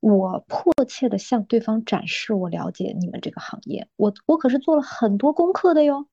[0.00, 6.06] 我迫切的向对方展示我了解你们这个行业，我我可是做了很多功课的哟。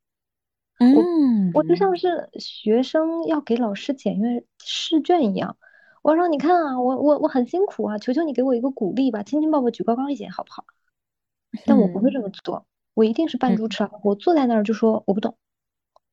[0.80, 5.58] 嗯，我就像是学生要给老师检阅试卷一样。
[6.04, 10.66] 我说你看啊，我我我很辛苦啊，求求你给我一个鼓励吧，亲亲抱抱举高高一点好不好？
[11.66, 15.38] 但我不会这么做，我一定是扮猪吃老虎，我坐在那儿就说我不懂，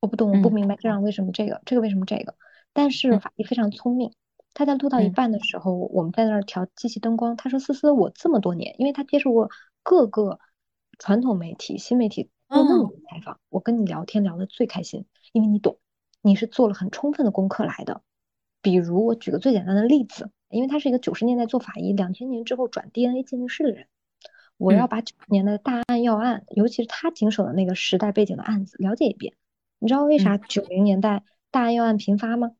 [0.00, 2.36] 我不懂，我不明白这样为什么这个，这个为什么这个？
[2.72, 4.12] 但是法医非常聪明，
[4.54, 9.50] 他在录到一半的时候，我们在那儿调机器灯光，他说思思，我这么多年，因为他接受过
[9.82, 10.38] 各个
[10.98, 15.78] 传统媒体、新媒体做那么多采访，我跟你聊天聊得最开心，因为你懂，
[16.22, 18.02] 你是做了很充分的功课来的。
[18.62, 23.86] 比如我举个最简单的例子，因为他是一个九十年代做法医，两千年之后转 DNA 鉴定师的人，
[24.58, 29.34] 我要把九十年的大案要案，尤其是他经手的那个时代背景的案子了解一遍。
[29.78, 32.52] 你知道为啥九零年代大案要案频发吗？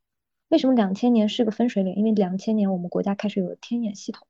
[0.48, 1.94] 为什么两千年是个分水岭？
[1.94, 4.26] 因为两千年我们国家开始有了天眼系统，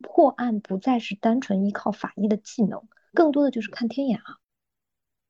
[0.00, 4.38] 破案不再是单纯依靠法医的技能，更多的就是看天眼啊，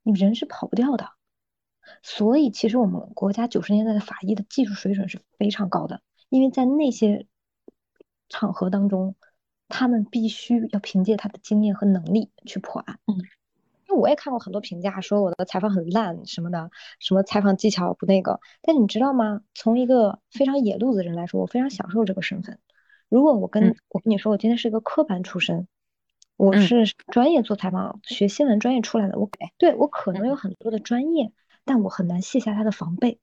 [0.03, 1.09] 你人是跑不掉的。
[2.03, 7.27] 所以，其实我们国家九十年代的法医的技术水准是非常高的，因为在那些
[8.29, 9.15] 场合当中，
[9.69, 12.99] 他们必须要凭借他的经验和能力去破案。
[13.07, 18.41] 嗯，因为我也看过很多评价，说我的采访很烂什么的，什么采访技巧不那个。
[18.63, 19.43] 但你知道吗？
[19.55, 22.59] 从一个非常野路子的人来说，我非常享受这个身份。
[23.09, 25.69] 如果我跟我跟你说，我今天是一个科班出身，
[26.37, 29.29] 我是专业做采访、学新闻专业出来的，我
[29.59, 31.33] 对我可能有很多的专业。
[31.65, 33.21] 但我很难卸下他的防备。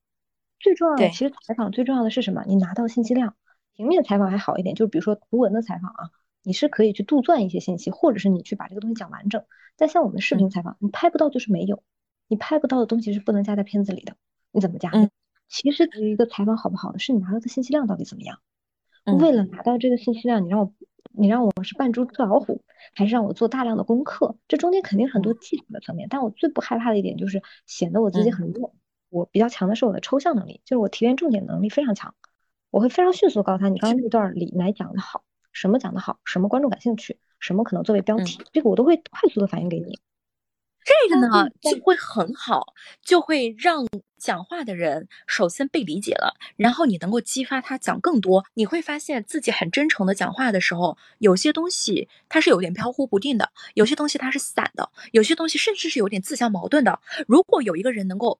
[0.59, 2.43] 最重要的，其实采访最重要的是什么？
[2.47, 3.35] 你拿到信息量。
[3.75, 6.09] 平面采访还好一点，就是比如说图文的采访啊，
[6.43, 9.45] 你是可以去杜撰一些信息，或者是你去把这个东西讲完整。
[9.77, 11.81] 但像我们的视频采访，你拍不到就是没有。
[12.27, 14.15] 你拍不到的东西是不能加在片子里的，
[14.51, 14.89] 你怎么加？
[14.89, 15.09] 嗯，
[15.47, 18.39] 其实一个采访好不好的是你拿到的信息量到底怎么样。
[19.11, 20.73] 嗯为了拿到这个信息量，你让我
[21.11, 22.63] 你让我是扮猪吃老虎，
[22.93, 24.37] 还是让我做大量的功课？
[24.47, 28.73] 这中间肯定很多技术的层面，但我最不害怕的一点就是显得我自己很弱。
[29.09, 32.13] 我比较强的是我的抽象能力，就是我提炼重点能力非常强，
[32.69, 39.99] 我会非常迅速地告诉他，你刚刚那段里哪讲的好，什么讲的好，什么观众感兴趣，什么可能作为标题，这个我都会快速的反应给你。
[40.83, 42.73] 这个呢就会很好，
[43.03, 43.87] 就会让
[44.17, 48.45] 讲话的人首先被理解了，然后你能够激发他讲更多。
[48.53, 56.99] 你会发现自己很真诚的讲话的时候，有些东西它是有点飘忽不定的，有些东西它是散的，有些东西甚至是有点自相矛盾的。
[57.27, 58.39] 如果有一个人能够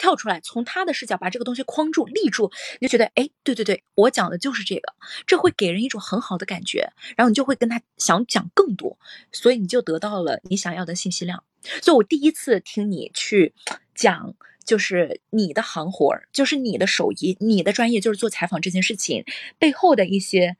[0.00, 2.50] 跳出来，从他的视角把这个东西框住、立住，
[2.80, 4.94] 你就觉得，哎，对对对，我讲的就是这个，
[5.26, 8.98] 这会给人一种很好的感觉，然后你就会跟他想讲更多，
[9.30, 11.44] 所以你就得到了你想要的信息量。
[11.82, 13.52] 所以我第一次听你去
[13.94, 19.24] 讲，就是你的行活儿，就是你的手艺，你的专业，就是做采访这件事情
[19.58, 20.56] 背后的一些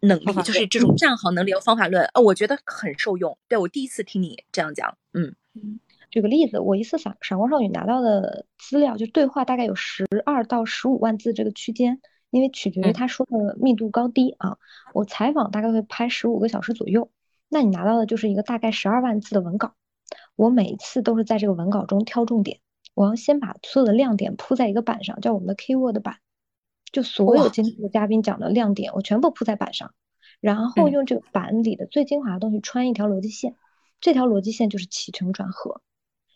[0.00, 3.36] 能力，就是这种站行能力和方法论，呃，我觉得很受用。
[3.48, 5.34] 对我第一次听你这样讲，嗯
[6.10, 14.56] 举个例子，我一次闪闪光少女拿到的资料，就对话大概有十二到十五万字这个区间，因为取决于嗯他说的密度高低啊。
[14.94, 17.10] 我采访大概会拍十五个小时左右，
[17.48, 19.74] 那你拿到的就是一个大概十二万字的文稿。
[20.34, 22.60] 我每一次都是在这个文稿中挑重点，
[22.94, 26.16] 我要先把所有的亮点铺在一个板上，叫我们的 keyword 板，
[26.90, 29.92] 就所有今天的嘉宾讲的亮点，我全部铺在板上，
[30.40, 33.56] 然后嗯用这个板里的最精华的东西穿一条逻辑线，
[34.00, 35.82] 这条逻辑线就是起承转合。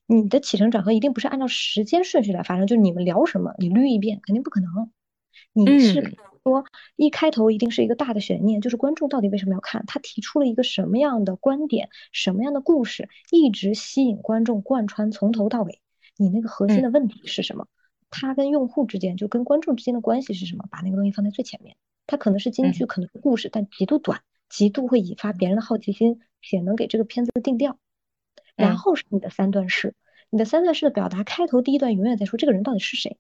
[0.07, 4.91] 你的起承转合一定不是按照时间顺序来发生，就是你们聊什么，你捋一遍，肯定不可能。
[5.53, 6.65] 你是嗯说
[6.97, 15.81] 一开头一定是一个大的悬念，就是观众到底为什么要看，他提出了一个什么样的观点，什么样的故事，一直吸引观众贯穿从头到尾。
[16.17, 17.67] 你那个核心的问题是什么？
[18.11, 20.67] 他跟用户之间，就跟观众之间的关系是什么？
[20.71, 21.77] 把那个东西放在最前面。
[22.07, 27.79] 它可能是金句，可能是故事，但极度短，极度会引发别人的好奇心，且能给这个片子定调。
[28.57, 28.77] 然嗯。
[28.77, 29.95] 后是你的三段式，
[30.31, 33.19] 你的三段式的表达，开头第一段永远在说这个人到底是谁，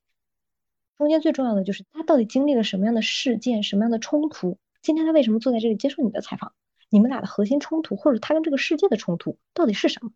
[0.98, 6.52] 中间最重要的就是他到底经历了什么样的事件，什么样的冲突，今天他为什么坐在这里接受你的采访，
[6.90, 10.12] 你们俩的核心冲突，或者他跟这个世界的冲突到底是什么，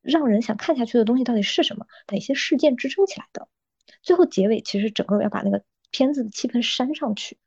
[0.00, 3.48] 让人想看下去的东西到底是什么，哪些事件支撑起来的，
[4.02, 7.38] 最后结尾其实整个要把那个片子的气氛煽上去。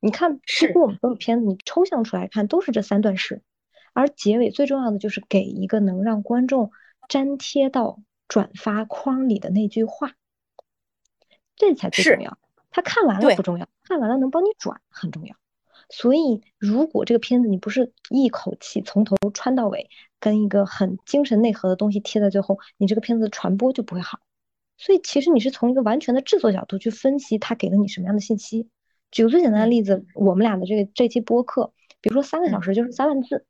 [0.00, 3.42] 你看，是几乎我们所有片子，你抽象出来看都是这三段式，
[3.94, 6.70] 而结尾最重要的就是给一个能让观众
[7.08, 10.12] 粘贴到转发框里的那句话，
[11.56, 12.36] 这才最重要。
[12.70, 15.36] 他看完了不重要，看完了能帮你转很重要。
[15.90, 19.88] 所以，如果这个片子你不是一口气从头穿到尾，
[20.18, 24.18] 跟一个很精神内核的东西贴在最后，你这个片子的传播就不会好。
[24.76, 28.68] 所以，其实你是从一个完全的制作角度去分析它给了你什么样的信息。
[29.12, 33.46] 举个最简单的嗯例子，我们俩的这个这期播客，比如说三个小嗯时就是三万字，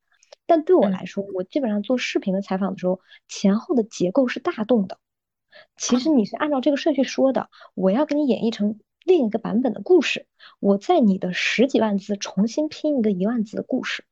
[0.46, 4.98] 但对我嗯来说，我基本上做视频的采访的时候，前后的结构是大动的。
[5.76, 10.26] 其实你是按照这个顺序说的，我要给你演绎成另一个版本的故事，
[10.60, 14.04] 我在你的十几万字重新拼一个一万字的故事，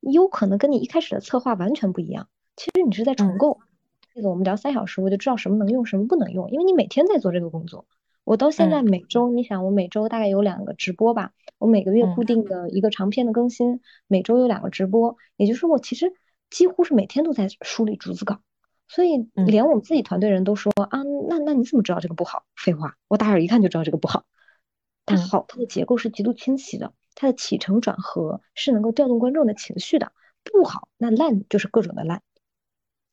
[0.00, 2.28] 有可能跟你一开始的策划完全不一样。
[2.56, 3.60] 其实你是在重嗯构。
[4.14, 7.86] 这个我们聊三小时，我就知道什么能用，什么不能用，因为你每天在做这个工作。
[8.28, 16.12] 我到现在嗯每周，你想我每周大概有两个直播吧，我每个月嗯固定的一个长篇的更新，每周有两个直播，也就是说我其实
[16.50, 18.42] 几乎是每天都在梳理逐字稿。
[18.86, 22.44] 所以嗯连我们自己团队人都说啊，那那你怎么知道这个不好？
[22.54, 24.26] 废话，我打眼一看就知道这个不好。
[25.06, 30.12] 它嗯好，它的结构是极度清晰的，它的起承转合是能够调动观众的情绪的。
[30.44, 32.20] 不好，那烂就是各种的烂，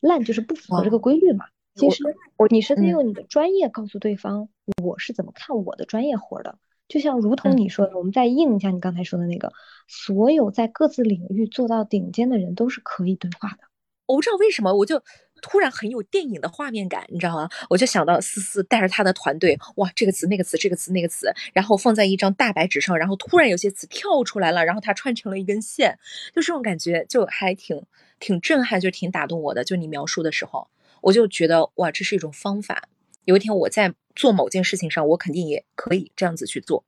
[0.01, 1.45] 烂就是不符合这个规律嘛。
[1.75, 2.03] 其实
[2.37, 4.49] 我你是在嗯用你的专业告诉对方
[4.81, 6.57] 我是怎么看我的专业活儿的。
[6.87, 9.51] 就像如嗯同你说的，我们再应一下你刚才说的那个，
[9.87, 13.59] 所有在各自领域做到顶尖的人都是可以对话的。
[14.05, 15.01] 我不知道为什么，我就
[15.41, 17.49] 突然很有电影的画面感，你知道吗？
[17.71, 25.97] 我就想到思思带着他的团队，哇，这个词那个词，这个词那个词，然后放在一张大白纸上，然后突然有些词跳出来了，然后它串成了一根线，
[26.35, 27.83] 就这种感觉就还挺
[28.19, 29.63] 挺震撼，就挺打动我的。
[29.63, 30.67] 就你描述的时候，
[31.05, 32.89] 我就觉得哇，这是一种方法。
[33.25, 36.83] 有一天我在做某件事情上，我肯定也可以这样子去做。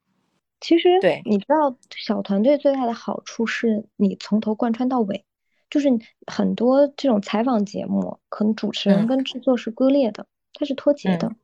[0.60, 5.24] 其实对你知道小团队最大的好处是你从头贯穿到尾，
[5.70, 5.90] 就是
[6.26, 11.36] 很多这种采访节目，可能主持人嗯跟制作是割裂的，它是脱节的。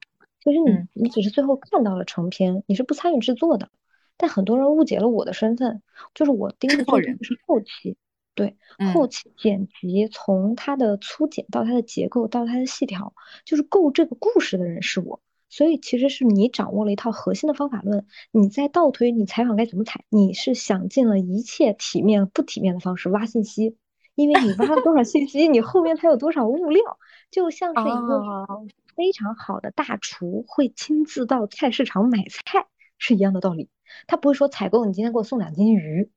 [0.44, 3.70] 其实你嗯你只是最后看到了成片，你是不参与制作的。
[4.18, 5.84] 但很多人误解了我的身份，
[6.16, 7.98] 就是我盯着做人是后期，
[8.36, 8.58] 对，
[8.94, 13.14] 后期剪辑从它的粗剪到它的结构到它的细条，
[13.46, 15.22] 就是构这个故事的人是我。
[15.50, 23.78] 所以其实是你掌握了一套核心的方法论，你在倒推你采访该怎么采，你是想尽了一切体面不体面的方式挖信息，
[24.16, 26.98] 因为你挖了多少信息，你后面才有多少物料，
[27.30, 28.48] 就像是一个
[28.96, 32.66] 非常好的大厨会亲自到菜市场买菜
[32.98, 33.70] 是一样的道理，
[34.08, 36.10] 他不会说采购你今天给我送两斤鱼，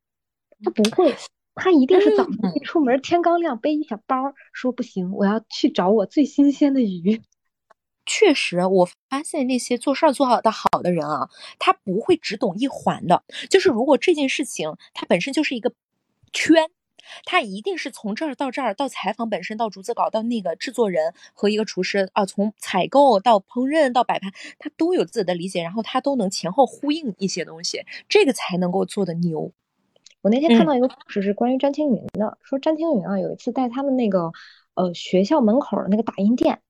[0.64, 1.14] 他不会，
[1.56, 7.22] 他一定是早上一出门天刚亮背一小包，说不行，我要去找我最新鲜的鱼。
[8.08, 11.28] 确实，我发现那些做事儿做好的好的人啊，
[11.58, 13.24] 他不会只懂一环的。
[13.50, 15.72] 就是如果这件事情它本身就是一个
[16.32, 16.70] 圈，
[17.24, 24.30] 他一定是从这儿到这儿，到采访本身，到逐字稿，到那个制作人和一个厨师啊，从采购到烹饪到摆盘，
[24.60, 29.52] 他都有自己的理解，然后他都能前后呼应一些东西，这个才能够做的牛。
[30.27, 34.32] 我那天看到一个故事是关于詹青云的，说詹青云啊有一次带他们那个
[34.74, 36.62] 呃学校门口的那个打印店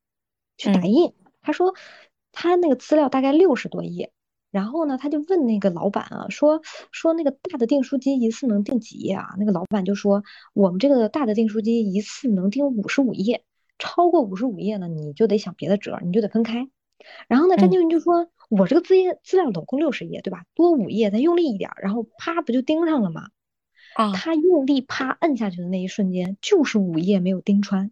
[0.59, 1.15] 去打印。
[1.41, 1.75] 他说，
[2.33, 4.13] 他那个资料大概六十多页，
[4.51, 6.61] 然后呢，他就问那个老板啊，说
[6.93, 9.35] 说那个大的订书机一次能订几页啊？
[9.39, 10.23] 那个老板就说，
[10.53, 13.43] 我们这个大的订书机一次能订五十五页，
[13.79, 16.69] 超过五十五页呢，你就得想别的辙，你就得分开。
[17.27, 20.45] 然后呢，詹青云就说，我这个资页资料总共六十页，对吧？
[20.55, 23.31] 多五页，咱用力一点，然后啪不就钉上了吗？
[23.97, 27.91] 啊，他用力啪摁下去的那一瞬间，就是午夜没有钉穿。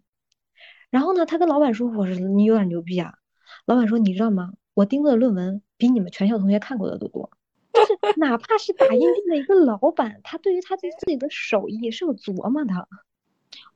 [0.90, 3.18] 然后呢，他跟老板说，我说你有点牛逼啊。
[3.66, 4.52] 老板说：“你知道吗？
[4.74, 7.30] 我盯过的论文比你们全校同学看过的都多。
[7.72, 12.88] 就是哪怕是打印店的一个老板，他对于他自己的手艺是有琢磨的。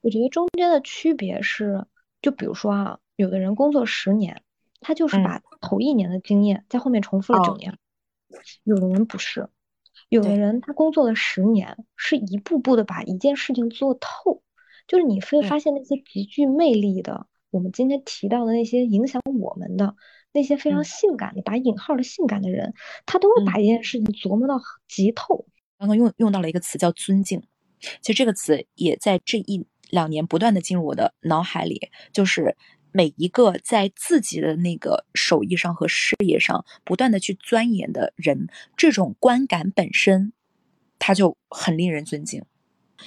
[0.02, 1.86] 我觉得中间的区别是，
[2.20, 4.42] 就比如说啊，有的人工作十年，
[4.80, 7.72] 他就是把头一年的经验在后面重复了九年；
[8.62, 9.48] 有的人不是，
[10.08, 14.42] 有的人他工作了十年，是一步步的把一件事情做透。
[14.86, 19.96] 就是你会发现那些极具魅力的。”我们今天提到的那些影响我们的
[20.34, 22.74] 那些非常性感的打引号的性感的人，
[23.06, 25.46] 他都会把一件事情琢磨到极透。
[25.78, 27.42] 刚刚用用到了一个词叫尊敬，
[28.02, 32.54] 其实这个词也在这一两年不断的进入我的脑海里，就是
[32.92, 40.32] 每一个在自己的那个手艺上和事业上不断的去钻研的人，这种观感本身，
[40.98, 42.44] 他就很令人尊敬。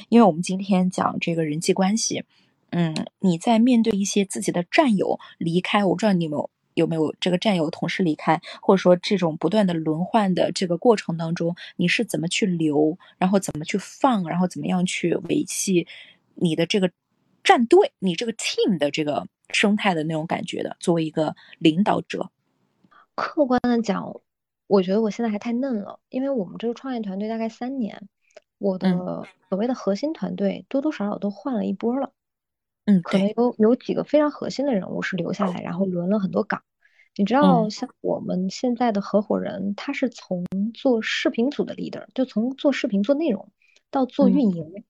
[0.10, 2.24] 因为我们今天讲这个人际关系。
[2.74, 15.86] 嗯，你在面对一些自己的战友离开，我不知道你有有没有这个战友同事离开，或者说这种不断的轮换的这个过程当中，你是怎么去留，然后怎么去放，然后怎么样去维系
[16.36, 16.90] 你的这个
[17.44, 20.76] 战队，你这个 team 的这个生态的那种感觉的？
[20.80, 22.30] 作为一个领导者，
[23.15, 24.22] 客观的讲，
[24.68, 28.07] 我觉得我现在还太嫩了，因为我们这个创业团队大概三年，
[28.57, 32.11] 我的所谓的核心团队多多少少都换了一波了。
[32.86, 36.64] 嗯，可能有有几个非常核心的人物是留下来，然后轮了很多岗。
[37.15, 43.52] 你知道，像我们现在的合伙人，他是从做视频组的 leader，就从做视频做内容，
[43.91, 44.86] 到做运营，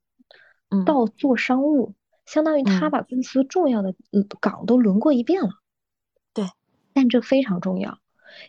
[0.85, 1.93] 到做商务，
[2.31, 3.93] 相当于他把公司重要的
[4.39, 5.49] 岗都轮过一遍了。
[6.33, 6.45] 对，
[6.93, 7.99] 但这非常重要，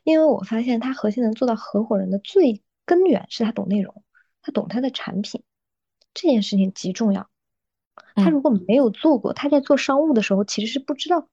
[0.04, 4.04] 因为我发现他核心能做到合伙人的最根源是他懂内容，
[4.40, 5.42] 他懂他的产品，
[6.14, 7.28] 这件事情极重要。
[8.14, 11.28] 他如果没有做过，他在做商务的时候其实是不知道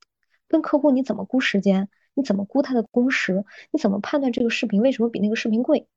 [0.48, 5.88] 跟客户你怎么估时间，你怎么估他的工时，你怎么判断这个视频为什么比那个视频贵，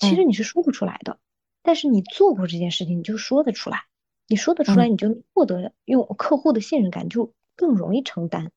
[0.00, 1.20] 其实你是说不出来的。
[1.62, 3.84] 但是你做过这件事情，你就说得出来，
[4.28, 8.52] 你说得出来，你就获得用客户的信任感，就更容易承担。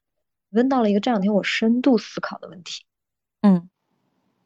[0.49, 2.83] 问到了一个这两天我深度思考的问题，
[3.39, 3.69] 嗯，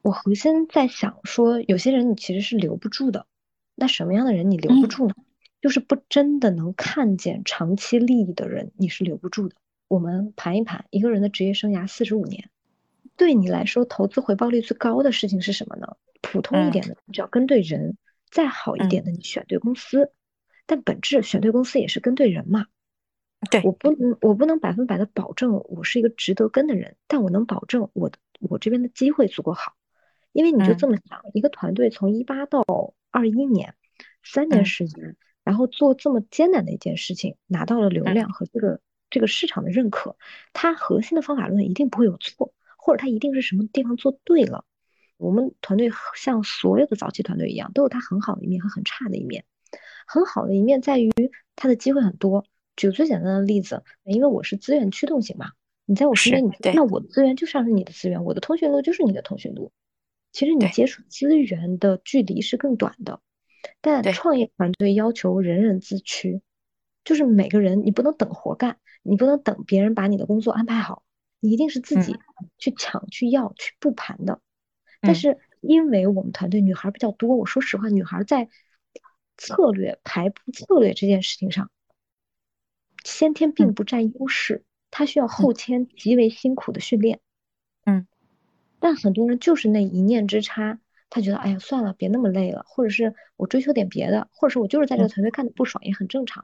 [0.04, 3.26] 我核心在想说，有些人你其实是留不住的，
[3.74, 5.16] 那什么样的人你留不住呢？
[5.62, 9.56] 就是不真的能看见长期利益的人，你是留不住的。
[9.88, 12.52] 我们盘一盘一个人的职业生涯四十五年，
[13.18, 15.98] 对你来说投资回报率最高的事情是什么呢？
[16.22, 17.94] 普通一点的，你只要跟对人；
[18.30, 20.12] 再好一点的，你选对公司。
[20.66, 22.66] 但本质选对公司也是跟对人嘛。
[23.52, 29.74] 对我不能，我不能百分百的保证我是一个值得跟的人，但我能保证我的我这边的机会足够好。
[30.32, 32.64] 因为你就这么想，一个团队从一八到
[33.12, 33.76] 二一年，
[34.24, 35.16] 三年时间。
[35.44, 38.82] 然后做这么艰难的一件事情，拿到了流量和这个
[39.12, 40.18] 这个市场的认可，
[40.54, 44.66] 它核心的方法论一定不会有错，或者它一定是什么地方做对了。
[45.18, 49.46] 我们团队像所有的早期团队一样，都有它很好的一面和很差的一面。
[50.06, 51.12] 很好的一面在于
[51.56, 52.46] 它的机会很多。
[52.76, 55.52] 举个最简单的例子，因为我是资源驱动型嘛，
[55.86, 59.72] 你在我身边，你那我的资源就像是你的资源，我的通讯录就是你的通讯录。
[60.32, 63.22] 其实你接触资源的距离是更短的。
[63.82, 66.42] 但创业团队要求人人自驱，
[67.04, 71.04] 就是每个人你不能等活干，你不能等别人把你的工作安排好，
[71.40, 72.16] 你一定是自己
[72.58, 74.42] 去抢、去要、去布盘的。
[75.00, 78.50] 但是因为我们团队女孩比较多，我说实话，女孩在
[79.38, 81.70] 策略排布策略这件事情上，
[83.04, 87.20] 先天并不占优势，她需要后天极为辛苦的训练。
[87.86, 88.08] 嗯，
[88.80, 90.80] 但很多人就是那一念之差。
[91.08, 96.44] 他觉得，哎呀，算了，别那么累了，或者是我追求点别的，或者是我就是在这个团队干的不爽，也很正常。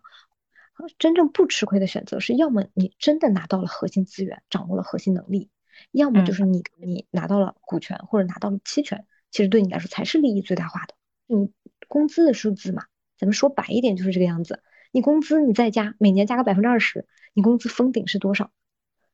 [0.98, 5.50] 真正不吃亏的选择是，要么你真的拿到了核心资源，掌握了核心能力，
[5.92, 10.94] 要么就是你你拿到了股权或者拿到了期权，其实对你来说才是利益最大化的。
[11.26, 11.52] 你
[11.92, 12.86] 工资的数字嘛，
[13.18, 14.64] 咱们说白一点就是这个样子。
[14.94, 18.50] 你工资你再加，每年加个百分之二十，你工资封顶是多少？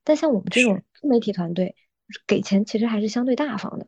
[0.03, 1.75] 但像我们这种自媒体团队，
[2.27, 3.87] 给钱其实还是相对大方的。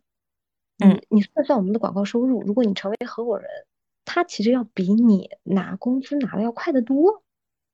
[0.80, 3.48] 嗯，你算算我们的广告收入，如果你成为合伙人，
[4.06, 7.24] 他其实要比你拿工资拿的要快得多。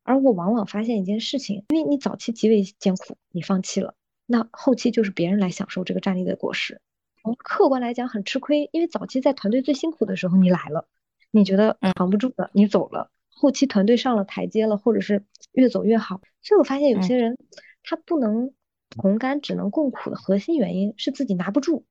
[0.03, 6.81] 而我往往发现一件事情，因为你早期极为艰苦，你放弃了，那后期就是别人来享受这个战力的果实。
[7.21, 10.87] 从客观来讲很吃亏，因为早期在团队最辛苦的时候你来了，
[11.35, 16.21] 你觉得扛不住了，你走了，后期团队上了台阶了，或者是越走越好。
[16.41, 17.37] 所以我发现有些人
[17.83, 18.53] 他不能
[18.89, 21.85] 同甘只能共苦的核心原因是自己拿不住。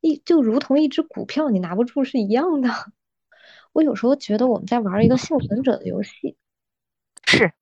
[0.00, 2.68] 一就如同一只股票，你拿不住是一样的。
[3.72, 6.36] 我有时候觉得我们在玩一个幸存者的游戏，
[7.28, 7.52] 是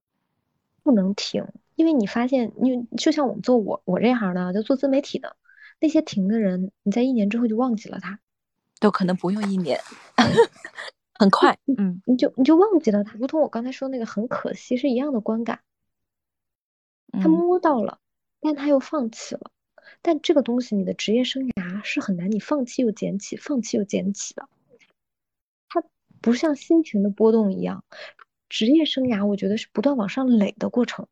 [0.83, 5.37] 不能停，因为你发现，你就像我们做我我这行的，就做自媒体的
[5.79, 8.19] 那些停的人，你在一年之后就忘记了他，
[8.81, 9.81] 都可能不用一年，
[11.15, 15.61] 很快，嗯，你就你就忘记了他，如同我刚才说那个很可惜是一样的观感。
[17.11, 17.99] 他摸到了，
[18.41, 19.51] 但他又放弃了。
[20.03, 24.49] 但这个东西，你的职业生涯是很难，你放弃又捡起，放弃又捡起的。
[25.69, 25.83] 它
[26.21, 27.83] 不像心情的波动一样，
[28.49, 31.09] 职业生涯我觉得是不断往上垒的过程。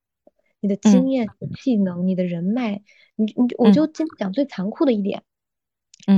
[0.61, 1.29] 你的经验、
[1.63, 2.83] 技能、你的人脉，
[3.15, 5.21] 你你我就今讲最残酷的一点。
[5.21, 5.25] 嗯，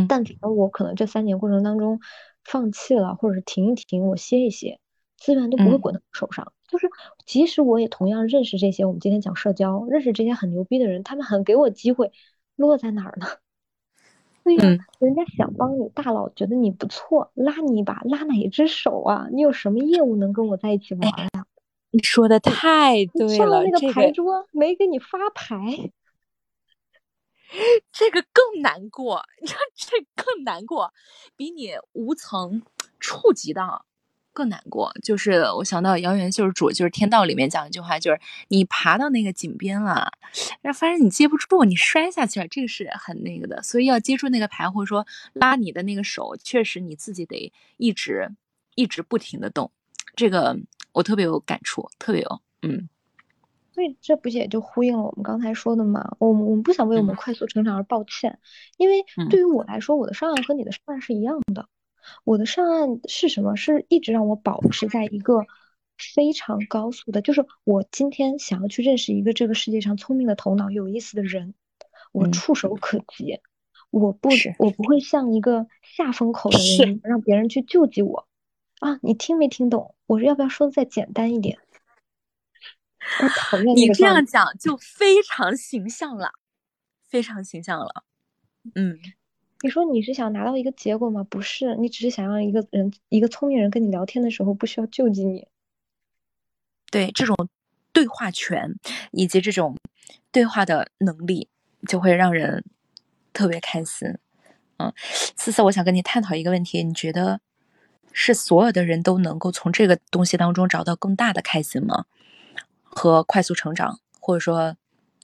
[0.09, 2.01] 但凡我可能这三年过程当中
[2.45, 4.81] 放弃了，或者是停一停，我歇一歇，
[5.17, 6.53] 资源都不会滚到手上。
[6.69, 6.89] 就是
[7.25, 12.13] 即使我也同样认识这些，我们今天讲社交，认识这些很牛逼的人，他们很给我机会。
[12.57, 13.27] 落在哪儿呢？
[14.43, 14.63] 对呀，
[14.99, 19.29] 人家想帮你，大佬觉得你不错，拉你一把，拉哪一只手啊？
[19.31, 21.47] 你有什么业务能跟我在一起玩啊？
[21.91, 25.93] 你说的太对了，那个牌桌没给你发牌，
[27.93, 30.93] 这个更难过，你知道这更难过，
[31.37, 32.63] 比你无层
[33.01, 33.85] 触及到。
[34.31, 40.13] 更难过，就是我想到《遥远救世主》，就是天道里面讲一句话，就是你爬到那个井边了，
[40.61, 43.61] 然后发现你接不住，你摔下去了，这个是很那个的。
[43.65, 48.31] 所以要接住那个牌，或者说拉你的那个手，确实你自己得一直
[48.77, 49.73] 一直不停的动。
[50.15, 50.57] 这个
[50.93, 52.89] 我特别有感触，特别有，嗯。
[53.79, 56.17] 所以这不也就呼应了我们刚才说的嘛？
[56.19, 58.41] 我们我们不想为我们快速成长而抱歉，
[58.77, 61.69] 因为对于我来说，我的上岸和你的上岸是一样的。
[62.25, 63.55] 我的上岸是什么？
[63.55, 65.47] 是一直让我保持在一个
[65.97, 71.55] 非常高速的，就是我今天想要去认识一个这个世界上聪明的头脑、有意思的人，
[72.11, 73.39] 我触手可及，
[73.93, 74.29] 我不
[74.59, 78.27] 我不会像一个下风口的人，让别人去救济我
[78.81, 78.99] 啊！
[79.03, 79.95] 你听没听懂？
[80.09, 81.59] 我要不要说的再简单一点？
[83.23, 86.33] 我讨厌你这样讲就非常形象了，
[87.07, 88.05] 非常形象了，
[88.75, 88.99] 嗯。
[89.61, 91.27] 你说你是想拿到一个结果吗？
[91.29, 95.49] 不是，你只是想让一个人，一个聪明人跟你聊天的时候不需要救济你。
[96.93, 97.37] 对这种
[97.93, 98.77] 对话权
[99.11, 99.77] 以及这种
[100.31, 101.49] 对话的能力，
[101.89, 102.65] 就会让人
[103.33, 104.17] 特别开心。
[104.77, 104.93] 嗯，
[105.37, 107.41] 思思，我想跟你探讨一个问题，你觉得
[108.13, 112.05] 是所有的人都能够从这个东西当中找到更大的开心吗？
[112.99, 114.77] 和快速成长，或者说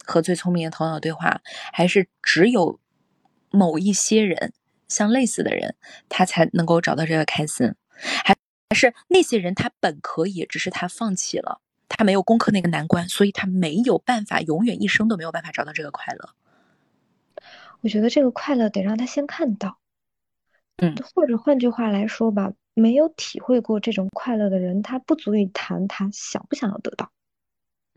[0.05, 1.41] 和最聪明的头脑对话，
[1.73, 2.79] 还是只有？
[3.57, 4.53] 某一些人，
[4.89, 5.77] 像类似的人，
[6.09, 7.73] 他才能够找到这个开心，
[8.25, 8.35] 还
[8.69, 16.31] 还是那些人，他本可以，只是他放弃了，他没有攻克那个难关，所以他没有办法，永远一生都没有办法找到这个快乐。
[17.83, 19.79] 我觉得这个快乐得让他先看到，
[20.79, 27.13] 嗯，或者换句话来说吧，没有体会过这种快乐的人，他不足以谈他想不想要得到。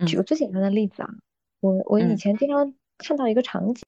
[0.06, 1.10] 举个最简单的例子啊，
[1.60, 3.84] 我我以前经常看到一个场景。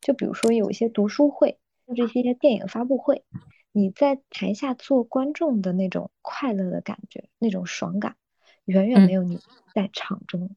[0.00, 3.22] 就比如说有一些读书会，甚至一些电影发布会，
[3.70, 8.16] 你在台下做观众的那种快乐的感觉，那种爽感，
[8.64, 9.38] 远远没有你
[9.74, 10.56] 在场中，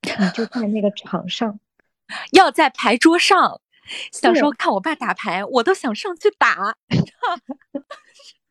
[0.00, 1.60] 你就在那个场上，
[2.32, 3.60] 要在牌桌上。
[4.10, 6.78] 小时候看我爸打牌，我都想上去打。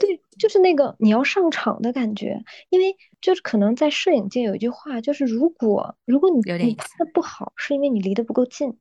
[0.00, 8.78] 对，就是那个你要上场的感觉，因为就是可能在摄影界有一句话，就是如果如果你你拍的不好，是因为你离得不够近。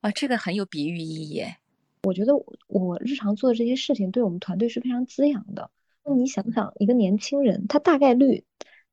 [0.00, 1.44] 啊，这个很有比喻意义。
[2.04, 2.32] 我觉得
[2.68, 5.70] 我日常做的这些事情对我们团队是非常滋养的。
[6.04, 8.44] 那你想想，一个年轻人，他大概率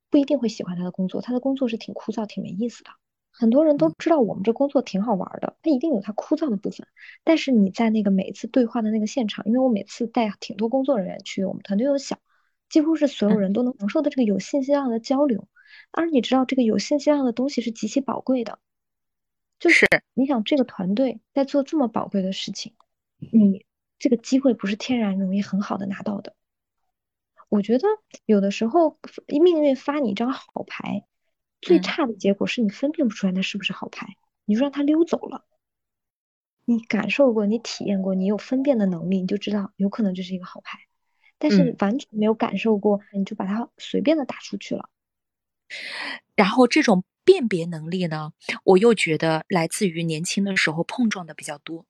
[0.10, 2.90] 不一定会喜欢他的工作，他的工作是挺枯燥、挺没意思的。
[3.38, 6.88] 很多人都知道我们这工作挺好玩的，它一定有它枯燥的部分。
[7.24, 12.18] 但是你在那个每次对话的那个现场，因为我每次带挺多工作人员去，我们团队又小，
[12.70, 15.48] 几乎是所有人都能承受的这个有信息量的交流。
[15.92, 18.60] 而你知道，这个有信息量的东西是极其宝贵的。
[19.60, 22.74] 就是你想，这个团队在做这么宝贵的事情，
[23.32, 23.66] 你
[24.00, 26.34] 这个机会不是天然容易很好的拿到的。
[27.50, 27.88] 我觉得
[28.26, 28.98] 有的时候
[29.28, 31.06] 命运发你一张好牌，
[31.66, 34.08] 最差的结果是你分辨不出来那是不是好牌，
[34.46, 35.46] 你就让它溜走了。
[36.64, 40.80] 你感受过，你体验过，你有分辨的能力，你就知道有可能这是一个好牌。
[41.38, 44.90] 但是完全没有感受过，你就把它随便的打出去了。
[46.36, 47.04] 然后这种。
[47.28, 48.34] 辨别能力呢？
[48.64, 51.84] 我又觉得来自于年轻的时候碰撞的比较多，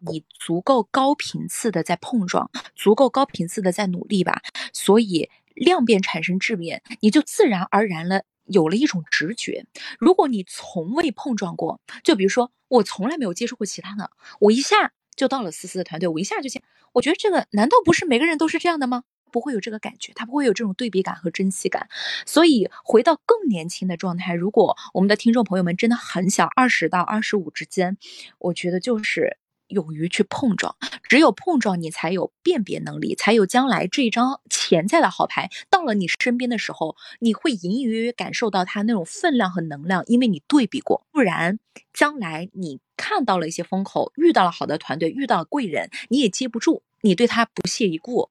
[0.00, 4.42] 你足够高频次的在碰撞，足够高频次的在努力吧，
[4.72, 9.66] 所以量变产生质变，你就自然而然了有了一种直觉。
[9.98, 14.10] 如果你从未碰撞过，就比如说我从来没有接触过其他的，
[14.40, 16.62] 我一下就到了思思的团队，我一下就见，
[16.92, 19.04] 我觉得这个难道不是每个人都是这样的吗？
[19.30, 21.88] 不会有这个感觉，他不会有这种对比感和珍惜感。
[22.24, 27.96] 所以回到更年轻的状态，如果我们的听众朋友们真的很小，二十到二十五之间，
[28.38, 29.38] 我觉得就是
[29.74, 30.74] 勇于去碰撞。
[31.02, 41.04] 只有碰撞，你才有辨别能力，才有将来这一张潜在的好牌到了你身边的时候，你会隐隐约约感受到它那种分量和能量，因为你对比过。
[41.12, 41.58] 不然，
[41.92, 48.30] 将来你看到了一些风口，遇到了好的团队，遇到了贵人，你也接不住，你对他不屑一顾。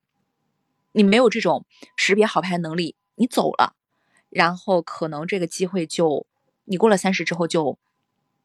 [0.93, 1.65] 你没有这种
[1.95, 3.75] 识别好牌能力，你走了，
[4.29, 6.25] 然后可能这个机会就
[6.65, 7.77] 你过了三十之后就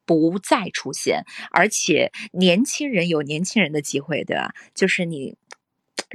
[0.09, 4.55] 不再出现，而且年轻人有年轻人的机会，对吧？
[4.75, 5.37] 就是你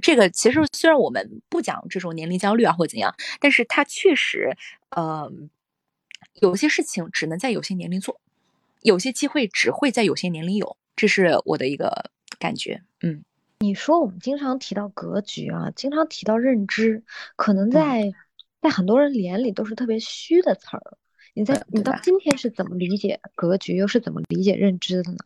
[0.01, 4.57] 这个其实虽然我们不讲这种年龄焦虑啊或怎样，但是它确实，
[4.89, 5.31] 呃，
[6.41, 8.19] 有些事情只能在有些年龄做，
[8.81, 12.09] 有些机会只会在有些年龄有，这是我的一个
[12.39, 13.23] 感觉，嗯。
[13.59, 17.03] 你说我们经常提到格局啊，经常提到认知，
[17.37, 18.11] 可能在
[18.61, 20.97] 在很多人眼里都是特别虚的词儿。
[21.33, 25.17] 你在你到今天是怎么理解格局，又是怎么理解认知的呢？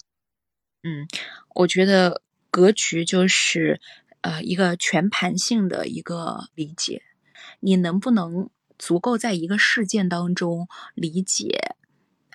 [0.83, 1.07] 嗯，
[1.55, 3.81] 我觉得格局就是
[4.21, 7.01] 呃一个全盘性的一个理解，
[7.59, 11.75] 你能不能足够在一个事件当中理解，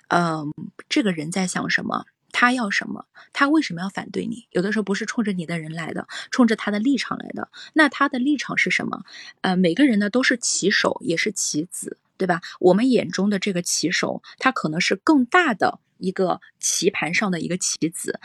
[0.09, 0.53] 嗯，
[0.87, 2.05] 这个人在想什么？
[2.31, 3.05] 他要什么？
[3.31, 4.47] 他为什么要反对你？
[4.51, 7.49] 有的时候不是冲着你的人来的，冲着他的立场来的。
[7.73, 9.03] 那他的立场是什么？
[9.41, 12.41] 呃，每个人呢都是棋手，也是棋子，对吧？
[12.59, 18.19] 我们眼中的这个棋手，他可能是更大的一个棋盘上的一个棋子。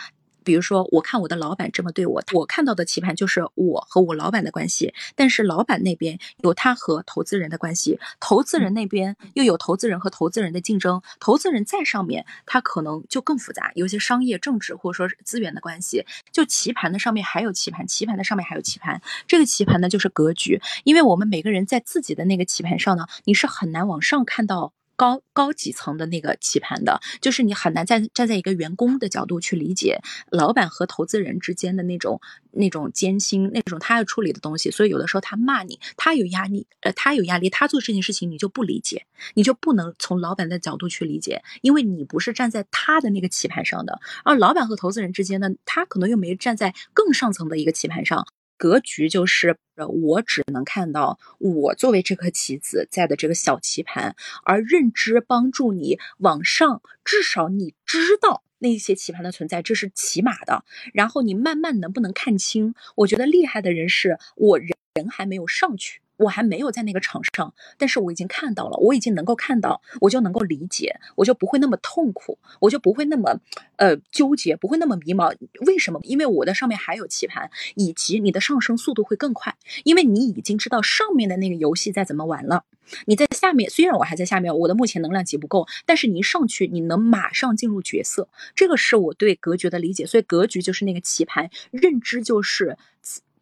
[0.49, 4.95] 比如说，我看我的老板这么对我，我看到的棋盘就是我和我老板的关系。
[5.15, 16.07] 但是老板那边有他和投资人的关系，投资人那边又有投资人和投资人的竞争，投资人在上面，他可能就更复杂，有些商业、政治或者说是资源的关系。
[16.33, 19.03] 就棋盘的上面还有棋盘，棋盘的上面还有棋盘。
[19.27, 20.63] 这个棋盘呢，就是格局。
[20.85, 24.73] 因为我们每个人在自己的那个棋盘上呢，你是很难往上看到。
[24.99, 32.21] 高高几层的那个棋盘的，就是你很难站站在一个员工的角度去理解老板和投资人之间的那种
[32.51, 34.73] 那种艰辛，那种他要处理的东西。
[34.73, 44.01] 所以有的时候他骂你，他有压力，呃，他有压力，他做这件事情你就不理解，你就不能从老板的角度去理解，因为你不是站在他的那个棋盘上的。
[44.25, 48.27] 而老板和投资人之间呢，他可能又没站在更上层的一个棋盘上。
[48.59, 54.15] 格局就是，呃我只能看到我作为这颗棋子在的这个小棋盘，
[54.45, 60.65] 而认知帮助你往上，至少你知道那些棋盘的存在，这是起码的。
[60.93, 62.75] 然后你慢慢能不能看清？
[62.97, 66.03] 我觉得厉害的人是我人人还没有上去。
[66.19, 73.41] 我还没有在那个场上，但是我已经看到了，我已经能够看到，我就能够理解，我就不会那么痛苦，我就不会那么
[73.77, 75.35] 呃纠结，不会那么迷茫。
[75.67, 76.01] 为什么？
[76.03, 82.65] 因为我的上面还有棋盘，以及你的上升速度会更快，因为你已经知道上面的那个游戏在怎么玩了。
[83.05, 88.29] 你在下面，虽然我还在下面，我的目前能量级不够，但是你一上去，你能马上进入角色。
[88.55, 92.77] 这个是我对格局的理解，所以格局就是那个棋盘，认知就是。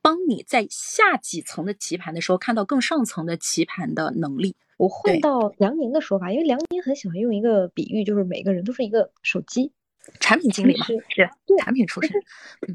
[0.07, 4.55] 帮你在下几层的棋盘的时候，看到更上层的棋盘的能力。
[4.77, 9.73] 我换到梁宁的说法，因为梁宁很喜欢用一个比喻，就是每个人都是一个手机，
[10.20, 11.27] 产品经理嘛，是
[11.59, 12.12] 产品出身。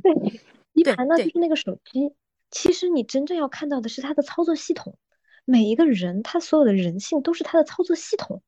[0.03, 0.41] 对，
[0.76, 2.12] 棋盘呢就是那个手机，
[2.49, 4.98] 其实你真正要看到的是它的操作系统。
[5.45, 8.44] 每一个人他所有的人性都是他的操作系统。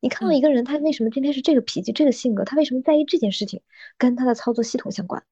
[0.00, 2.44] 你看到一个人，他为什么今天是这个脾气、这个性格？
[2.44, 3.62] 他为什么在意这件事情？
[3.96, 5.22] 跟他的操作系统相关。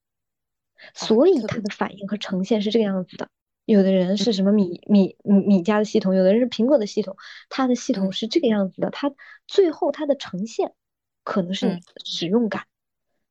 [0.94, 3.28] 所以他的反应和呈现是这个样子的。
[3.64, 7.16] 有的人是什么米米米米家的系统，有的人是苹果的系统，
[7.48, 8.90] 它的系统是这个样子的。
[8.90, 9.14] 它
[9.46, 10.72] 最后它的呈现
[11.22, 12.66] 可能是使用感。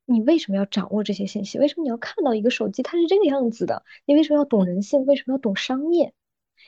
[0.06, 1.60] 你为什么要掌握这些信息？
[1.60, 3.84] 为什么你要看到一个手机它是这个样子的？
[4.06, 5.06] 你为什么要懂人性？
[5.06, 6.14] 为什么要懂商业？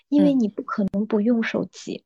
[0.10, 2.04] 因为你不可能不用手机。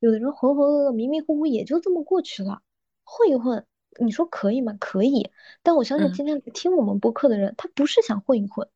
[0.00, 2.62] 有的人浑浑噩噩、迷迷糊糊也就这么过去了，
[3.04, 3.66] 混一混，
[3.98, 4.76] 你说可以吗？
[4.80, 5.30] 可以。
[5.62, 8.68] 但我相信今天听我们播客的人，他不是想混一混。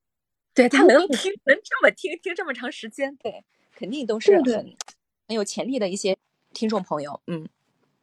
[0.54, 4.44] 对他能听能这么听听这么长时间，对，肯定都是很
[5.26, 6.16] 很有潜力的一些
[6.52, 7.20] 听众朋友。
[7.26, 7.48] 嗯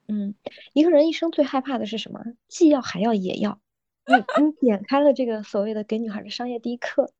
[0.08, 0.36] 嗯，
[0.74, 2.24] 一个人一生最害怕的是什么？
[2.48, 3.60] 既要还要也要。
[4.08, 7.12] 你你点开了这个所谓的给女孩的商业第一课，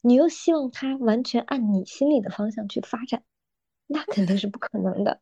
[0.00, 3.22] 你又希望他完全按你心里的方向去发展，
[3.86, 5.20] 那肯定是不可能的。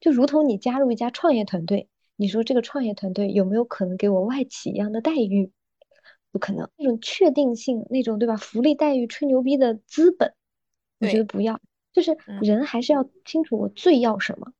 [0.00, 1.88] 就如同你加入一家创业团队，
[2.20, 5.52] 你说这个创业团队有没有可能给我外企一样的待遇？
[6.32, 8.36] 不可能，那种确定性，那种对吧？
[8.36, 10.34] 福利待遇、吹牛逼的资本，
[10.98, 11.60] 我觉得不要。
[11.92, 14.52] 就是人还是要清楚我最要什么，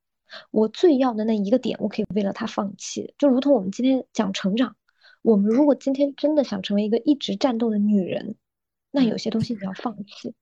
[0.51, 3.13] 我最要的那一个点，我可以为了他放弃。
[3.17, 4.77] 就如同我们今天讲成长，
[5.21, 8.35] 我们如果今天真的想成为一个一直战斗的女人，
[8.89, 10.33] 那有些东西你要放弃，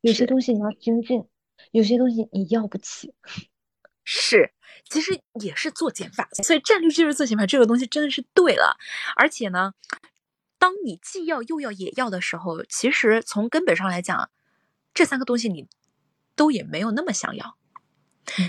[0.00, 1.26] 有些东西你要精进，
[1.70, 3.14] 有些东西你要不起。
[4.04, 4.52] 是，
[4.88, 8.76] 其实也是做减法，所以战略就是做减法，这个东西真的是对了，
[9.16, 9.74] 而且呢。
[10.58, 14.30] 当你既要又要也要的时候，其实从根本上来讲，
[14.94, 15.66] 这三个东西你
[16.36, 17.58] 都也没有那么想要。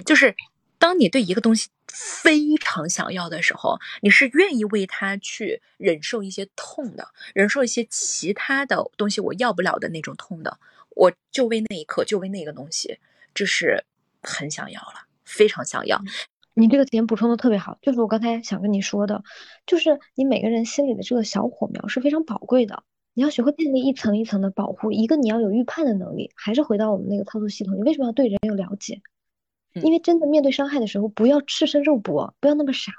[0.05, 0.35] 就是
[0.77, 10.59] 当你对一个东西非常想要的时候，你是愿意为它去忍受一些痛的，忍受一些其他的东西我要不了的那种痛的。
[10.91, 12.99] 我就为那一刻，就为那个东西，
[13.33, 13.85] 这是
[14.21, 16.01] 很想要了，非常想要。
[16.55, 19.23] 你这个点补充的特别好，就是我刚才想跟你说的，
[19.65, 22.83] 就是你每个人心里的这个小火苗是非常宝贵的，
[23.15, 24.91] 你要学会建立一层一层的保护。
[24.91, 29.01] 一个你要有预判的能力，还是回到我们那个操作系统，你为什么要对人有了解？
[29.73, 32.91] 因为真的面对伤害的时候，不要赤身肉搏，不要那么傻，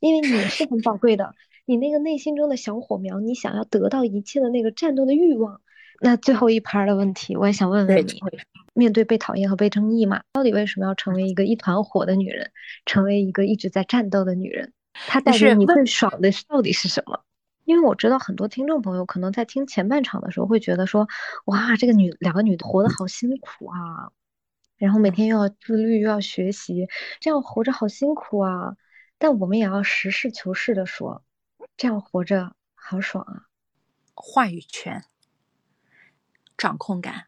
[0.00, 1.34] 因为你是很宝贵的，
[1.64, 5.62] 你那个内心中的小火苗，你想要得到一切的那个战斗的欲望。
[6.00, 8.20] 那最后一盘的问题，我也想问问你。
[8.72, 12.52] 面对被讨厌和被争议嘛，到底为什么要成为一个一团火的女人，
[12.86, 14.72] 成为一个一直在战斗的女人？
[14.94, 17.20] 她带给你最爽的到底是什么？
[17.64, 21.08] 因为我知道很多听众朋友可能在听前半场的时候会觉得说，
[21.46, 24.12] 哇，这个女两个女的活得好辛苦啊，
[24.78, 28.76] 然后每天又要自律又要学习，这样活着好辛苦啊。
[29.18, 31.22] 但我们也要实事求是的说，
[31.76, 33.42] 这样活着好爽啊，
[34.14, 35.04] 话语权，
[36.60, 37.24] 掌控感。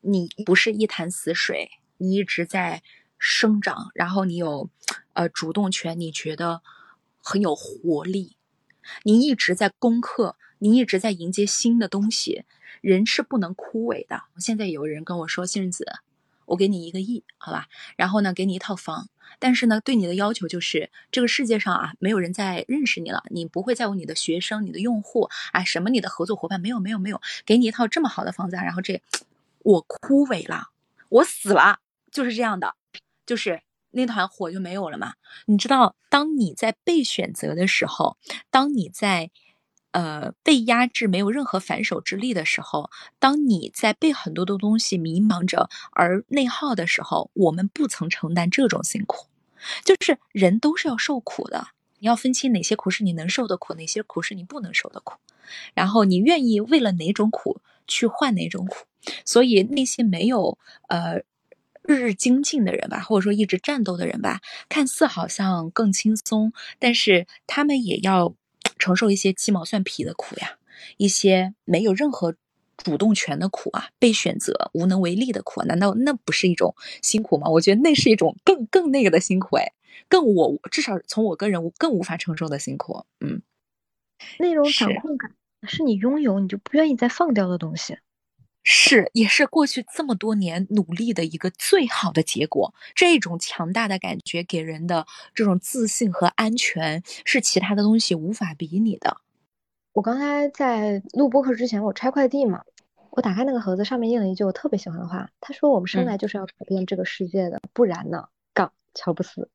[0.00, 2.82] 你不是一潭死水，你一直在
[3.18, 4.70] 生长，然后你有，
[5.12, 6.62] 呃，主动权，你觉得
[7.22, 8.38] 很有活力，
[9.02, 12.46] 你一直在攻克，你一直在迎接新的东西。
[12.80, 14.22] 人是不能枯萎的。
[14.38, 15.84] 现在有人跟我说：“杏子，
[16.46, 17.66] 我给你一个亿，好吧？
[17.96, 19.08] 然后呢，给你一套房，
[19.38, 29.02] 但是呢，对你的要求就是这个世界上啊，没有人再认识你了，你不会再有你的学生、你的用户，哎，什么你的合作伙伴，没有，没有，没有，给你一套这么好的房子，然后这。”
[29.64, 30.70] 我枯萎了，
[31.08, 31.78] 我死了，
[32.10, 32.74] 就是这样的，
[33.24, 33.62] 就是
[33.92, 35.14] 那团火就没有了嘛。
[35.46, 38.16] 你知道，当你在被选择的时候，
[38.50, 39.30] 当你在
[39.92, 49.28] 呃被压制、没有任何反手之力的时候，当你在被很多的东西迷茫着而内耗的时候，我们不曾承担这种辛苦。
[49.84, 51.68] 就是人都是要受苦的，
[52.00, 55.18] 你要分清哪些苦是你能受的苦，哪些苦是你不能受的苦，
[55.72, 58.86] 然后你愿意为了哪种苦去换哪种苦。
[59.24, 60.58] 所以那些没有
[60.88, 61.18] 呃
[61.82, 68.34] 日日精进的人吧，或者说一直战斗的人吧，看似好像更轻松，但是他们也要
[68.82, 70.58] 承受一些鸡毛蒜皮的苦呀，
[70.96, 72.34] 一些没有任何
[72.76, 77.48] 主动权的苦啊，被选择无能为力的苦，难道那不是一种辛苦吗？
[77.48, 79.72] 我觉得那是一种更更那个的辛苦哎，
[80.08, 83.04] 更我至少从我个人更无法承受的辛苦。
[83.20, 83.40] 嗯，
[84.40, 85.32] 那种掌控感
[85.68, 87.98] 是你拥有你就不愿意再放掉的东西。
[88.64, 92.72] 是，也是过去这么多年努力的一个最好的结果。
[92.94, 99.16] 这种强大的感觉给人的这种自信和安全，是其他的东西无法比拟的。
[99.92, 102.62] 我刚才在录播客之前，我拆快递嘛，
[103.10, 109.50] 我打开那个盒子，上面印了一句我特别喜欢的话，他说：“我们生来就是要改变这个世界的，不然呢？”杠乔布斯。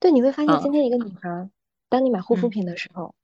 [0.00, 1.50] 对，你会发现今天一个女孩，
[1.88, 3.14] 当你买护肤品的时候，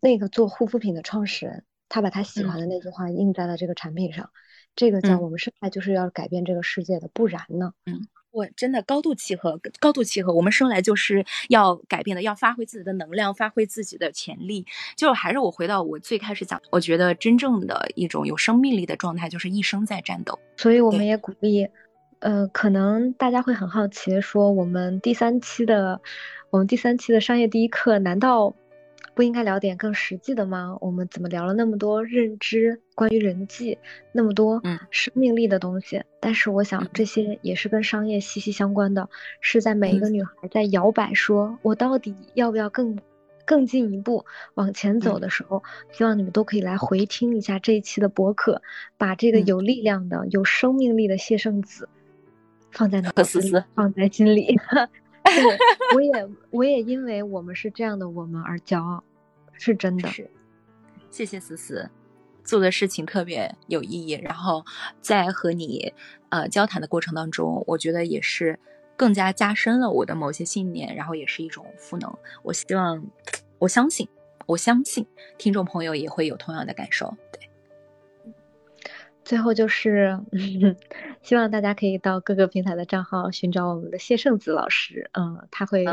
[0.00, 1.64] 那个做护肤品的创始人。
[1.88, 4.30] 他把他喜欢的那句话印在了这个产品上，
[4.76, 7.72] 这个叫我们生来就是要改变这个世界的，不然呢？
[7.86, 10.34] 嗯，我真的高度契合，高度契合。
[10.34, 14.66] 我们生来就是要改变的，要发挥自己的能量，发挥自己的潜力。
[14.96, 20.38] 就还是我回到我最开始讲，我觉得真正的一种有生命力的状态，就是一生在战斗。
[20.56, 21.66] 所以我们也鼓励，
[22.20, 26.00] 呃，可能大家会很好奇，说我们第三期的，
[26.50, 28.54] 我们第三期的商业第一课，难道？
[29.18, 30.78] 不应该聊点更实际的吗？
[30.80, 33.76] 我们怎么聊了那么多认知、关于人际，
[34.12, 34.62] 那么多
[34.92, 36.04] 生命力的东西？
[36.20, 42.96] 但是我想这些也是跟商业息息相关的，是在每一个女孩在摇摆，说我到底要不要更
[43.44, 44.24] 更进一步
[44.54, 48.62] 往前走的时候，希望你们都可以来回听一下这一期的博客，
[48.96, 51.88] 把这个有力量的、有生命力的谢圣子
[52.70, 54.56] 放在脑 子里，放在心里。
[55.96, 59.02] 我也我也因为我们是这样的我们而骄傲。
[59.58, 60.30] 是真的，是，
[61.10, 61.90] 谢谢思思，
[62.44, 64.12] 做的事情特别有意义。
[64.12, 64.64] 然后
[65.00, 65.92] 在和你
[66.30, 68.58] 呃交谈的过程当中，我觉得也是
[68.96, 72.16] 更加加深了我的某些信念，然后也是一种赋能。
[72.42, 73.04] 我希望，
[73.58, 74.08] 我相信，
[74.46, 75.06] 我相信
[75.36, 77.16] 听众朋友也会有同样的感受。
[77.32, 77.40] 对。
[79.24, 80.18] 最后就是，
[81.20, 85.10] 希望大家可以到各个平台的账号寻找我们的谢圣子老师。
[85.12, 85.84] 嗯，他会，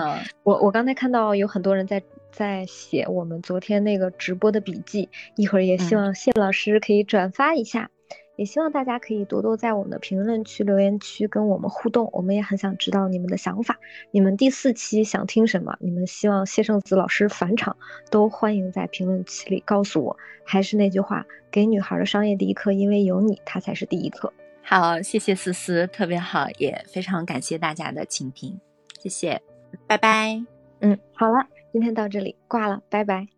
[0.43, 2.01] 我我刚才看到有很多人在
[2.35, 5.07] 在写我们昨天那个直播的笔记，
[5.37, 7.89] 一会儿也希望谢老师可以转发一下。
[8.35, 13.79] 也希望大家可以多多在我们的评论区、留言区跟我们互动，我们也很想知道你们的想法。
[14.11, 15.77] 你们第四期想听什么？
[15.79, 17.77] 你们希望谢圣子老师返场，
[18.11, 20.17] 都欢迎在评论区里告诉我。
[20.43, 24.33] 还是那句话，给女孩的商业第一课，因为有你，它才是第一课。
[24.61, 28.59] 好，谢谢思思，特别好，也非常感谢大家的倾听，
[29.01, 29.41] 谢谢，
[29.87, 30.43] 拜拜。
[30.81, 33.34] 嗯，好了，今天到这里挂了，拜拜。